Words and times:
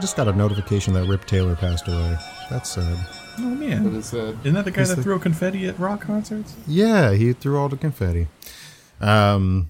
Man, 0.00 0.04
I 0.04 0.06
just 0.06 0.16
got 0.16 0.28
a 0.28 0.32
notification 0.32 0.94
that 0.94 1.06
Rip 1.06 1.26
Taylor 1.26 1.54
passed 1.54 1.86
away. 1.86 2.16
That's 2.48 2.70
sad. 2.70 3.06
Oh 3.38 3.42
man, 3.42 3.84
That 3.84 3.92
is 3.98 4.06
sad. 4.06 4.38
isn't 4.42 4.54
that 4.54 4.64
the 4.64 4.70
guy 4.70 4.80
He's 4.80 4.88
that 4.88 4.96
the- 4.96 5.02
threw 5.02 5.18
confetti 5.18 5.66
at 5.68 5.78
rock 5.78 6.00
concerts? 6.00 6.56
Yeah, 6.66 7.12
he 7.12 7.34
threw 7.34 7.58
all 7.58 7.68
the 7.68 7.76
confetti. 7.76 8.28
Um, 9.02 9.68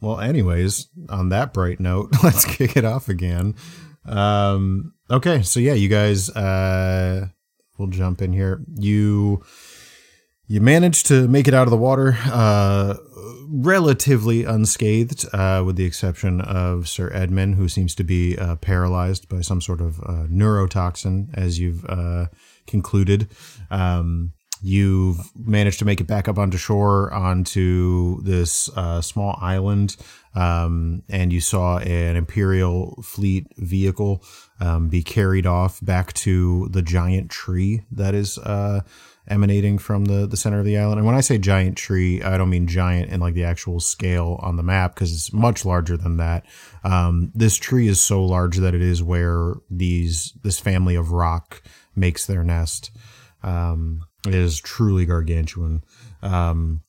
well, 0.00 0.18
anyways, 0.20 0.88
on 1.08 1.28
that 1.28 1.52
bright 1.54 1.78
note, 1.78 2.10
let's 2.24 2.44
kick 2.44 2.76
it 2.76 2.84
off 2.84 3.08
again. 3.08 3.54
Um, 4.04 4.94
okay, 5.08 5.42
so 5.42 5.60
yeah, 5.60 5.74
you 5.74 5.88
guys, 5.88 6.28
uh, 6.30 7.28
we'll 7.78 7.86
jump 7.88 8.20
in 8.20 8.32
here. 8.32 8.64
You, 8.74 9.44
you 10.48 10.60
managed 10.60 11.06
to 11.06 11.28
make 11.28 11.46
it 11.46 11.54
out 11.54 11.68
of 11.68 11.70
the 11.70 11.76
water, 11.76 12.18
uh, 12.24 12.94
relatively 13.52 14.44
unscathed, 14.44 15.26
uh, 15.34 15.62
with 15.64 15.76
the 15.76 15.84
exception 15.84 16.40
of 16.40 16.88
Sir 16.88 17.10
Edmund, 17.12 17.56
who 17.56 17.68
seems 17.68 17.94
to 17.96 18.04
be 18.04 18.36
uh, 18.38 18.56
paralyzed 18.56 19.28
by 19.28 19.42
some 19.42 19.60
sort 19.60 19.80
of 19.80 20.00
uh, 20.00 20.26
neurotoxin, 20.30 21.28
as 21.34 21.58
you've 21.58 21.84
uh, 21.86 22.26
concluded. 22.66 23.28
Um, 23.70 24.32
you've 24.62 25.18
managed 25.36 25.80
to 25.80 25.84
make 25.84 26.00
it 26.00 26.06
back 26.06 26.28
up 26.28 26.38
onto 26.38 26.56
shore 26.56 27.12
onto 27.12 28.22
this 28.22 28.70
uh, 28.76 29.02
small 29.02 29.38
island, 29.40 29.96
um, 30.34 31.02
and 31.10 31.32
you 31.32 31.40
saw 31.40 31.78
an 31.78 32.16
Imperial 32.16 33.02
fleet 33.02 33.46
vehicle 33.58 34.24
um, 34.60 34.88
be 34.88 35.02
carried 35.02 35.46
off 35.46 35.78
back 35.84 36.12
to 36.14 36.68
the 36.70 36.82
giant 36.82 37.30
tree 37.30 37.82
that 37.90 38.14
is. 38.14 38.38
Emanating 39.28 39.78
from 39.78 40.06
the, 40.06 40.26
the 40.26 40.36
center 40.36 40.58
of 40.58 40.64
the 40.64 40.76
island. 40.76 40.98
And 40.98 41.06
when 41.06 41.14
I 41.14 41.20
say 41.20 41.38
giant 41.38 41.76
tree, 41.76 42.22
I 42.22 42.36
don't 42.36 42.50
mean 42.50 42.66
giant 42.66 43.10
in 43.10 43.20
like 43.20 43.34
the 43.34 43.44
actual 43.44 43.78
scale 43.78 44.38
on 44.42 44.56
the 44.56 44.64
map 44.64 44.94
because 44.94 45.12
it's 45.12 45.32
much 45.32 45.64
larger 45.64 45.96
than 45.96 46.16
that. 46.16 46.44
Um, 46.82 47.30
this 47.32 47.56
tree 47.56 47.86
is 47.86 48.00
so 48.00 48.24
large 48.24 48.56
that 48.56 48.74
it 48.74 48.82
is 48.82 49.02
where 49.02 49.54
these 49.70 50.32
this 50.42 50.58
family 50.58 50.96
of 50.96 51.12
roc 51.12 51.62
makes 51.94 52.26
their 52.26 52.42
nest. 52.42 52.90
Um, 53.44 54.06
it 54.26 54.34
is 54.34 54.60
truly 54.60 55.06
gargantuan. 55.06 55.84
Um, 56.22 56.82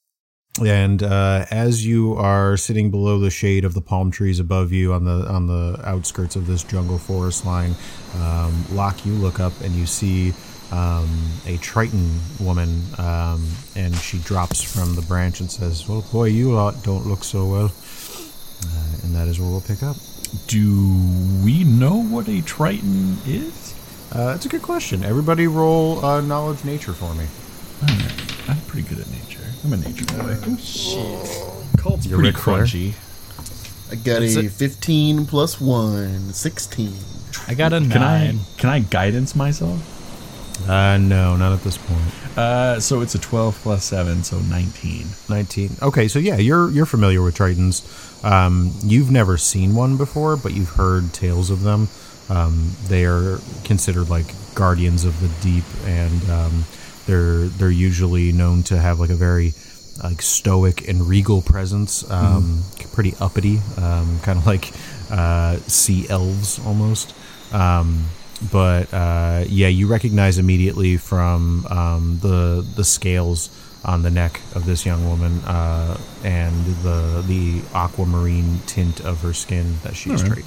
and 0.64 1.02
uh, 1.02 1.46
as 1.50 1.86
you 1.86 2.14
are 2.14 2.58
sitting 2.58 2.92
below 2.92 3.20
the 3.20 3.32
shade 3.32 3.66
of 3.66 3.74
the 3.74 3.82
palm 3.82 4.12
trees 4.12 4.40
above 4.40 4.72
you 4.72 4.94
on 4.94 5.04
the 5.04 5.28
on 5.28 5.48
the 5.48 5.82
outskirts 5.84 6.36
of 6.36 6.46
this 6.46 6.64
jungle 6.64 7.00
forest 7.00 7.44
line, 7.46 7.76
um, 8.18 8.64
Locke, 8.72 9.04
you 9.04 9.14
look 9.14 9.40
up 9.40 9.54
and 9.62 9.74
you 9.74 9.88
see 9.88 10.32
um, 10.72 11.10
a 11.46 11.58
Triton 11.58 12.20
woman, 12.40 12.84
um, 12.98 13.48
and 13.76 13.96
she 13.96 14.18
drops 14.20 14.62
from 14.64 14.96
the 14.96 15.02
branch 15.04 15.40
and 15.40 15.52
says, 15.52 15.88
"Well, 15.88 16.02
boy, 16.12 16.26
you 16.26 16.52
lot 16.54 16.84
don't 16.84 17.06
look 17.08 17.24
so 17.24 17.46
well." 17.46 17.72
Uh, 18.66 19.04
and 19.04 19.16
that 19.16 19.28
is 19.28 19.40
where 19.40 19.50
we'll 19.50 19.62
pick 19.62 19.84
up. 19.84 19.98
Do 20.48 20.82
we 21.44 21.64
know 21.64 22.02
what 22.02 22.28
a 22.28 22.42
Triton 22.42 23.18
is? 23.26 23.76
Uh, 24.12 24.34
it's 24.36 24.46
a 24.46 24.50
good 24.50 24.62
question. 24.62 25.04
Everybody, 25.04 25.48
roll 25.48 26.04
uh, 26.04 26.22
knowledge 26.22 26.64
nature 26.64 26.94
for 26.94 27.14
me. 27.14 27.26
I'm 28.48 28.60
pretty 28.68 28.88
good 28.88 29.00
at 29.00 29.10
nature. 29.10 29.42
I'm 29.64 29.74
a 29.74 29.78
nature 29.78 30.06
boy. 30.06 30.36
Colt's 31.78 32.06
You're 32.06 32.20
pretty 32.20 32.32
Ric 32.32 32.36
crunchy. 32.36 32.94
I 33.92 33.96
got 33.96 34.24
Is 34.24 34.38
a 34.38 34.50
15 34.50 35.26
plus 35.28 35.60
1, 35.62 36.34
16. 36.34 36.94
I 37.48 37.54
got 37.54 37.74
a 37.74 37.78
Can 37.80 37.92
I 38.02 38.26
nine. 38.26 38.40
can 38.58 38.70
I 38.70 38.80
guidance 38.80 39.36
myself? 39.36 39.80
Uh, 40.68 40.98
no, 40.98 41.36
not 41.36 41.52
at 41.52 41.64
this 41.64 41.78
point. 41.78 42.38
Uh, 42.38 42.80
so 42.80 43.02
it's 43.02 43.16
a 43.16 43.20
12 43.20 43.60
plus 43.62 43.86
7, 43.86 44.24
so 44.24 44.40
19. 44.40 45.08
19 45.30 45.70
okay 45.82 46.08
so 46.08 46.20
yeah 46.20 46.38
you're 46.38 46.70
you're 46.72 46.86
familiar 46.86 47.22
with 47.22 47.36
tritons 47.36 47.84
um, 48.24 48.72
you've 48.84 49.12
never 49.12 49.38
seen 49.38 49.76
one 49.76 49.98
before 49.98 50.38
but 50.38 50.54
you've 50.54 50.70
heard 50.70 51.14
tales 51.14 51.50
of 51.50 51.62
them. 51.62 51.88
Um, 52.30 52.72
they 52.88 53.06
are 53.06 53.40
considered 53.64 54.10
like 54.10 54.26
guardians 54.56 55.04
of 55.04 55.20
the 55.20 55.30
deep 55.42 55.66
and 55.86 56.30
um, 56.30 56.66
they're 57.06 57.46
they're 57.46 57.70
usually 57.70 58.32
known 58.32 58.64
to 58.64 58.78
have 58.78 59.00
like 59.00 59.10
a 59.10 59.16
very 59.16 59.54
like 60.04 60.22
stoic 60.22 60.88
and 60.88 61.08
regal 61.08 61.42
presence 61.42 62.10
um, 62.10 62.64
pretty 62.94 63.14
uppity 63.20 63.60
um, 63.78 64.20
kind 64.22 64.40
of 64.40 64.46
like 64.46 64.72
uh, 65.12 65.58
sea 65.68 66.08
elves 66.10 66.60
almost. 66.66 67.14
Um, 67.52 68.06
but 68.52 68.94
uh, 68.94 69.46
yeah, 69.48 69.68
you 69.68 69.88
recognize 69.88 70.38
immediately 70.38 70.98
from 70.98 71.66
um, 71.68 72.20
the 72.22 72.66
the 72.76 72.84
scales 72.84 73.50
on 73.86 74.02
the 74.02 74.10
neck 74.10 74.40
of 74.56 74.66
this 74.66 74.86
young 74.86 75.06
woman 75.06 75.40
uh, 75.40 75.98
and 76.24 76.66
the 76.84 77.24
the 77.28 77.62
aquamarine 77.74 78.60
tint 78.66 79.02
of 79.02 79.22
her 79.22 79.34
skin 79.34 79.76
that 79.84 79.96
she's 79.96 80.24
right. 80.28 80.46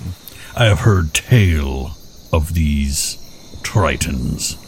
I 0.57 0.65
have 0.65 0.81
heard 0.81 1.13
tale 1.13 1.97
of 2.33 2.55
these 2.55 3.19
Tritons. 3.63 4.63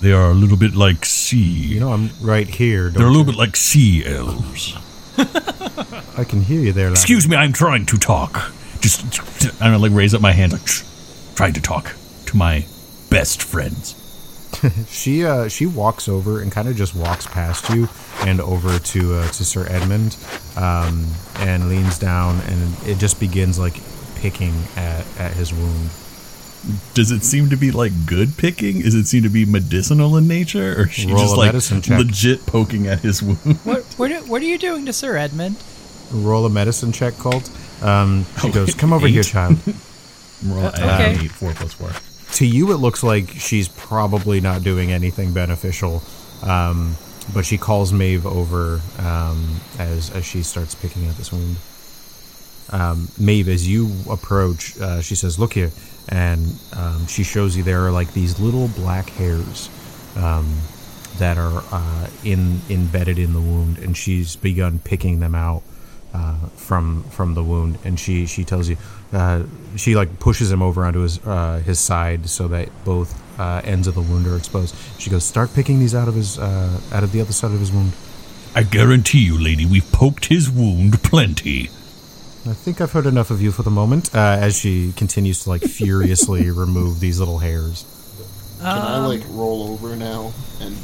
They 0.00 0.12
are 0.12 0.30
a 0.30 0.34
little 0.34 0.56
bit 0.56 0.74
like 0.74 1.04
sea. 1.04 1.74
You 1.74 1.80
know, 1.80 1.92
I'm 1.92 2.10
right 2.20 2.48
here. 2.48 2.90
They're 2.90 3.06
a 3.06 3.10
little 3.10 3.26
you? 3.26 3.32
bit 3.32 3.36
like 3.36 3.56
sea 3.56 4.04
elves. 4.06 4.76
I 6.18 6.24
can 6.24 6.42
hear 6.42 6.60
you 6.60 6.72
there. 6.72 6.90
Excuse 6.90 7.28
me, 7.28 7.36
I'm 7.36 7.52
trying 7.52 7.86
to 7.86 7.98
talk. 7.98 8.52
Just, 8.80 9.02
I'm 9.60 9.72
gonna 9.72 9.78
like 9.78 9.92
raise 9.92 10.14
up 10.14 10.20
my 10.20 10.32
hand, 10.32 10.52
like 10.52 10.66
trying 11.34 11.54
to 11.54 11.62
talk 11.62 11.94
to 12.26 12.36
my 12.36 12.64
best 13.10 13.42
friends. 13.42 13.94
She 14.88 15.24
uh 15.24 15.48
she 15.48 15.66
walks 15.66 16.08
over 16.08 16.40
and 16.40 16.50
kind 16.50 16.66
of 16.66 16.76
just 16.76 16.94
walks 16.94 17.26
past 17.26 17.68
you 17.68 17.88
and 18.22 18.40
over 18.40 18.78
to 18.78 19.14
uh, 19.16 19.28
to 19.28 19.44
Sir 19.44 19.66
Edmund, 19.68 20.16
um, 20.56 21.04
and 21.40 21.68
leans 21.68 21.98
down 21.98 22.40
and 22.48 22.74
it 22.88 22.96
just 22.98 23.20
begins 23.20 23.58
like 23.58 23.74
picking 24.16 24.54
at 24.76 25.04
at 25.18 25.32
his 25.34 25.52
wound. 25.52 25.90
Does 26.94 27.10
it 27.10 27.22
seem 27.22 27.50
to 27.50 27.56
be 27.56 27.70
like 27.70 27.92
good 28.06 28.36
picking? 28.38 28.80
Does 28.80 28.94
it 28.94 29.04
seem 29.06 29.22
to 29.24 29.28
be 29.28 29.44
medicinal 29.44 30.16
in 30.16 30.26
nature, 30.26 30.80
or 30.80 30.86
is 30.86 30.92
she 30.94 31.08
Roll 31.12 31.18
just 31.18 31.36
like 31.36 31.48
medicine 31.48 31.82
check. 31.82 31.98
legit 31.98 32.46
poking 32.46 32.86
at 32.86 33.00
his 33.00 33.22
wound? 33.22 33.58
What 33.64 33.84
what 33.98 34.10
are, 34.10 34.20
what 34.24 34.40
are 34.42 34.46
you 34.46 34.58
doing 34.58 34.86
to 34.86 34.92
Sir 34.92 35.16
Edmund? 35.16 35.56
Roll 36.10 36.46
a 36.46 36.50
medicine 36.50 36.92
check, 36.92 37.14
Colt. 37.18 37.50
Um, 37.82 38.24
she 38.40 38.48
Oh, 38.48 38.52
goes, 38.52 38.74
"Come 38.74 38.92
over 38.94 39.06
here, 39.06 39.22
child." 39.22 39.58
Roll 40.46 40.64
Uh, 40.66 40.70
okay. 40.70 41.18
eight, 41.24 41.30
four 41.30 41.52
plus 41.52 41.74
four. 41.74 41.90
To 42.36 42.46
you 42.46 42.70
it 42.72 42.76
looks 42.76 43.02
like 43.02 43.30
she's 43.30 43.66
probably 43.68 44.42
not 44.42 44.62
doing 44.62 44.92
anything 44.92 45.32
beneficial 45.32 46.02
um, 46.42 46.94
but 47.32 47.46
she 47.46 47.56
calls 47.56 47.92
Maeve 47.92 48.26
over 48.26 48.80
um, 48.98 49.60
as 49.78 50.10
as 50.10 50.24
she 50.24 50.42
starts 50.42 50.74
picking 50.74 51.06
at 51.06 51.16
this 51.16 51.32
wound. 51.32 51.56
Um, 52.70 53.08
Maeve 53.18 53.48
as 53.48 53.66
you 53.66 53.90
approach 54.10 54.78
uh, 54.78 55.00
she 55.00 55.14
says 55.14 55.38
look 55.38 55.54
here 55.54 55.70
and 56.08 56.58
um, 56.74 57.06
she 57.06 57.22
shows 57.22 57.56
you 57.56 57.62
there 57.62 57.86
are 57.86 57.92
like 57.92 58.12
these 58.12 58.38
little 58.38 58.68
black 58.68 59.08
hairs 59.10 59.70
um, 60.16 60.60
that 61.18 61.38
are 61.38 61.62
uh, 61.70 62.08
in 62.22 62.60
embedded 62.68 63.18
in 63.18 63.32
the 63.32 63.40
wound 63.40 63.78
and 63.78 63.96
she's 63.96 64.36
begun 64.36 64.78
picking 64.80 65.20
them 65.20 65.34
out 65.34 65.62
uh, 66.16 66.34
from 66.56 67.02
from 67.04 67.34
the 67.34 67.44
wound, 67.44 67.78
and 67.84 68.00
she 68.00 68.26
she 68.26 68.44
tells 68.44 68.68
you 68.68 68.76
uh, 69.12 69.42
she 69.76 69.94
like 69.94 70.18
pushes 70.18 70.50
him 70.50 70.62
over 70.62 70.84
onto 70.84 71.00
his 71.00 71.24
uh, 71.26 71.58
his 71.64 71.78
side 71.78 72.28
so 72.28 72.48
that 72.48 72.68
both 72.84 73.10
uh, 73.38 73.60
ends 73.64 73.86
of 73.86 73.94
the 73.94 74.00
wound 74.00 74.26
are 74.26 74.36
exposed. 74.36 74.74
She 74.98 75.10
goes, 75.10 75.24
"Start 75.24 75.52
picking 75.54 75.78
these 75.78 75.94
out 75.94 76.08
of 76.08 76.14
his 76.14 76.38
uh, 76.38 76.80
out 76.92 77.04
of 77.04 77.12
the 77.12 77.20
other 77.20 77.32
side 77.32 77.52
of 77.52 77.60
his 77.60 77.70
wound." 77.70 77.92
I 78.54 78.62
guarantee 78.62 79.18
you, 79.18 79.38
lady, 79.38 79.66
we've 79.66 79.90
poked 79.92 80.26
his 80.26 80.48
wound 80.50 81.02
plenty. 81.02 81.64
I 82.48 82.54
think 82.54 82.80
I've 82.80 82.92
heard 82.92 83.06
enough 83.06 83.30
of 83.30 83.42
you 83.42 83.52
for 83.52 83.62
the 83.62 83.70
moment. 83.70 84.14
Uh, 84.14 84.38
as 84.40 84.56
she 84.56 84.92
continues 84.96 85.42
to 85.44 85.50
like 85.50 85.62
furiously 85.80 86.50
remove 86.50 87.00
these 87.00 87.18
little 87.18 87.38
hairs. 87.38 87.84
Can 88.58 88.66
I, 88.68 89.06
like, 89.06 89.22
roll 89.28 89.68
over 89.68 89.94
now 89.94 90.32
and 90.60 90.74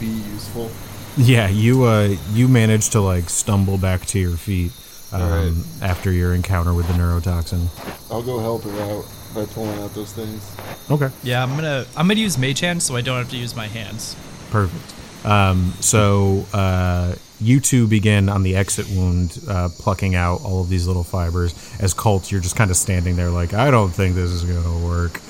be 0.00 0.06
useful? 0.06 0.70
Yeah, 1.18 1.48
you 1.48 1.84
uh 1.84 2.16
you 2.32 2.46
manage 2.48 2.90
to 2.90 3.00
like 3.00 3.28
stumble 3.28 3.76
back 3.76 4.06
to 4.06 4.18
your 4.18 4.36
feet 4.36 4.72
um, 5.12 5.22
Alright. 5.22 5.52
after 5.82 6.12
your 6.12 6.32
encounter 6.32 6.72
with 6.72 6.86
the 6.86 6.92
neurotoxin. 6.94 7.66
I'll 8.10 8.22
go 8.22 8.38
help 8.38 8.62
her 8.62 8.80
out 8.82 9.04
by 9.34 9.44
pulling 9.52 9.78
out 9.80 9.92
those 9.94 10.12
things. 10.12 10.56
Okay. 10.90 11.10
Yeah, 11.24 11.42
I'm 11.42 11.56
gonna 11.56 11.86
I'm 11.96 12.06
gonna 12.06 12.20
use 12.20 12.38
mage 12.38 12.60
hand 12.60 12.82
so 12.82 12.94
I 12.94 13.00
don't 13.00 13.18
have 13.18 13.30
to 13.30 13.36
use 13.36 13.56
my 13.56 13.66
hands. 13.66 14.16
Perfect. 14.50 15.26
Um, 15.26 15.72
so 15.80 16.46
uh, 16.52 17.16
you 17.40 17.58
two 17.60 17.88
begin 17.88 18.28
on 18.28 18.44
the 18.44 18.56
exit 18.56 18.88
wound, 18.88 19.40
uh, 19.48 19.68
plucking 19.78 20.14
out 20.14 20.40
all 20.44 20.60
of 20.60 20.68
these 20.68 20.86
little 20.86 21.04
fibers. 21.04 21.52
As 21.80 21.94
Colt, 21.94 22.30
you're 22.30 22.40
just 22.40 22.56
kind 22.56 22.70
of 22.70 22.76
standing 22.76 23.16
there, 23.16 23.30
like, 23.30 23.52
I 23.52 23.70
don't 23.70 23.90
think 23.90 24.14
this 24.14 24.30
is 24.30 24.44
gonna 24.44 24.86
work. 24.86 25.20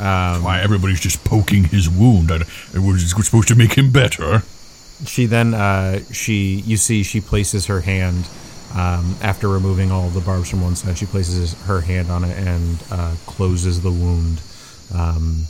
Um, 0.00 0.44
Why 0.44 0.60
everybody's 0.60 1.00
just 1.00 1.24
poking 1.24 1.64
his 1.64 1.90
wound? 1.90 2.30
I, 2.30 2.38
we're, 2.74 2.82
we're 2.92 2.98
supposed 2.98 3.48
to 3.48 3.54
make 3.54 3.74
him 3.74 3.90
better. 3.90 4.42
She 5.06 5.26
then, 5.26 5.54
uh, 5.54 6.00
she, 6.12 6.62
you 6.66 6.76
see, 6.76 7.02
she 7.02 7.20
places 7.20 7.66
her 7.66 7.80
hand 7.80 8.28
um, 8.74 9.16
after 9.22 9.48
removing 9.48 9.90
all 9.90 10.08
the 10.08 10.20
barbs 10.20 10.50
from 10.50 10.62
one 10.62 10.76
side. 10.76 10.98
She 10.98 11.06
places 11.06 11.60
her 11.64 11.80
hand 11.80 12.10
on 12.10 12.24
it 12.24 12.36
and 12.38 12.82
uh, 12.90 13.14
closes 13.26 13.82
the 13.82 13.90
wound. 13.90 14.40
Um, 14.94 15.46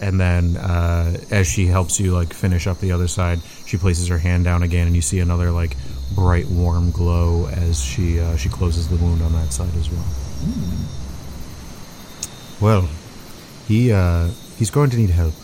and 0.00 0.20
then 0.20 0.56
uh, 0.56 1.16
as 1.30 1.46
she 1.46 1.66
helps 1.66 1.98
you 1.98 2.14
like 2.14 2.32
finish 2.32 2.68
up 2.68 2.78
the 2.78 2.92
other 2.92 3.08
side 3.08 3.40
she 3.66 3.76
places 3.76 4.06
her 4.06 4.18
hand 4.18 4.44
down 4.44 4.62
again 4.62 4.86
and 4.86 4.94
you 4.94 5.02
see 5.02 5.18
another 5.18 5.50
like 5.50 5.76
bright 6.14 6.46
warm 6.46 6.92
glow 6.92 7.48
as 7.48 7.82
she 7.82 8.20
uh, 8.20 8.36
she 8.36 8.48
closes 8.48 8.88
the 8.88 8.96
wound 8.96 9.20
on 9.20 9.32
that 9.32 9.52
side 9.52 9.74
as 9.74 9.90
well 9.90 10.04
Well, 12.60 12.88
he 13.68 13.92
uh, 13.92 14.28
he's 14.58 14.70
going 14.70 14.90
to 14.90 14.96
need 14.96 15.10
help. 15.10 15.34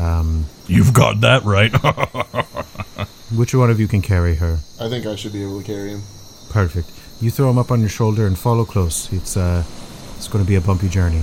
Um, 0.00 0.46
You've 0.66 0.92
got 0.92 1.20
that 1.20 1.44
right. 1.44 1.72
which 3.34 3.54
one 3.54 3.70
of 3.70 3.78
you 3.78 3.86
can 3.86 4.02
carry 4.02 4.36
her? 4.36 4.58
I 4.80 4.88
think 4.88 5.06
I 5.06 5.16
should 5.16 5.32
be 5.32 5.42
able 5.42 5.60
to 5.60 5.66
carry 5.66 5.90
him. 5.90 6.02
Perfect. 6.48 6.90
You 7.20 7.30
throw 7.30 7.50
him 7.50 7.58
up 7.58 7.70
on 7.70 7.80
your 7.80 7.88
shoulder 7.88 8.26
and 8.26 8.38
follow 8.38 8.64
close. 8.64 9.12
It's 9.12 9.36
uh, 9.36 9.62
it's 10.16 10.28
going 10.28 10.44
to 10.44 10.48
be 10.48 10.56
a 10.56 10.60
bumpy 10.60 10.88
journey. 10.88 11.22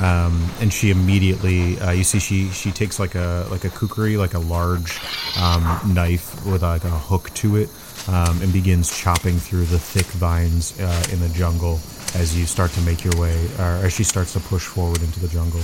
Um, 0.00 0.50
and 0.60 0.72
she 0.72 0.90
immediately, 0.90 1.78
uh, 1.78 1.92
you 1.92 2.02
see, 2.02 2.18
she 2.18 2.48
she 2.50 2.72
takes 2.72 2.98
like 2.98 3.14
a 3.14 3.46
like 3.50 3.64
a 3.64 3.70
kukri, 3.70 4.16
like 4.16 4.34
a 4.34 4.38
large 4.40 4.98
um, 5.38 5.62
knife 5.94 6.44
with 6.46 6.62
like 6.62 6.84
a 6.84 6.90
hook 6.90 7.32
to 7.34 7.56
it, 7.56 7.68
um, 8.08 8.40
and 8.42 8.52
begins 8.52 8.96
chopping 8.96 9.38
through 9.38 9.66
the 9.66 9.78
thick 9.78 10.06
vines 10.06 10.80
uh, 10.80 11.04
in 11.12 11.20
the 11.20 11.28
jungle 11.28 11.78
as 12.14 12.36
you 12.36 12.46
start 12.46 12.70
to 12.72 12.80
make 12.82 13.04
your 13.04 13.14
way, 13.20 13.46
or 13.58 13.84
as 13.84 13.92
she 13.92 14.02
starts 14.02 14.32
to 14.32 14.40
push 14.40 14.64
forward 14.66 15.02
into 15.02 15.20
the 15.20 15.28
jungle. 15.28 15.60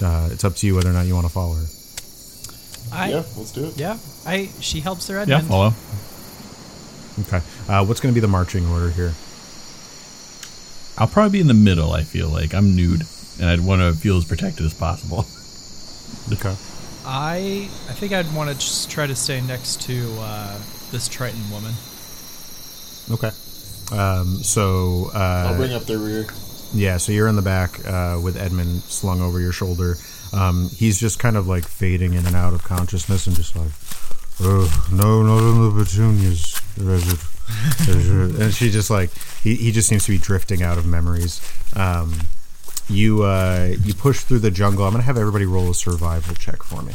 Uh, 0.00 0.28
it's 0.30 0.44
up 0.44 0.54
to 0.56 0.66
you 0.66 0.74
whether 0.74 0.90
or 0.90 0.92
not 0.92 1.06
you 1.06 1.14
want 1.14 1.26
to 1.26 1.32
follow 1.32 1.54
her. 1.54 1.81
I 2.92 3.08
yeah, 3.08 3.16
yeah. 3.16 3.22
let's 3.36 3.52
do 3.52 3.64
it. 3.66 3.76
Yeah, 3.78 3.98
I 4.26 4.50
she 4.60 4.80
helps 4.80 5.08
her 5.08 5.18
Edmund. 5.18 5.42
yeah, 5.42 5.48
follow. 5.48 5.72
Okay. 7.20 7.40
Uh, 7.68 7.84
what's 7.84 8.00
going 8.00 8.12
to 8.12 8.14
be 8.14 8.20
the 8.20 8.28
marching 8.28 8.66
order 8.66 8.90
here? 8.90 9.12
I'll 10.98 11.08
probably 11.08 11.32
be 11.32 11.40
in 11.40 11.46
the 11.46 11.54
middle. 11.54 11.92
I 11.92 12.02
feel 12.02 12.28
like 12.28 12.54
I'm 12.54 12.76
nude, 12.76 13.02
and 13.40 13.48
I'd 13.48 13.60
want 13.60 13.80
to 13.80 13.92
feel 13.92 14.16
as 14.16 14.24
protected 14.24 14.64
as 14.66 14.74
possible. 14.74 15.26
Okay. 16.32 16.54
I 17.04 17.68
I 17.88 17.92
think 17.94 18.12
I'd 18.12 18.32
want 18.34 18.50
to 18.50 18.54
just 18.54 18.90
try 18.90 19.06
to 19.06 19.16
stay 19.16 19.40
next 19.40 19.82
to 19.82 20.14
uh, 20.20 20.58
this 20.92 21.08
Triton 21.08 21.50
woman. 21.50 21.72
Okay. 23.10 23.30
Um, 23.90 24.36
so 24.42 25.10
uh, 25.14 25.48
I'll 25.48 25.56
bring 25.56 25.72
up 25.72 25.84
the 25.84 25.98
rear. 25.98 26.26
Yeah, 26.72 26.98
so 26.98 27.12
you're 27.12 27.28
in 27.28 27.36
the 27.36 27.42
back 27.42 27.84
uh, 27.86 28.20
with 28.22 28.36
Edmund 28.36 28.82
slung 28.82 29.20
over 29.20 29.40
your 29.40 29.52
shoulder. 29.52 29.96
Um, 30.32 30.68
he's 30.70 30.98
just 30.98 31.18
kind 31.18 31.36
of 31.36 31.46
like 31.46 31.64
fading 31.66 32.14
in 32.14 32.26
and 32.26 32.36
out 32.36 32.54
of 32.54 32.62
consciousness 32.62 33.26
and 33.26 33.36
just 33.36 33.54
like, 33.54 33.70
oh, 34.40 34.88
no, 34.92 35.22
not 35.22 35.38
in 35.38 35.62
the 35.62 35.84
petunias. 35.84 36.60
and 38.40 38.54
she 38.54 38.70
just 38.70 38.90
like, 38.90 39.10
he, 39.42 39.54
he 39.56 39.72
just 39.72 39.88
seems 39.88 40.06
to 40.06 40.12
be 40.12 40.18
drifting 40.18 40.62
out 40.62 40.78
of 40.78 40.86
memories. 40.86 41.40
Um, 41.76 42.14
you 42.88 43.22
uh, 43.22 43.74
you 43.82 43.94
push 43.94 44.20
through 44.20 44.40
the 44.40 44.50
jungle. 44.50 44.84
I'm 44.84 44.92
going 44.92 45.02
to 45.02 45.06
have 45.06 45.16
everybody 45.16 45.46
roll 45.46 45.70
a 45.70 45.74
survival 45.74 46.34
check 46.34 46.62
for 46.62 46.82
me. 46.82 46.92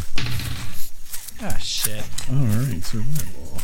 Ah 1.42 1.58
shit. 1.58 2.04
All 2.30 2.36
right, 2.36 2.84
survival. 2.84 3.62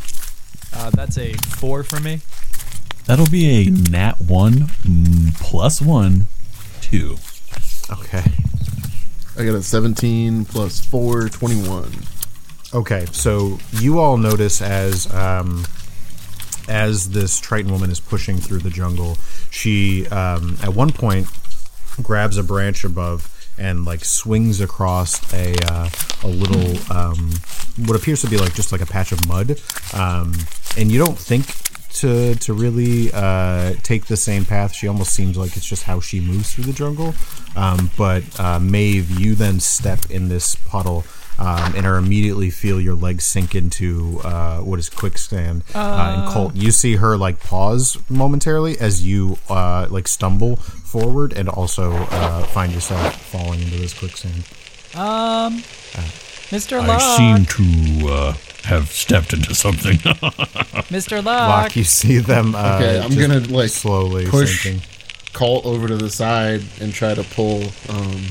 Uh, 0.74 0.90
that's 0.92 1.18
a 1.18 1.34
four 1.34 1.84
for 1.84 2.00
me. 2.00 2.22
That'll 3.06 3.30
be 3.30 3.68
a 3.68 3.70
nat 3.70 4.22
one 4.22 4.68
mm, 4.84 5.36
plus 5.40 5.82
one, 5.82 6.28
two. 6.82 7.18
Okay. 7.92 8.24
I 9.38 9.46
got 9.46 9.56
a 9.56 9.64
17 9.64 10.46
plus 10.46 10.86
4, 10.86 11.30
21. 11.30 11.92
Okay, 12.74 13.06
so 13.12 13.58
you 13.72 14.00
all 14.00 14.18
notice 14.18 14.62
as 14.62 15.12
um, 15.14 15.66
as 16.68 17.10
this 17.10 17.40
Triton 17.40 17.72
woman 17.72 17.90
is 17.90 18.00
pushing 18.00 18.38
through 18.38 18.60
the 18.60 18.70
jungle, 18.70 19.18
she 19.50 20.08
um, 20.08 20.58
at 20.62 20.74
one 20.74 20.92
point 20.92 21.28
grabs 22.02 22.38
a 22.38 22.44
branch 22.44 22.84
above 22.84 23.30
and 23.58 23.86
like 23.86 24.04
swings 24.04 24.62
across 24.62 25.34
a 25.34 25.54
uh, 25.72 25.90
a 26.24 26.28
little 26.28 26.96
um, 26.96 27.32
what 27.86 27.96
appears 27.96 28.22
to 28.22 28.28
be 28.28 28.38
like 28.38 28.54
just 28.54 28.72
like 28.72 28.82
a 28.82 28.86
patch 28.86 29.12
of 29.12 29.28
mud, 29.28 29.60
um, 29.94 30.34
and 30.78 30.92
you 30.92 30.98
don't 30.98 31.18
think 31.18 31.46
to 31.94 32.36
to 32.36 32.54
really 32.54 33.12
uh, 33.14 33.74
take 33.84 34.06
the 34.06 34.18
same 34.18 34.46
path. 34.46 34.74
She 34.74 34.88
almost 34.88 35.14
seems 35.14 35.38
like 35.38 35.56
it's 35.58 35.66
just 35.66 35.84
how 35.84 36.00
she 36.00 36.20
moves 36.20 36.54
through 36.54 36.66
the 36.66 36.74
jungle. 36.74 37.14
Um, 37.56 37.92
but 37.98 38.24
uh, 38.40 38.60
Maeve, 38.60 39.20
you 39.20 39.36
then 39.36 39.60
step 39.60 40.10
in 40.10 40.30
this 40.30 40.56
puddle. 40.56 41.06
Um, 41.40 41.74
and 41.76 41.88
are 41.88 41.98
immediately 41.98 42.52
feel 42.52 42.80
your 42.80 42.94
legs 42.94 43.26
sink 43.26 43.56
into 43.56 44.22
uh, 44.24 44.60
what 44.60 44.78
is 44.78 44.88
quicksand. 44.88 45.64
Uh, 45.74 46.16
and 46.16 46.32
Colt, 46.32 46.56
you 46.56 46.70
see 46.70 46.98
her 46.98 47.18
like 47.18 47.40
pause 47.40 47.98
momentarily 48.08 48.78
as 48.80 49.04
you 49.04 49.40
uh, 49.50 49.88
like 49.90 50.08
stumble 50.08 50.58
forward, 50.58 51.34
and 51.34 51.50
also 51.50 51.92
uh, 51.92 52.44
find 52.44 52.72
yourself 52.72 53.20
falling 53.32 53.62
into 53.62 53.78
this 53.78 53.98
quicksand. 53.98 54.48
Um, 54.96 55.64
Mr. 56.54 56.80
I 56.80 57.00
seem 57.18 57.46
to 57.48 58.08
uh, 58.10 58.34
have 58.66 58.90
stepped 58.92 59.34
into 59.34 59.54
something. 59.56 59.98
Mr. 60.90 61.18
Lock, 61.24 61.26
Locke. 61.50 61.76
you 61.76 61.84
see 61.84 62.18
them. 62.20 62.56
Uh, 62.56 62.76
Okay, 62.78 63.00
I'm 63.00 63.16
gonna, 63.18 63.40
like, 63.54 63.70
slowly 63.70 64.26
push- 64.26 64.64
sinking. 64.64 64.82
Colt 65.34 65.66
over 65.66 65.88
to 65.88 65.98
the 65.98 66.10
side 66.12 66.62
and 66.80 66.94
try 66.94 67.16
to 67.16 67.24
pull 67.24 67.64
um, 67.90 68.22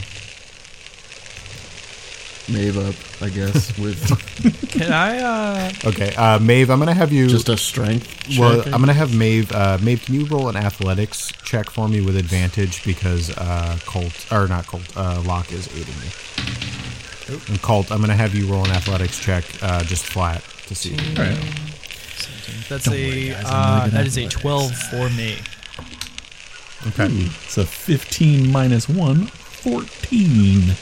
Maeve 2.48 2.78
up, 2.78 2.94
I 3.22 3.28
guess, 3.28 3.76
with 3.80 4.70
Can 4.70 4.92
I? 4.92 5.18
Uh, 5.18 5.72
Okay, 5.84 6.14
uh, 6.16 6.38
Maeve, 6.38 6.70
I'm 6.70 6.78
gonna 6.78 6.94
have 6.94 7.12
you. 7.12 7.26
just 7.28 7.48
a 7.48 7.56
strength 7.56 8.06
check. 8.28 8.38
well, 8.40 8.60
I 8.60 8.64
I'm 8.72 8.80
gonna 8.80 8.92
have 8.92 9.14
Maeve. 9.16 9.50
Uh, 9.52 9.78
Maeve, 9.82 10.04
can 10.04 10.14
you 10.14 10.26
roll 10.26 10.48
an 10.48 10.56
athletics 10.56 11.32
check 11.44 11.70
for 11.70 11.88
me 11.88 12.00
with 12.00 12.16
advantage 12.16 12.84
because 12.84 13.30
uh, 13.36 13.78
Colt 13.84 14.26
or 14.32 14.46
not 14.48 14.66
Colt, 14.66 14.84
uh, 14.96 15.22
Locke 15.26 15.52
is 15.52 15.68
aiding 15.76 15.94
me. 16.00 16.08
And 17.28 17.60
Colt, 17.62 17.90
I'm 17.92 18.00
gonna 18.00 18.14
have 18.14 18.34
you 18.34 18.46
roll 18.46 18.64
an 18.64 18.70
athletics 18.70 19.18
check, 19.18 19.44
uh, 19.62 19.82
just 19.84 20.04
flat 20.06 20.42
to 20.66 20.74
see. 20.74 20.94
All 21.18 21.24
right. 21.24 21.38
that's 22.68 22.84
Don't 22.84 22.94
a 22.94 23.08
worry, 23.08 23.28
guys, 23.30 23.44
I'm 23.46 23.54
uh, 23.54 23.78
really 23.78 23.90
good 23.90 24.00
at 24.00 24.06
is 24.06 24.16
a 24.18 24.20
athletics. 24.26 24.40
twelve 24.42 24.76
for 24.76 25.10
me. 25.10 25.38
Okay. 26.88 27.06
It's 27.44 27.58
a 27.58 27.64
15 27.64 28.50
minus 28.50 28.88
1, 28.88 29.26
14. 29.26 30.72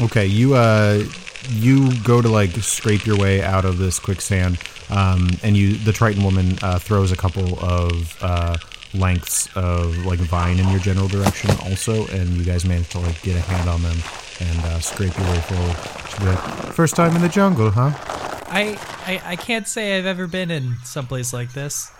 Okay, 0.00 0.26
you 0.26 0.54
uh 0.54 1.02
you 1.50 1.90
go 2.02 2.20
to 2.20 2.28
like 2.28 2.50
scrape 2.56 3.06
your 3.06 3.16
way 3.16 3.42
out 3.42 3.64
of 3.64 3.78
this 3.78 3.98
quicksand, 3.98 4.58
um, 4.90 5.30
and 5.42 5.56
you 5.56 5.74
the 5.76 5.92
Triton 5.92 6.22
woman 6.22 6.58
uh, 6.60 6.78
throws 6.78 7.12
a 7.12 7.16
couple 7.16 7.58
of 7.60 8.18
uh, 8.22 8.58
lengths 8.92 9.48
of 9.56 10.04
like 10.04 10.18
vine 10.18 10.58
in 10.58 10.68
your 10.68 10.80
general 10.80 11.08
direction 11.08 11.50
also, 11.64 12.06
and 12.08 12.28
you 12.36 12.44
guys 12.44 12.66
manage 12.66 12.90
to 12.90 12.98
like 12.98 13.20
get 13.22 13.36
a 13.36 13.40
hand 13.40 13.70
on 13.70 13.80
them 13.82 13.96
and 14.40 14.58
uh, 14.64 14.80
scrape 14.80 15.16
your 15.18 15.28
way 15.28 15.40
forward. 15.40 15.76
She'll 16.10 16.20
be 16.20 16.26
like, 16.26 16.72
First 16.74 16.96
time 16.96 17.14
in 17.16 17.22
the 17.22 17.28
jungle, 17.28 17.70
huh? 17.70 17.90
I, 18.50 18.78
I 19.06 19.32
I 19.32 19.36
can't 19.36 19.68
say 19.68 19.98
I've 19.98 20.06
ever 20.06 20.26
been 20.26 20.50
in 20.50 20.76
someplace 20.84 21.32
like 21.32 21.52
this. 21.52 21.92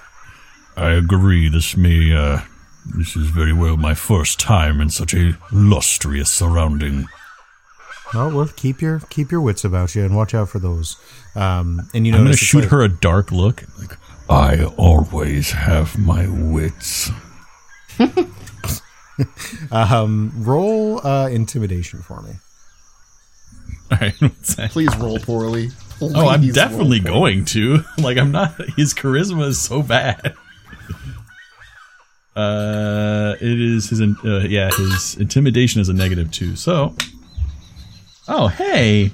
I 0.76 0.90
agree. 0.92 1.48
This 1.48 1.76
may, 1.76 2.14
uh, 2.14 2.40
this 2.96 3.16
is 3.16 3.28
very 3.28 3.52
well 3.52 3.76
my 3.76 3.94
first 3.94 4.38
time 4.40 4.80
in 4.80 4.90
such 4.90 5.12
a 5.14 5.36
lustrous 5.52 6.30
surrounding. 6.30 7.06
Oh 8.14 8.34
well, 8.34 8.48
keep 8.56 8.80
your 8.80 9.00
keep 9.10 9.30
your 9.30 9.40
wits 9.40 9.64
about 9.64 9.94
you 9.94 10.04
and 10.04 10.16
watch 10.16 10.34
out 10.34 10.48
for 10.48 10.58
those. 10.58 10.96
Um, 11.34 11.90
and 11.92 12.06
you 12.06 12.12
know, 12.12 12.18
I'm 12.18 12.24
gonna 12.24 12.36
shoot 12.36 12.64
her 12.66 12.80
a 12.80 12.88
dark 12.88 13.30
look. 13.30 13.64
Like, 13.78 13.98
I 14.30 14.64
always 14.76 15.50
have 15.50 15.98
my 15.98 16.26
wits. 16.28 17.10
Um, 19.72 20.32
roll 20.36 21.04
uh, 21.06 21.28
intimidation 21.28 22.00
for 22.02 22.22
me. 22.22 22.32
All 23.90 23.98
right, 24.00 24.14
what's 24.20 24.54
that? 24.56 24.70
Please 24.70 24.94
roll 24.96 25.18
poorly. 25.18 25.70
Oh, 26.00 26.28
I'm 26.28 26.52
definitely 26.52 27.00
going 27.00 27.44
to. 27.46 27.82
Like, 27.98 28.16
I'm 28.16 28.30
not. 28.30 28.54
His 28.76 28.94
charisma 28.94 29.46
is 29.48 29.60
so 29.60 29.82
bad. 29.82 30.34
Uh, 32.36 33.34
it 33.40 33.60
is 33.60 33.90
his. 33.90 34.00
Uh, 34.00 34.46
yeah, 34.48 34.70
his 34.76 35.16
intimidation 35.16 35.80
is 35.80 35.88
a 35.88 35.92
negative 35.92 36.30
two. 36.30 36.54
So, 36.54 36.94
oh 38.28 38.46
hey, 38.46 39.10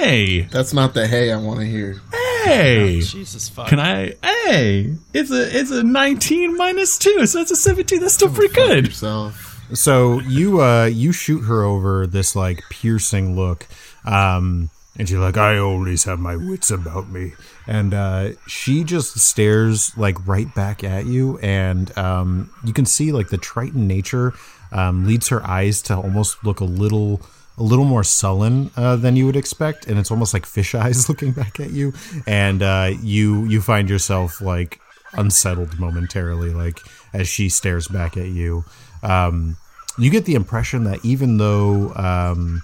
hey, 0.00 0.40
That's 0.50 0.72
not 0.74 0.94
the 0.94 1.06
hey 1.06 1.30
I 1.30 1.36
want 1.36 1.60
to 1.60 1.66
hear. 1.66 2.00
Hey. 2.44 3.00
Jesus 3.00 3.48
fuck. 3.48 3.68
Can 3.68 3.80
I? 3.80 4.14
Hey, 4.22 4.94
it's 5.14 5.30
a 5.30 5.58
it's 5.58 5.70
a 5.70 5.82
19 5.82 6.56
minus 6.56 6.98
two, 6.98 7.26
so 7.26 7.38
that's 7.38 7.50
a 7.50 7.56
17. 7.56 8.00
That's 8.00 8.14
still 8.14 8.30
pretty 8.30 8.54
good. 8.54 8.86
Yourself. 8.86 9.48
So 9.74 10.20
you 10.20 10.60
uh 10.60 10.84
you 10.86 11.12
shoot 11.12 11.40
her 11.42 11.64
over 11.64 12.06
this 12.06 12.36
like 12.36 12.62
piercing 12.70 13.36
look, 13.36 13.66
um, 14.04 14.68
and 14.98 15.08
she's 15.08 15.16
like, 15.16 15.38
"I 15.38 15.56
always 15.58 16.04
have 16.04 16.18
my 16.18 16.36
wits 16.36 16.70
about 16.70 17.08
me," 17.08 17.32
and 17.66 17.94
uh, 17.94 18.30
she 18.46 18.84
just 18.84 19.18
stares 19.18 19.96
like 19.96 20.26
right 20.26 20.52
back 20.54 20.84
at 20.84 21.06
you, 21.06 21.38
and 21.38 21.96
um, 21.96 22.50
you 22.64 22.74
can 22.74 22.84
see 22.84 23.12
like 23.12 23.28
the 23.30 23.38
Triton 23.38 23.86
nature 23.86 24.34
um, 24.72 25.06
leads 25.06 25.28
her 25.28 25.42
eyes 25.46 25.80
to 25.82 25.96
almost 25.96 26.44
look 26.44 26.60
a 26.60 26.64
little. 26.64 27.22
A 27.58 27.62
little 27.62 27.84
more 27.84 28.02
sullen 28.02 28.70
uh, 28.76 28.96
than 28.96 29.14
you 29.14 29.26
would 29.26 29.36
expect, 29.36 29.86
and 29.86 29.98
it's 29.98 30.10
almost 30.10 30.32
like 30.32 30.46
fish 30.46 30.74
eyes 30.82 31.08
looking 31.08 31.32
back 31.32 31.60
at 31.60 31.70
you. 31.70 31.92
And 32.26 32.62
uh, 32.62 32.92
you 33.02 33.44
you 33.44 33.60
find 33.60 33.90
yourself 33.90 34.40
like 34.40 34.80
unsettled 35.12 35.78
momentarily, 35.78 36.50
like 36.50 36.80
as 37.12 37.28
she 37.28 37.48
stares 37.50 37.88
back 37.88 38.16
at 38.16 38.28
you. 38.28 38.64
Um, 39.02 39.56
you 39.98 40.10
get 40.10 40.24
the 40.24 40.34
impression 40.34 40.84
that 40.84 41.04
even 41.04 41.36
though 41.36 41.92
um, 41.94 42.62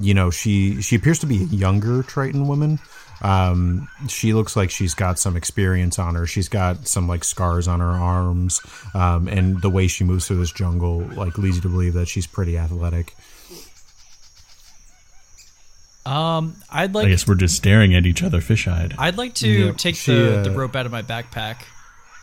you 0.00 0.14
know 0.14 0.30
she 0.30 0.80
she 0.80 0.94
appears 0.94 1.18
to 1.20 1.26
be 1.26 1.42
a 1.42 1.46
younger 1.46 2.02
Triton 2.04 2.46
woman, 2.46 2.78
Um, 3.22 3.88
she 4.08 4.32
looks 4.32 4.56
like 4.56 4.70
she's 4.70 4.94
got 4.94 5.18
some 5.18 5.36
experience 5.36 5.98
on 5.98 6.14
her. 6.14 6.26
She's 6.26 6.48
got 6.48 6.86
some 6.88 7.06
like 7.08 7.24
scars 7.24 7.68
on 7.68 7.80
her 7.80 7.90
arms, 7.90 8.60
um, 8.94 9.28
and 9.28 9.60
the 9.60 9.70
way 9.70 9.88
she 9.88 10.04
moves 10.04 10.26
through 10.26 10.38
this 10.38 10.52
jungle 10.52 11.00
like 11.16 11.36
leads 11.36 11.56
you 11.56 11.62
to 11.62 11.68
believe 11.68 11.94
that 11.94 12.08
she's 12.08 12.26
pretty 12.26 12.56
athletic. 12.56 13.14
Um, 16.06 16.56
I'd 16.70 16.94
like. 16.94 17.06
I 17.06 17.10
guess 17.10 17.26
we're 17.26 17.34
just 17.34 17.56
staring 17.56 17.94
at 17.94 18.06
each 18.06 18.22
other 18.22 18.40
fish-eyed. 18.40 18.94
I'd 18.98 19.18
like 19.18 19.34
to 19.34 19.48
Yeah, 19.48 19.72
take 19.72 19.96
she, 19.96 20.12
the, 20.12 20.40
uh, 20.40 20.42
the 20.42 20.50
rope 20.50 20.74
out 20.74 20.86
of 20.86 20.92
my 20.92 21.02
backpack, 21.02 21.56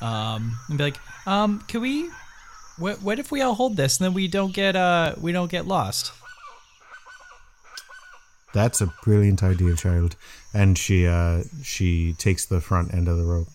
um, 0.02 0.58
and 0.68 0.78
be 0.78 0.84
like, 0.86 0.98
um, 1.28 1.64
can 1.68 1.82
we? 1.82 2.10
What 2.78 3.02
what 3.02 3.18
if 3.20 3.32
we 3.32 3.42
all 3.42 3.56
hold 3.56 3.76
this 3.76 3.98
and 3.98 4.06
then 4.06 4.14
we 4.14 4.28
don't 4.28 4.54
get 4.54 4.76
uh 4.76 5.16
we 5.20 5.32
don't 5.32 5.50
get 5.50 5.66
lost? 5.66 6.12
That's 8.54 8.82
a 8.82 8.94
brilliant 9.04 9.44
idea, 9.44 9.76
child. 9.76 10.16
And 10.54 10.78
she 10.78 11.06
uh, 11.06 11.44
she 11.64 12.14
takes 12.14 12.46
the 12.46 12.62
front 12.62 12.94
end 12.94 13.08
of 13.08 13.18
the 13.18 13.24
rope. 13.24 13.48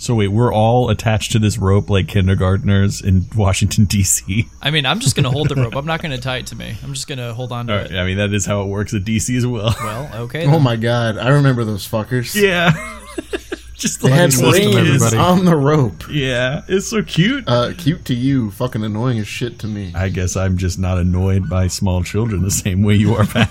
So 0.00 0.14
wait, 0.14 0.28
we're 0.28 0.52
all 0.54 0.90
attached 0.90 1.32
to 1.32 1.40
this 1.40 1.58
rope 1.58 1.90
like 1.90 2.06
kindergartners 2.06 3.00
in 3.00 3.26
Washington 3.36 3.84
D.C. 3.86 4.48
I 4.62 4.70
mean, 4.70 4.86
I'm 4.86 5.00
just 5.00 5.16
gonna 5.16 5.30
hold 5.30 5.48
the 5.48 5.56
rope. 5.56 5.74
I'm 5.74 5.86
not 5.86 6.00
gonna 6.00 6.18
tie 6.18 6.36
it 6.38 6.46
to 6.48 6.56
me. 6.56 6.76
I'm 6.84 6.94
just 6.94 7.08
gonna 7.08 7.34
hold 7.34 7.50
on 7.50 7.66
to 7.66 7.72
All 7.72 7.84
it. 7.84 7.92
I 7.92 8.04
mean 8.04 8.16
that 8.18 8.32
is 8.32 8.46
how 8.46 8.62
it 8.62 8.66
works 8.66 8.94
at 8.94 9.04
D.C. 9.04 9.36
as 9.36 9.46
well. 9.46 9.74
Well, 9.80 10.10
okay. 10.22 10.46
Oh 10.46 10.60
my 10.60 10.76
god, 10.76 11.18
I 11.18 11.30
remember 11.30 11.64
those 11.64 11.86
fuckers. 11.86 12.40
yeah, 12.40 12.70
just 13.74 14.00
They 14.00 14.10
like 14.10 14.20
had 14.20 14.32
system, 14.32 15.18
on 15.20 15.44
the 15.44 15.56
rope. 15.56 16.04
Yeah, 16.08 16.62
it's 16.68 16.88
so 16.88 17.02
cute. 17.02 17.44
Uh, 17.48 17.72
cute 17.76 18.04
to 18.04 18.14
you, 18.14 18.52
fucking 18.52 18.84
annoying 18.84 19.18
as 19.18 19.26
shit 19.26 19.58
to 19.60 19.66
me. 19.66 19.92
I 19.96 20.10
guess 20.10 20.36
I'm 20.36 20.58
just 20.58 20.78
not 20.78 20.98
annoyed 20.98 21.48
by 21.50 21.66
small 21.66 22.04
children 22.04 22.42
the 22.42 22.50
same 22.52 22.82
way 22.84 22.94
you 22.94 23.14
are, 23.16 23.26
Pat. 23.26 23.50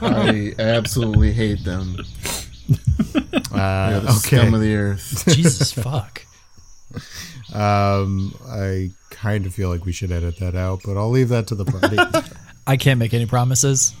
I 0.00 0.54
absolutely 0.60 1.32
hate 1.32 1.64
them. 1.64 1.96
Uh, 3.52 4.00
the 4.00 4.12
scum 4.12 4.54
of 4.54 4.60
the 4.60 4.74
earth. 4.74 5.24
Jesus 5.34 5.72
fuck. 5.72 6.24
Um, 7.52 8.34
I 8.46 8.90
kind 9.10 9.46
of 9.46 9.54
feel 9.54 9.68
like 9.68 9.84
we 9.84 9.92
should 9.92 10.12
edit 10.12 10.38
that 10.38 10.54
out, 10.54 10.82
but 10.84 10.96
I'll 10.96 11.10
leave 11.10 11.30
that 11.30 11.46
to 11.48 11.54
the 11.54 11.64
party. 11.64 11.96
I 12.66 12.76
can't 12.76 12.98
make 12.98 13.14
any 13.14 13.26
promises. 13.26 13.94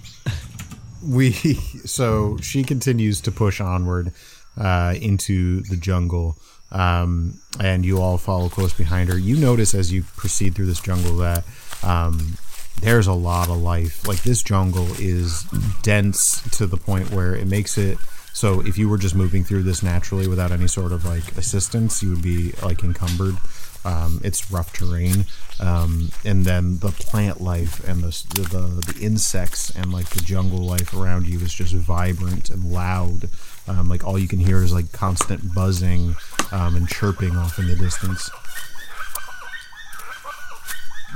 we 1.02 1.32
so 1.32 2.36
she 2.38 2.62
continues 2.62 3.20
to 3.22 3.32
push 3.32 3.60
onward 3.60 4.12
uh, 4.56 4.94
into 5.00 5.62
the 5.62 5.76
jungle, 5.76 6.36
um, 6.70 7.40
and 7.58 7.84
you 7.84 8.00
all 8.00 8.18
follow 8.18 8.48
close 8.48 8.72
behind 8.72 9.08
her. 9.08 9.18
You 9.18 9.36
notice 9.36 9.74
as 9.74 9.92
you 9.92 10.02
proceed 10.16 10.54
through 10.54 10.66
this 10.66 10.80
jungle 10.80 11.16
that 11.16 11.44
um, 11.82 12.36
there's 12.80 13.06
a 13.06 13.12
lot 13.12 13.48
of 13.48 13.56
life. 13.56 14.06
Like 14.06 14.22
this 14.22 14.42
jungle 14.42 14.86
is 14.98 15.44
dense 15.82 16.42
to 16.58 16.66
the 16.66 16.76
point 16.76 17.10
where 17.10 17.34
it 17.34 17.46
makes 17.46 17.78
it 17.78 17.98
so 18.32 18.60
if 18.60 18.78
you 18.78 18.88
were 18.88 18.98
just 18.98 19.14
moving 19.14 19.44
through 19.44 19.64
this 19.64 19.82
naturally 19.82 20.28
without 20.28 20.52
any 20.52 20.68
sort 20.68 20.92
of 20.92 21.04
like 21.04 21.36
assistance, 21.36 22.02
you 22.02 22.10
would 22.10 22.22
be 22.22 22.52
like 22.62 22.84
encumbered. 22.84 23.36
Um, 23.84 24.20
it's 24.24 24.50
rough 24.50 24.72
terrain, 24.72 25.24
um, 25.60 26.10
and 26.24 26.44
then 26.44 26.78
the 26.78 26.90
plant 26.90 27.40
life 27.40 27.86
and 27.88 28.02
the, 28.02 28.10
the 28.34 28.92
the 28.92 28.98
insects 29.00 29.70
and 29.70 29.92
like 29.92 30.08
the 30.10 30.20
jungle 30.20 30.58
life 30.58 30.92
around 30.94 31.26
you 31.26 31.38
is 31.40 31.54
just 31.54 31.74
vibrant 31.74 32.50
and 32.50 32.70
loud. 32.70 33.28
Um, 33.66 33.88
like 33.88 34.04
all 34.04 34.18
you 34.18 34.28
can 34.28 34.40
hear 34.40 34.62
is 34.62 34.72
like 34.72 34.92
constant 34.92 35.54
buzzing 35.54 36.16
um, 36.52 36.76
and 36.76 36.88
chirping 36.88 37.36
off 37.36 37.58
in 37.58 37.68
the 37.68 37.76
distance. 37.76 38.28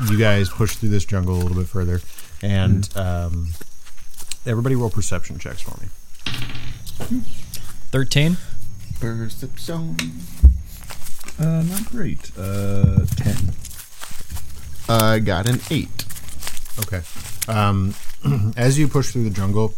You 0.09 0.19
guys 0.19 0.49
push 0.49 0.77
through 0.77 0.91
this 0.91 1.05
jungle 1.05 1.35
a 1.35 1.41
little 1.43 1.57
bit 1.57 1.69
further, 1.69 2.01
and 2.43 2.89
um, 2.97 3.49
everybody 4.47 4.77
roll 4.77 4.91
perception 4.91 5.39
checks 5.39 5.61
for 5.61 5.79
me. 5.83 5.89
Thirteen. 7.91 8.37
Perception. 9.01 9.97
Uh, 11.39 11.63
not 11.63 11.85
great. 11.87 12.31
Uh, 12.39 13.07
ten. 13.17 13.37
I 14.89 15.19
got 15.19 15.47
an 15.49 15.61
eight. 15.71 16.05
Okay. 16.79 17.03
Um, 17.49 17.95
as 18.57 18.79
you 18.79 18.89
push 18.89 19.11
through 19.11 19.25
the 19.25 19.31
jungle, 19.31 19.75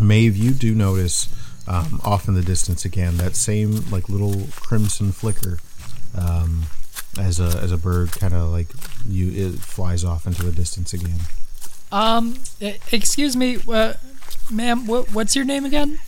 Maeve, 0.00 0.36
you 0.36 0.50
do 0.52 0.74
notice 0.74 1.28
um, 1.68 2.00
off 2.04 2.28
in 2.28 2.34
the 2.34 2.42
distance 2.42 2.84
again 2.84 3.16
that 3.16 3.36
same 3.36 3.88
like 3.90 4.08
little 4.08 4.46
crimson 4.56 5.12
flicker 5.12 5.58
um, 6.16 6.64
as 7.18 7.40
a 7.40 7.58
as 7.58 7.72
a 7.72 7.76
bird 7.76 8.12
kind 8.12 8.34
of 8.34 8.50
like 8.50 8.68
you 9.06 9.48
it 9.48 9.58
flies 9.58 10.04
off 10.04 10.26
into 10.26 10.42
the 10.42 10.52
distance 10.52 10.92
again. 10.92 11.20
Um, 11.92 12.36
excuse 12.90 13.36
me, 13.36 13.58
uh, 13.68 13.94
ma'am. 14.50 14.86
What 14.86 15.12
what's 15.12 15.36
your 15.36 15.44
name 15.44 15.64
again? 15.64 15.98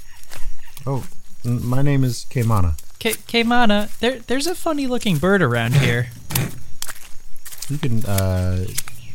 Oh, 0.86 1.04
my 1.44 1.82
name 1.82 2.04
is 2.04 2.26
Keimana. 2.30 2.78
K- 2.98 3.12
Kaimana. 3.12 3.96
There 4.00 4.18
there's 4.20 4.46
a 4.46 4.54
funny 4.54 4.86
looking 4.86 5.18
bird 5.18 5.42
around 5.42 5.74
here. 5.84 6.08
You 7.68 7.78
can 7.78 8.04
uh, 8.06 8.64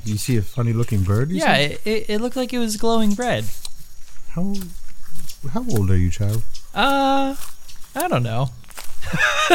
you 0.05 0.17
see 0.17 0.37
a 0.37 0.41
funny 0.41 0.73
looking 0.73 1.03
bird? 1.03 1.31
Yeah, 1.31 1.55
it, 1.57 1.81
it, 1.85 2.09
it 2.09 2.21
looked 2.21 2.35
like 2.35 2.53
it 2.53 2.59
was 2.59 2.77
glowing 2.77 3.11
red. 3.15 3.45
How 4.29 4.53
how 5.51 5.65
old 5.69 5.89
are 5.91 5.97
you, 5.97 6.09
child? 6.11 6.43
Uh, 6.73 7.35
I 7.95 8.07
don't 8.07 8.23
know. 8.23 8.49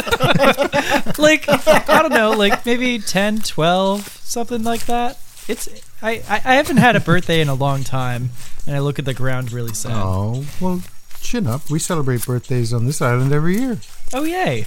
like 1.19 1.49
I 1.49 2.03
don't 2.03 2.13
know, 2.13 2.33
like 2.33 2.67
maybe 2.67 2.99
10, 2.99 3.41
12, 3.41 4.07
something 4.23 4.63
like 4.63 4.85
that. 4.87 5.19
It's 5.49 5.69
I, 6.03 6.23
I 6.29 6.43
I 6.45 6.55
haven't 6.57 6.77
had 6.77 6.97
a 6.97 7.01
birthday 7.01 7.41
in 7.41 7.49
a 7.49 7.55
long 7.55 7.83
time, 7.83 8.31
and 8.67 8.77
I 8.77 8.81
look 8.81 8.99
at 8.99 9.05
the 9.07 9.15
ground 9.15 9.51
really 9.53 9.73
sad. 9.73 9.93
Oh 9.95 10.45
well, 10.61 10.83
chin 11.21 11.47
up. 11.47 11.71
We 11.71 11.79
celebrate 11.79 12.25
birthdays 12.27 12.73
on 12.73 12.87
this 12.87 13.01
island 13.03 13.33
every 13.33 13.59
year. 13.59 13.79
Oh 14.13 14.25
yay! 14.25 14.67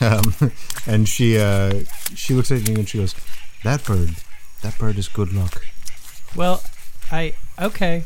Um, 0.00 0.34
and 0.86 1.08
she 1.08 1.38
uh, 1.38 1.84
she 2.14 2.34
looks 2.34 2.50
at 2.50 2.68
you 2.68 2.76
and 2.76 2.88
she 2.88 2.98
goes, 2.98 3.14
"That 3.64 3.84
bird, 3.84 4.16
that 4.62 4.78
bird 4.78 4.98
is 4.98 5.08
good 5.08 5.32
luck." 5.32 5.64
Well, 6.34 6.62
I 7.10 7.34
okay, 7.58 8.04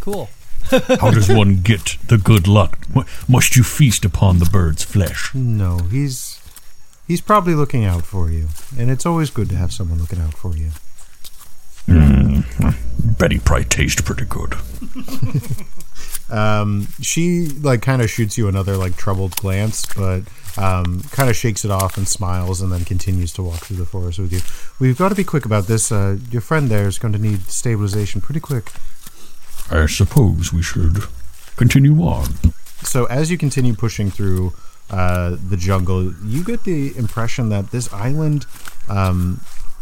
cool. 0.00 0.30
How 0.70 1.10
does 1.10 1.28
one 1.42 1.60
get 1.62 1.96
the 2.06 2.18
good 2.18 2.46
luck? 2.46 2.86
Must 3.28 3.56
you 3.56 3.62
feast 3.62 4.04
upon 4.04 4.38
the 4.38 4.44
bird's 4.46 4.84
flesh? 4.84 5.34
No, 5.34 5.78
he's 5.90 6.40
he's 7.08 7.20
probably 7.20 7.54
looking 7.54 7.84
out 7.84 8.04
for 8.04 8.30
you, 8.30 8.48
and 8.78 8.90
it's 8.90 9.06
always 9.06 9.30
good 9.30 9.48
to 9.50 9.56
have 9.56 9.72
someone 9.72 9.98
looking 9.98 10.20
out 10.20 10.34
for 10.34 10.56
you. 10.56 10.70
Betty 11.86 13.38
probably 13.38 13.64
tastes 13.64 14.00
pretty 14.00 14.24
good. 14.24 14.54
Um, 16.30 16.86
she 17.00 17.46
like 17.46 17.82
kind 17.82 18.02
of 18.02 18.08
shoots 18.08 18.38
you 18.38 18.48
another 18.48 18.76
like 18.76 18.96
troubled 18.96 19.34
glance, 19.36 19.86
but 19.94 20.22
um, 20.56 21.00
kind 21.10 21.28
of 21.28 21.36
shakes 21.36 21.64
it 21.64 21.70
off 21.70 21.96
and 21.96 22.06
smiles, 22.06 22.60
and 22.60 22.70
then 22.70 22.84
continues 22.84 23.32
to 23.34 23.42
walk 23.42 23.60
through 23.60 23.78
the 23.78 23.86
forest 23.86 24.18
with 24.18 24.32
you. 24.32 24.40
We've 24.78 24.96
got 24.96 25.08
to 25.08 25.14
be 25.14 25.24
quick 25.24 25.44
about 25.44 25.66
this. 25.66 25.90
Uh, 25.90 26.18
your 26.30 26.40
friend 26.40 26.68
there 26.68 26.86
is 26.86 26.98
going 26.98 27.12
to 27.14 27.18
need 27.18 27.42
stabilization 27.50 28.20
pretty 28.20 28.40
quick. 28.40 28.70
I 29.70 29.86
suppose 29.86 30.52
we 30.52 30.62
should 30.62 30.98
continue 31.56 32.00
on. 32.02 32.26
So 32.82 33.06
as 33.06 33.30
you 33.30 33.38
continue 33.38 33.74
pushing 33.74 34.10
through 34.10 34.52
uh, 34.88 35.36
the 35.48 35.56
jungle, 35.56 36.12
you 36.24 36.44
get 36.44 36.64
the 36.64 36.96
impression 36.96 37.48
that 37.50 37.70
this 37.70 37.92
island, 37.92 38.46
um, 38.88 39.40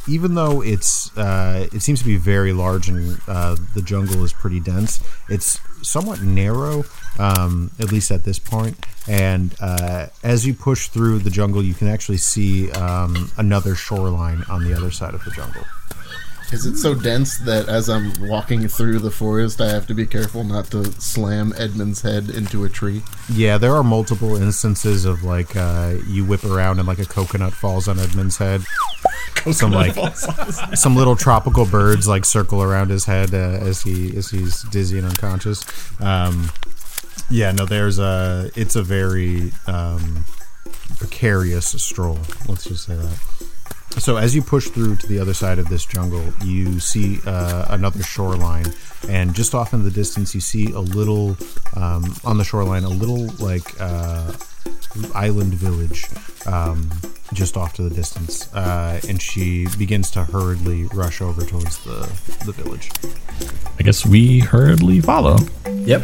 even 0.08 0.34
though 0.34 0.62
it's 0.62 1.16
uh, 1.16 1.68
it 1.72 1.80
seems 1.80 2.00
to 2.00 2.04
be 2.04 2.16
very 2.16 2.52
large 2.52 2.88
and 2.88 3.20
uh, 3.28 3.56
the 3.74 3.82
jungle 3.82 4.24
is 4.24 4.32
pretty 4.32 4.60
dense, 4.60 5.02
it's 5.28 5.60
somewhat 5.82 6.22
narrow, 6.22 6.84
um, 7.18 7.70
at 7.78 7.92
least 7.92 8.10
at 8.10 8.24
this 8.24 8.38
point. 8.38 8.86
And 9.06 9.54
uh, 9.60 10.06
as 10.22 10.46
you 10.46 10.54
push 10.54 10.88
through 10.88 11.20
the 11.20 11.30
jungle, 11.30 11.62
you 11.62 11.74
can 11.74 11.88
actually 11.88 12.18
see 12.18 12.70
um, 12.72 13.30
another 13.36 13.74
shoreline 13.74 14.44
on 14.50 14.64
the 14.64 14.74
other 14.74 14.90
side 14.90 15.14
of 15.14 15.24
the 15.24 15.30
jungle. 15.30 15.64
Is 16.50 16.64
it 16.64 16.78
so 16.78 16.94
dense 16.94 17.36
that 17.40 17.68
as 17.68 17.90
I'm 17.90 18.10
walking 18.20 18.68
through 18.68 19.00
the 19.00 19.10
forest, 19.10 19.60
I 19.60 19.68
have 19.68 19.86
to 19.88 19.94
be 19.94 20.06
careful 20.06 20.44
not 20.44 20.70
to 20.70 20.90
slam 20.92 21.52
Edmund's 21.58 22.00
head 22.00 22.30
into 22.30 22.64
a 22.64 22.70
tree? 22.70 23.02
Yeah, 23.30 23.58
there 23.58 23.74
are 23.74 23.82
multiple 23.82 24.34
instances 24.34 25.04
of 25.04 25.22
like 25.22 25.54
uh, 25.56 25.96
you 26.06 26.24
whip 26.24 26.44
around 26.44 26.78
and 26.78 26.88
like 26.88 27.00
a 27.00 27.04
coconut 27.04 27.52
falls 27.52 27.86
on 27.86 27.98
Edmund's 27.98 28.38
head. 28.38 28.62
Some 29.52 29.72
like 29.72 29.94
some 30.74 30.96
little 30.96 31.16
tropical 31.16 31.64
birds 31.64 32.06
like 32.08 32.24
circle 32.24 32.62
around 32.62 32.90
his 32.90 33.04
head 33.04 33.34
uh, 33.34 33.36
as 33.36 33.82
he 33.82 34.16
as 34.16 34.30
he's 34.30 34.62
dizzy 34.64 34.98
and 34.98 35.06
unconscious. 35.06 35.64
Um, 36.00 36.50
yeah, 37.30 37.52
no, 37.52 37.66
there's 37.66 37.98
a 37.98 38.50
it's 38.54 38.76
a 38.76 38.82
very 38.82 39.52
um, 39.66 40.24
precarious 40.98 41.66
stroll. 41.82 42.18
Let's 42.48 42.64
just 42.64 42.84
say 42.84 42.96
that. 42.96 43.18
So 43.90 44.16
as 44.16 44.34
you 44.34 44.42
push 44.42 44.68
through 44.68 44.96
to 44.96 45.06
the 45.06 45.18
other 45.18 45.34
side 45.34 45.58
of 45.58 45.68
this 45.68 45.84
jungle, 45.84 46.24
you 46.44 46.78
see 46.80 47.18
uh, 47.26 47.66
another 47.70 48.02
shoreline, 48.02 48.66
and 49.08 49.34
just 49.34 49.54
off 49.54 49.72
in 49.74 49.82
the 49.82 49.90
distance, 49.90 50.34
you 50.34 50.40
see 50.40 50.72
a 50.72 50.80
little 50.80 51.36
um, 51.74 52.14
on 52.24 52.38
the 52.38 52.44
shoreline, 52.44 52.84
a 52.84 52.88
little 52.88 53.26
like 53.44 53.80
uh, 53.80 54.32
island 55.14 55.54
village, 55.54 56.06
um, 56.46 56.88
just 57.32 57.56
off 57.56 57.74
to 57.74 57.82
the 57.82 57.94
distance. 57.94 58.52
Uh, 58.54 59.00
and 59.08 59.20
she 59.20 59.66
begins 59.78 60.10
to 60.12 60.24
hurriedly 60.24 60.84
rush 60.94 61.20
over 61.20 61.44
towards 61.44 61.82
the 61.84 62.00
the 62.46 62.52
village. 62.52 62.90
I 63.78 63.82
guess 63.82 64.06
we 64.06 64.40
hurriedly 64.40 65.00
follow. 65.00 65.38
Yep. 65.66 66.02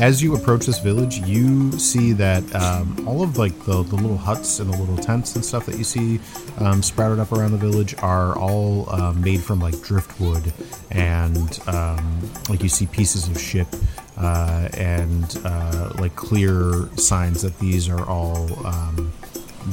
As 0.00 0.22
you 0.22 0.34
approach 0.34 0.64
this 0.64 0.78
village, 0.78 1.18
you 1.18 1.70
see 1.78 2.12
that 2.14 2.42
um, 2.54 3.06
all 3.06 3.22
of 3.22 3.36
like 3.36 3.56
the, 3.64 3.82
the 3.82 3.96
little 3.96 4.16
huts 4.16 4.58
and 4.58 4.72
the 4.72 4.76
little 4.78 4.96
tents 4.96 5.34
and 5.34 5.44
stuff 5.44 5.66
that 5.66 5.76
you 5.76 5.84
see 5.84 6.18
um, 6.58 6.82
sprouted 6.82 7.18
up 7.18 7.32
around 7.32 7.52
the 7.52 7.58
village 7.58 7.94
are 7.98 8.36
all 8.38 8.88
uh, 8.88 9.12
made 9.12 9.42
from 9.42 9.60
like 9.60 9.78
driftwood 9.82 10.54
and 10.90 11.60
um, 11.66 12.20
like 12.48 12.62
you 12.62 12.68
see 12.70 12.86
pieces 12.86 13.28
of 13.28 13.38
ship 13.38 13.68
uh, 14.16 14.68
and 14.72 15.38
uh, 15.44 15.92
like 15.98 16.16
clear 16.16 16.88
signs 16.96 17.42
that 17.42 17.56
these 17.58 17.86
are 17.86 18.06
all 18.08 18.66
um, 18.66 19.12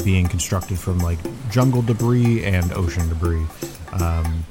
being 0.03 0.27
constructed 0.27 0.77
from 0.77 0.99
like 0.99 1.19
jungle 1.49 1.81
debris 1.81 2.43
and 2.43 2.73
ocean 2.73 3.07
debris. 3.07 3.45
Um, 3.93 4.43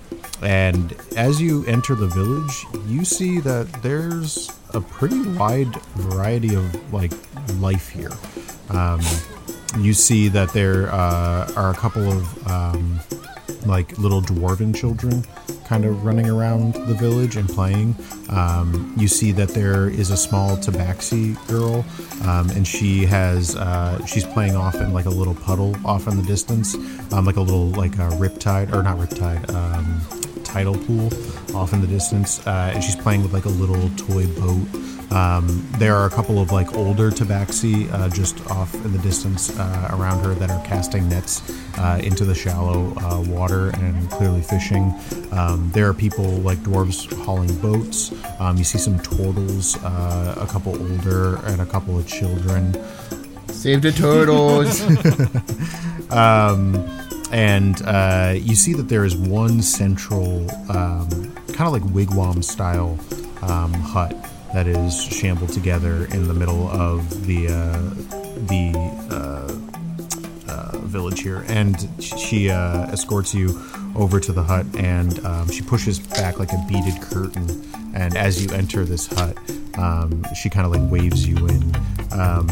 and 0.43 0.95
as 1.17 1.41
you 1.41 1.65
enter 1.67 1.95
the 1.95 2.07
village, 2.07 2.67
you 2.87 3.05
see 3.05 3.41
that 3.41 3.73
there's 3.83 4.51
a 4.75 4.81
pretty 4.81 5.23
wide 5.31 5.75
variety 5.95 6.55
of 6.55 6.93
like 6.93 7.13
life 7.55 7.89
here. 7.89 8.13
Um, 8.71 9.01
you 9.79 9.95
see 9.95 10.29
that 10.29 10.53
there 10.53 10.93
uh, 10.93 11.53
are 11.57 11.71
a 11.71 11.75
couple 11.75 12.11
of 12.11 12.49
um, 12.49 13.01
like 13.67 13.97
little 13.99 14.23
dwarven 14.23 14.75
children 14.75 15.25
kind 15.67 15.85
of 15.85 16.05
running 16.05 16.29
around 16.29 16.75
the 16.75 16.95
village 16.95 17.37
and 17.37 17.49
playing. 17.49 17.95
Um, 18.31 18.95
you 18.97 19.09
see 19.09 19.33
that 19.33 19.49
there 19.49 19.89
is 19.89 20.11
a 20.11 20.17
small 20.17 20.57
tabaxi 20.57 21.35
girl, 21.49 21.85
um, 22.29 22.51
and 22.51 22.67
she 22.67 23.05
has 23.07 23.57
uh, 23.57 24.05
she's 24.07 24.25
playing 24.25 24.57
off 24.57 24.77
in 24.77 24.93
like 24.93 25.07
a 25.07 25.11
little 25.11 25.35
puddle 25.35 25.77
off 25.85 26.07
in 26.07 26.17
the 26.17 26.23
distance, 26.23 26.75
um, 27.13 27.25
like 27.25 27.37
a 27.37 27.41
little 27.41 27.69
like 27.71 27.95
a 27.95 28.09
riptide 28.19 28.73
or 28.73 28.83
not 28.83 28.99
riptide. 28.99 29.53
Um, 29.55 30.01
tidal 30.45 30.79
pool 30.79 31.11
off 31.57 31.73
in 31.73 31.81
the 31.81 31.87
distance 31.89 32.47
uh, 32.47 32.71
and 32.73 32.83
she's 32.83 32.95
playing 32.95 33.21
with 33.21 33.33
like 33.33 33.47
a 33.47 33.49
little 33.51 33.91
toy 33.97 34.27
boat 34.39 34.96
um, 35.11 35.67
there 35.79 35.95
are 35.95 36.07
a 36.07 36.11
couple 36.11 36.41
of 36.41 36.51
like 36.51 36.75
older 36.75 37.11
tabaxi 37.11 37.93
uh, 37.93 38.09
just 38.09 38.45
off 38.51 38.75
in 38.75 38.93
the 38.93 38.99
distance 38.99 39.57
uh, 39.59 39.89
around 39.93 40.25
her 40.25 40.35
that 40.35 40.51
are 40.51 40.65
casting 40.65 41.09
nets 41.09 41.43
uh, 41.79 42.01
into 42.03 42.25
the 42.25 42.35
shallow 42.35 42.93
uh, 42.99 43.23
water 43.29 43.71
and 43.71 44.11
clearly 44.11 44.43
fishing. 44.43 44.93
Um, 45.33 45.71
there 45.73 45.89
are 45.89 45.95
people 45.95 46.25
like 46.39 46.59
dwarves 46.59 47.13
hauling 47.25 47.55
boats. 47.61 48.13
Um, 48.41 48.57
you 48.57 48.65
see 48.65 48.79
some 48.79 48.99
turtles, 48.99 49.77
uh, 49.85 50.35
a 50.41 50.47
couple 50.47 50.73
older 50.73 51.37
and 51.47 51.61
a 51.61 51.67
couple 51.67 51.97
of 51.97 52.07
children. 52.09 52.75
Save 53.49 53.83
the 53.83 53.93
turtles. 53.93 54.81
and 57.33 57.83
uh, 57.83 58.35
you 58.37 58.55
see 58.55 58.73
that 58.75 58.89
there 58.89 59.05
is 59.05 59.17
one 59.17 59.63
central, 59.63 60.51
um, 60.71 61.09
kind 61.49 61.63
of 61.63 61.73
like 61.73 61.83
wigwam 61.83 62.43
style 62.43 62.99
um, 63.43 63.73
hut 63.73 64.15
that 64.57 64.67
is 64.67 65.05
shambled 65.05 65.53
together 65.53 66.07
in 66.13 66.27
the 66.27 66.33
middle 66.33 66.67
of 66.71 67.27
the 67.27 67.47
uh, 67.47 67.79
the 68.47 68.73
uh, 69.11 70.51
uh, 70.51 70.79
village 70.79 71.21
here, 71.21 71.45
and 71.49 71.87
she 72.01 72.49
uh, 72.49 72.87
escorts 72.87 73.35
you 73.35 73.61
over 73.95 74.19
to 74.19 74.33
the 74.33 74.43
hut, 74.43 74.65
and 74.79 75.23
um, 75.27 75.51
she 75.51 75.61
pushes 75.61 75.99
back 75.99 76.39
like 76.39 76.51
a 76.55 76.67
beaded 76.67 77.03
curtain, 77.03 77.47
and 77.95 78.17
as 78.17 78.43
you 78.43 78.51
enter 78.57 78.87
this 78.87 79.07
hut, 79.09 79.37
um, 79.77 80.25
she 80.35 80.49
kind 80.49 80.65
of 80.65 80.73
like 80.73 80.91
waves 80.91 81.29
you 81.29 81.37
in. 81.49 81.77
Um, 82.13 82.49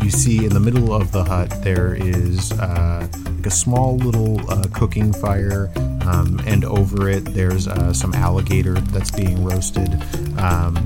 you 0.00 0.10
see 0.10 0.44
in 0.46 0.54
the 0.54 0.60
middle 0.60 0.94
of 0.94 1.10
the 1.10 1.24
hut 1.24 1.52
there 1.64 1.94
is 1.94 2.52
uh, 2.52 3.08
like 3.34 3.46
a 3.46 3.50
small 3.50 3.96
little 3.96 4.48
uh, 4.48 4.62
cooking 4.72 5.12
fire, 5.12 5.72
um, 6.02 6.40
and 6.46 6.64
over 6.64 7.08
it 7.08 7.24
there's 7.24 7.66
uh, 7.66 7.92
some 7.92 8.14
alligator 8.14 8.74
that's 8.74 9.10
being 9.10 9.42
roasted. 9.42 10.00
Um, 10.38 10.76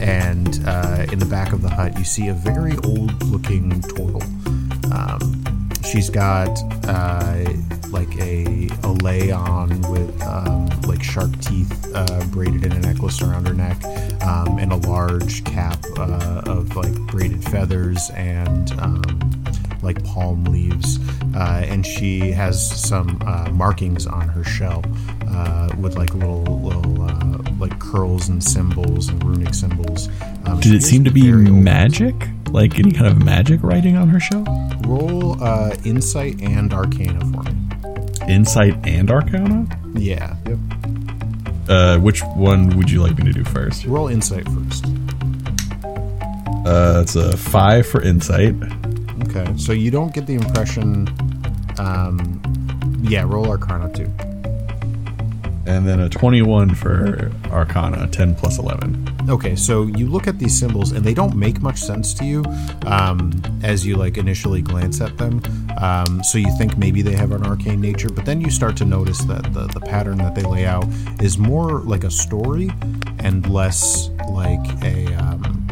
and 0.00 0.60
uh, 0.66 1.06
in 1.12 1.18
the 1.18 1.26
back 1.26 1.52
of 1.52 1.62
the 1.62 1.68
hut, 1.68 1.98
you 1.98 2.04
see 2.04 2.28
a 2.28 2.34
very 2.34 2.76
old 2.84 3.22
looking 3.24 3.80
turtle. 3.82 4.22
Um, 4.92 5.44
she's 5.84 6.10
got 6.10 6.50
uh, 6.84 7.44
like 7.90 8.14
a, 8.20 8.68
a 8.82 8.88
lei 9.02 9.30
on 9.30 9.80
with 9.90 10.22
um, 10.22 10.66
like 10.82 11.02
shark 11.02 11.30
teeth 11.40 11.86
uh, 11.94 12.24
braided 12.26 12.64
in 12.64 12.72
a 12.72 12.80
necklace 12.80 13.22
around 13.22 13.46
her 13.46 13.54
neck, 13.54 13.82
um, 14.22 14.58
and 14.58 14.72
a 14.72 14.76
large 14.76 15.44
cap 15.44 15.78
uh, 15.96 16.42
of 16.46 16.76
like 16.76 16.94
braided 17.06 17.42
feathers 17.44 18.10
and 18.14 18.72
um, 18.80 19.02
like 19.82 20.02
palm 20.04 20.44
leaves. 20.44 20.98
Uh, 21.34 21.64
and 21.66 21.86
she 21.86 22.32
has 22.32 22.88
some 22.88 23.20
uh, 23.26 23.48
markings 23.50 24.06
on 24.06 24.28
her 24.28 24.44
shell 24.44 24.82
with 25.78 25.96
like 25.96 26.12
little 26.14 26.42
little 26.42 26.82
like 27.58 27.78
curls 27.78 28.28
and 28.28 28.42
symbols 28.42 29.08
and 29.08 29.22
runic 29.24 29.54
symbols. 29.54 30.08
Um, 30.46 30.60
Did 30.60 30.74
it 30.74 30.82
seem 30.82 31.04
to 31.04 31.10
be 31.10 31.30
very 31.30 31.46
old. 31.48 31.62
magic? 31.62 32.14
Like 32.50 32.78
any 32.78 32.92
kind 32.92 33.06
of 33.06 33.22
magic 33.22 33.62
writing 33.62 33.96
on 33.96 34.08
her 34.08 34.20
shell? 34.20 34.44
Roll 34.86 35.42
uh, 35.42 35.74
insight 35.84 36.40
and 36.40 36.72
arcana 36.72 37.20
for 37.20 37.42
me. 37.42 37.54
Insight 38.32 38.74
and 38.86 39.10
Arcana? 39.10 39.66
Yeah. 39.94 40.36
Yep. 40.46 40.58
Uh, 41.68 41.98
which 41.98 42.20
one 42.22 42.76
would 42.76 42.90
you 42.90 43.02
like 43.02 43.16
me 43.18 43.24
to 43.24 43.32
do 43.32 43.44
first? 43.44 43.84
Roll 43.86 44.08
insight 44.08 44.44
first. 44.48 44.84
Uh, 46.66 47.00
it's 47.02 47.16
a 47.16 47.36
five 47.36 47.86
for 47.86 48.02
insight. 48.02 48.54
Okay. 49.24 49.46
So 49.56 49.72
you 49.72 49.90
don't 49.90 50.12
get 50.12 50.26
the 50.26 50.34
impression. 50.34 51.08
Um, 51.78 52.40
yeah. 53.02 53.22
Roll 53.26 53.48
arcana 53.48 53.90
too. 53.92 54.10
And 55.68 55.86
then 55.86 56.00
a 56.00 56.08
21 56.08 56.74
for 56.74 57.30
Arcana, 57.50 58.08
10 58.08 58.34
plus 58.34 58.58
11. 58.58 59.06
Okay, 59.28 59.54
so 59.54 59.82
you 59.82 60.08
look 60.08 60.26
at 60.26 60.38
these 60.38 60.58
symbols 60.58 60.92
and 60.92 61.04
they 61.04 61.12
don't 61.12 61.36
make 61.36 61.60
much 61.60 61.78
sense 61.78 62.14
to 62.14 62.24
you 62.24 62.42
um, 62.86 63.30
as 63.62 63.86
you 63.86 63.96
like 63.96 64.16
initially 64.16 64.62
glance 64.62 65.02
at 65.02 65.18
them. 65.18 65.42
Um, 65.78 66.24
so 66.24 66.38
you 66.38 66.50
think 66.56 66.78
maybe 66.78 67.02
they 67.02 67.14
have 67.14 67.32
an 67.32 67.44
arcane 67.44 67.82
nature, 67.82 68.08
but 68.08 68.24
then 68.24 68.40
you 68.40 68.50
start 68.50 68.78
to 68.78 68.86
notice 68.86 69.22
that 69.24 69.52
the, 69.52 69.66
the 69.66 69.80
pattern 69.80 70.16
that 70.18 70.34
they 70.34 70.42
lay 70.42 70.64
out 70.64 70.86
is 71.20 71.36
more 71.36 71.80
like 71.80 72.04
a 72.04 72.10
story 72.10 72.70
and 73.18 73.46
less 73.50 74.08
like 74.30 74.66
a 74.82 75.14
um, 75.16 75.68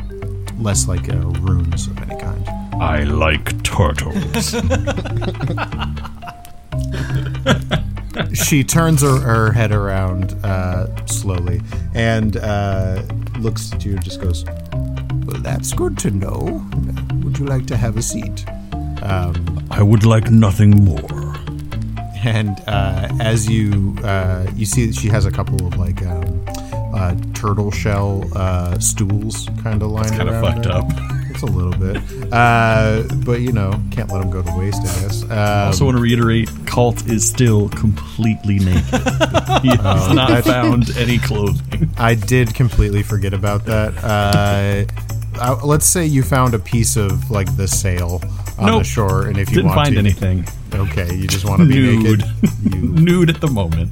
less 0.59 0.87
like 0.87 1.09
uh, 1.09 1.17
runes 1.17 1.87
of 1.87 1.99
any 2.03 2.21
kind. 2.21 2.47
I 2.75 3.05
like 3.05 3.63
turtles. 3.63 4.55
she 8.37 8.63
turns 8.65 9.03
her, 9.03 9.19
her 9.21 9.53
head 9.53 9.73
around 9.73 10.33
uh, 10.45 10.87
slowly 11.07 11.61
and 11.95 12.37
uh, 12.37 13.03
looks 13.39 13.73
at 13.73 13.85
you 13.85 13.93
and 13.93 14.05
just 14.05 14.21
goes, 14.21 14.45
Well, 15.25 15.41
that's 15.43 15.73
good 15.73 15.99
to 15.99 16.11
know. 16.11 16.65
Would 17.23 17.39
you 17.39 17.47
like 17.47 17.67
to 17.67 17.77
have 17.77 17.97
a 17.97 18.03
seat? 18.03 18.45
Um, 19.03 19.67
I 19.71 19.83
would 19.83 20.05
like 20.05 20.31
nothing 20.31 20.71
more. 20.85 21.35
and 22.25 22.61
uh, 22.67 23.09
as 23.21 23.49
you 23.49 23.97
uh, 24.05 24.47
you 24.55 24.67
see, 24.67 24.93
she 24.93 25.09
has 25.09 25.27
a 25.27 25.31
couple 25.31 25.67
of 25.67 25.77
like 25.77 26.03
um, 26.05 26.45
uh, 26.95 27.15
turtle 27.35 27.71
shell 27.71 28.25
uh, 28.35 28.79
stools 28.79 29.49
kind 29.63 29.83
of 29.83 29.91
lying 29.91 30.13
Kind 30.17 30.29
of 30.29 30.41
fucked 30.43 30.65
there. 30.65 30.73
up. 30.73 30.89
It's 31.37 31.43
a 31.43 31.47
little 31.47 31.73
bit, 31.79 31.99
uh, 32.33 33.03
but 33.27 33.41
you 33.43 33.53
know, 33.53 33.71
can't 33.91 34.11
let 34.11 34.21
them 34.23 34.31
go 34.31 34.43
to 34.43 34.59
waste. 34.59 34.81
I 34.81 35.01
guess. 35.03 35.23
Um, 35.25 35.31
I 35.33 35.67
also 35.67 35.85
want 35.85 35.99
to 35.99 36.03
reiterate, 36.03 36.49
Colt 36.67 37.07
is 37.09 37.29
still 37.29 37.69
completely 37.69 38.59
naked. 38.59 38.85
he 39.63 39.69
has 39.77 40.15
not 40.15 40.31
that- 40.31 40.45
found 40.45 40.89
any 40.97 41.19
clothing. 41.19 41.91
I 41.99 42.15
did 42.15 42.55
completely 42.55 43.03
forget 43.03 43.35
about 43.35 43.67
that. 43.67 43.93
Uh, 44.03 44.85
uh, 45.39 45.61
let's 45.63 45.85
say 45.85 46.07
you 46.07 46.23
found 46.23 46.55
a 46.55 46.59
piece 46.59 46.97
of 46.97 47.31
like 47.31 47.55
the 47.59 47.69
sail 47.69 48.23
on 48.59 48.79
the 48.79 48.83
shore, 48.85 49.27
and 49.27 49.37
if 49.37 49.51
you 49.51 49.57
Didn't 49.57 49.73
want 49.73 49.85
find 49.89 49.93
to, 49.95 49.99
anything. 49.99 50.47
okay, 50.75 51.15
you 51.15 51.27
just 51.27 51.45
want 51.45 51.61
to 51.61 51.69
be 51.69 51.75
Nude. 51.75 52.21
naked. 52.21 52.25
You, 52.75 52.81
Nude 52.89 53.29
at 53.29 53.41
the 53.43 53.49
moment. 53.49 53.91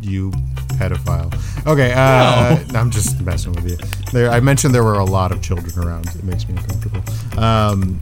you 0.00 0.32
pedophile. 0.76 1.32
Okay, 1.66 1.92
uh, 1.94 2.58
I'm 2.78 2.90
just 2.90 3.20
messing 3.22 3.52
with 3.52 3.68
you. 3.68 3.76
There, 4.12 4.30
I 4.30 4.40
mentioned 4.40 4.74
there 4.74 4.84
were 4.84 4.98
a 4.98 5.04
lot 5.04 5.32
of 5.32 5.42
children 5.42 5.76
around. 5.86 6.06
It 6.14 6.24
makes 6.24 6.48
me 6.48 6.56
uncomfortable. 6.56 7.02
Um, 7.42 8.00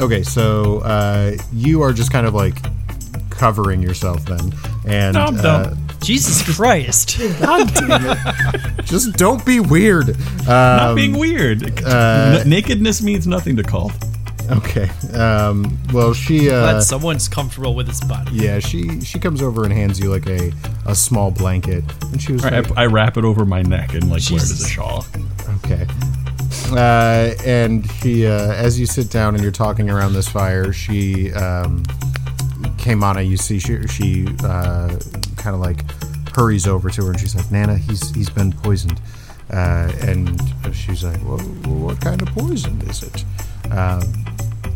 okay, 0.00 0.22
so 0.22 0.78
uh, 0.80 1.36
you 1.52 1.82
are 1.82 1.92
just 1.92 2.10
kind 2.12 2.26
of 2.26 2.34
like 2.34 2.56
covering 3.30 3.80
yourself 3.82 4.24
then, 4.24 4.52
and 4.86 5.14
Dum 5.14 5.36
uh, 5.38 5.42
dum. 5.42 5.84
Jesus 6.00 6.42
Christ. 6.56 7.10
just 8.84 9.12
don't 9.14 9.44
be 9.44 9.60
weird. 9.60 10.16
Not 10.46 10.90
Um, 10.90 10.94
being 10.96 11.18
weird. 11.18 11.80
uh, 11.84 12.40
N- 12.42 12.48
nakedness 12.48 13.02
means 13.02 13.26
nothing 13.26 13.56
to 13.56 13.62
Colt. 13.62 13.92
Okay. 14.50 14.88
Um, 15.12 15.78
well, 15.92 16.14
she. 16.14 16.50
Uh, 16.50 16.72
Glad 16.72 16.82
someone's 16.82 17.28
comfortable 17.28 17.74
with 17.74 17.86
his 17.86 18.00
body. 18.00 18.30
yeah, 18.32 18.58
she 18.58 19.00
she 19.00 19.18
comes 19.18 19.42
over 19.42 19.64
and 19.64 19.72
hands 19.72 20.00
you 20.00 20.10
like 20.10 20.26
a, 20.26 20.52
a 20.86 20.94
small 20.94 21.30
blanket, 21.30 21.84
and 22.04 22.20
she 22.20 22.32
was 22.32 22.44
I, 22.44 22.60
like, 22.60 22.76
I 22.76 22.86
wrap 22.86 23.16
it 23.16 23.24
over 23.24 23.44
my 23.44 23.62
neck 23.62 23.94
and 23.94 24.04
like 24.10 24.22
wear 24.30 24.38
it 24.38 24.42
as 24.42 24.62
a 24.62 24.68
shawl. 24.68 25.04
okay. 25.64 25.86
Uh, 26.70 27.34
and 27.44 27.90
she, 27.92 28.26
uh, 28.26 28.52
as 28.54 28.78
you 28.80 28.86
sit 28.86 29.10
down 29.10 29.34
and 29.34 29.42
you're 29.42 29.52
talking 29.52 29.90
around 29.90 30.12
this 30.14 30.28
fire, 30.28 30.72
she 30.72 31.32
um, 31.32 31.84
came 32.78 33.04
on. 33.04 33.24
You 33.26 33.36
see, 33.36 33.58
she 33.58 33.86
she 33.86 34.26
uh, 34.44 34.98
kind 35.36 35.54
of 35.54 35.60
like 35.60 35.84
hurries 36.34 36.66
over 36.66 36.90
to 36.90 37.04
her, 37.04 37.10
and 37.10 37.20
she's 37.20 37.34
like, 37.34 37.50
"Nana, 37.50 37.76
he's 37.76 38.14
he's 38.14 38.30
been 38.30 38.52
poisoned." 38.52 39.00
uh, 39.50 39.90
and 40.02 40.40
she's 40.72 41.04
like, 41.04 41.20
well, 41.24 41.38
what 41.38 42.00
kind 42.00 42.20
of 42.20 42.28
poison 42.28 42.80
is 42.82 43.02
it? 43.02 43.24
Um, 43.72 44.02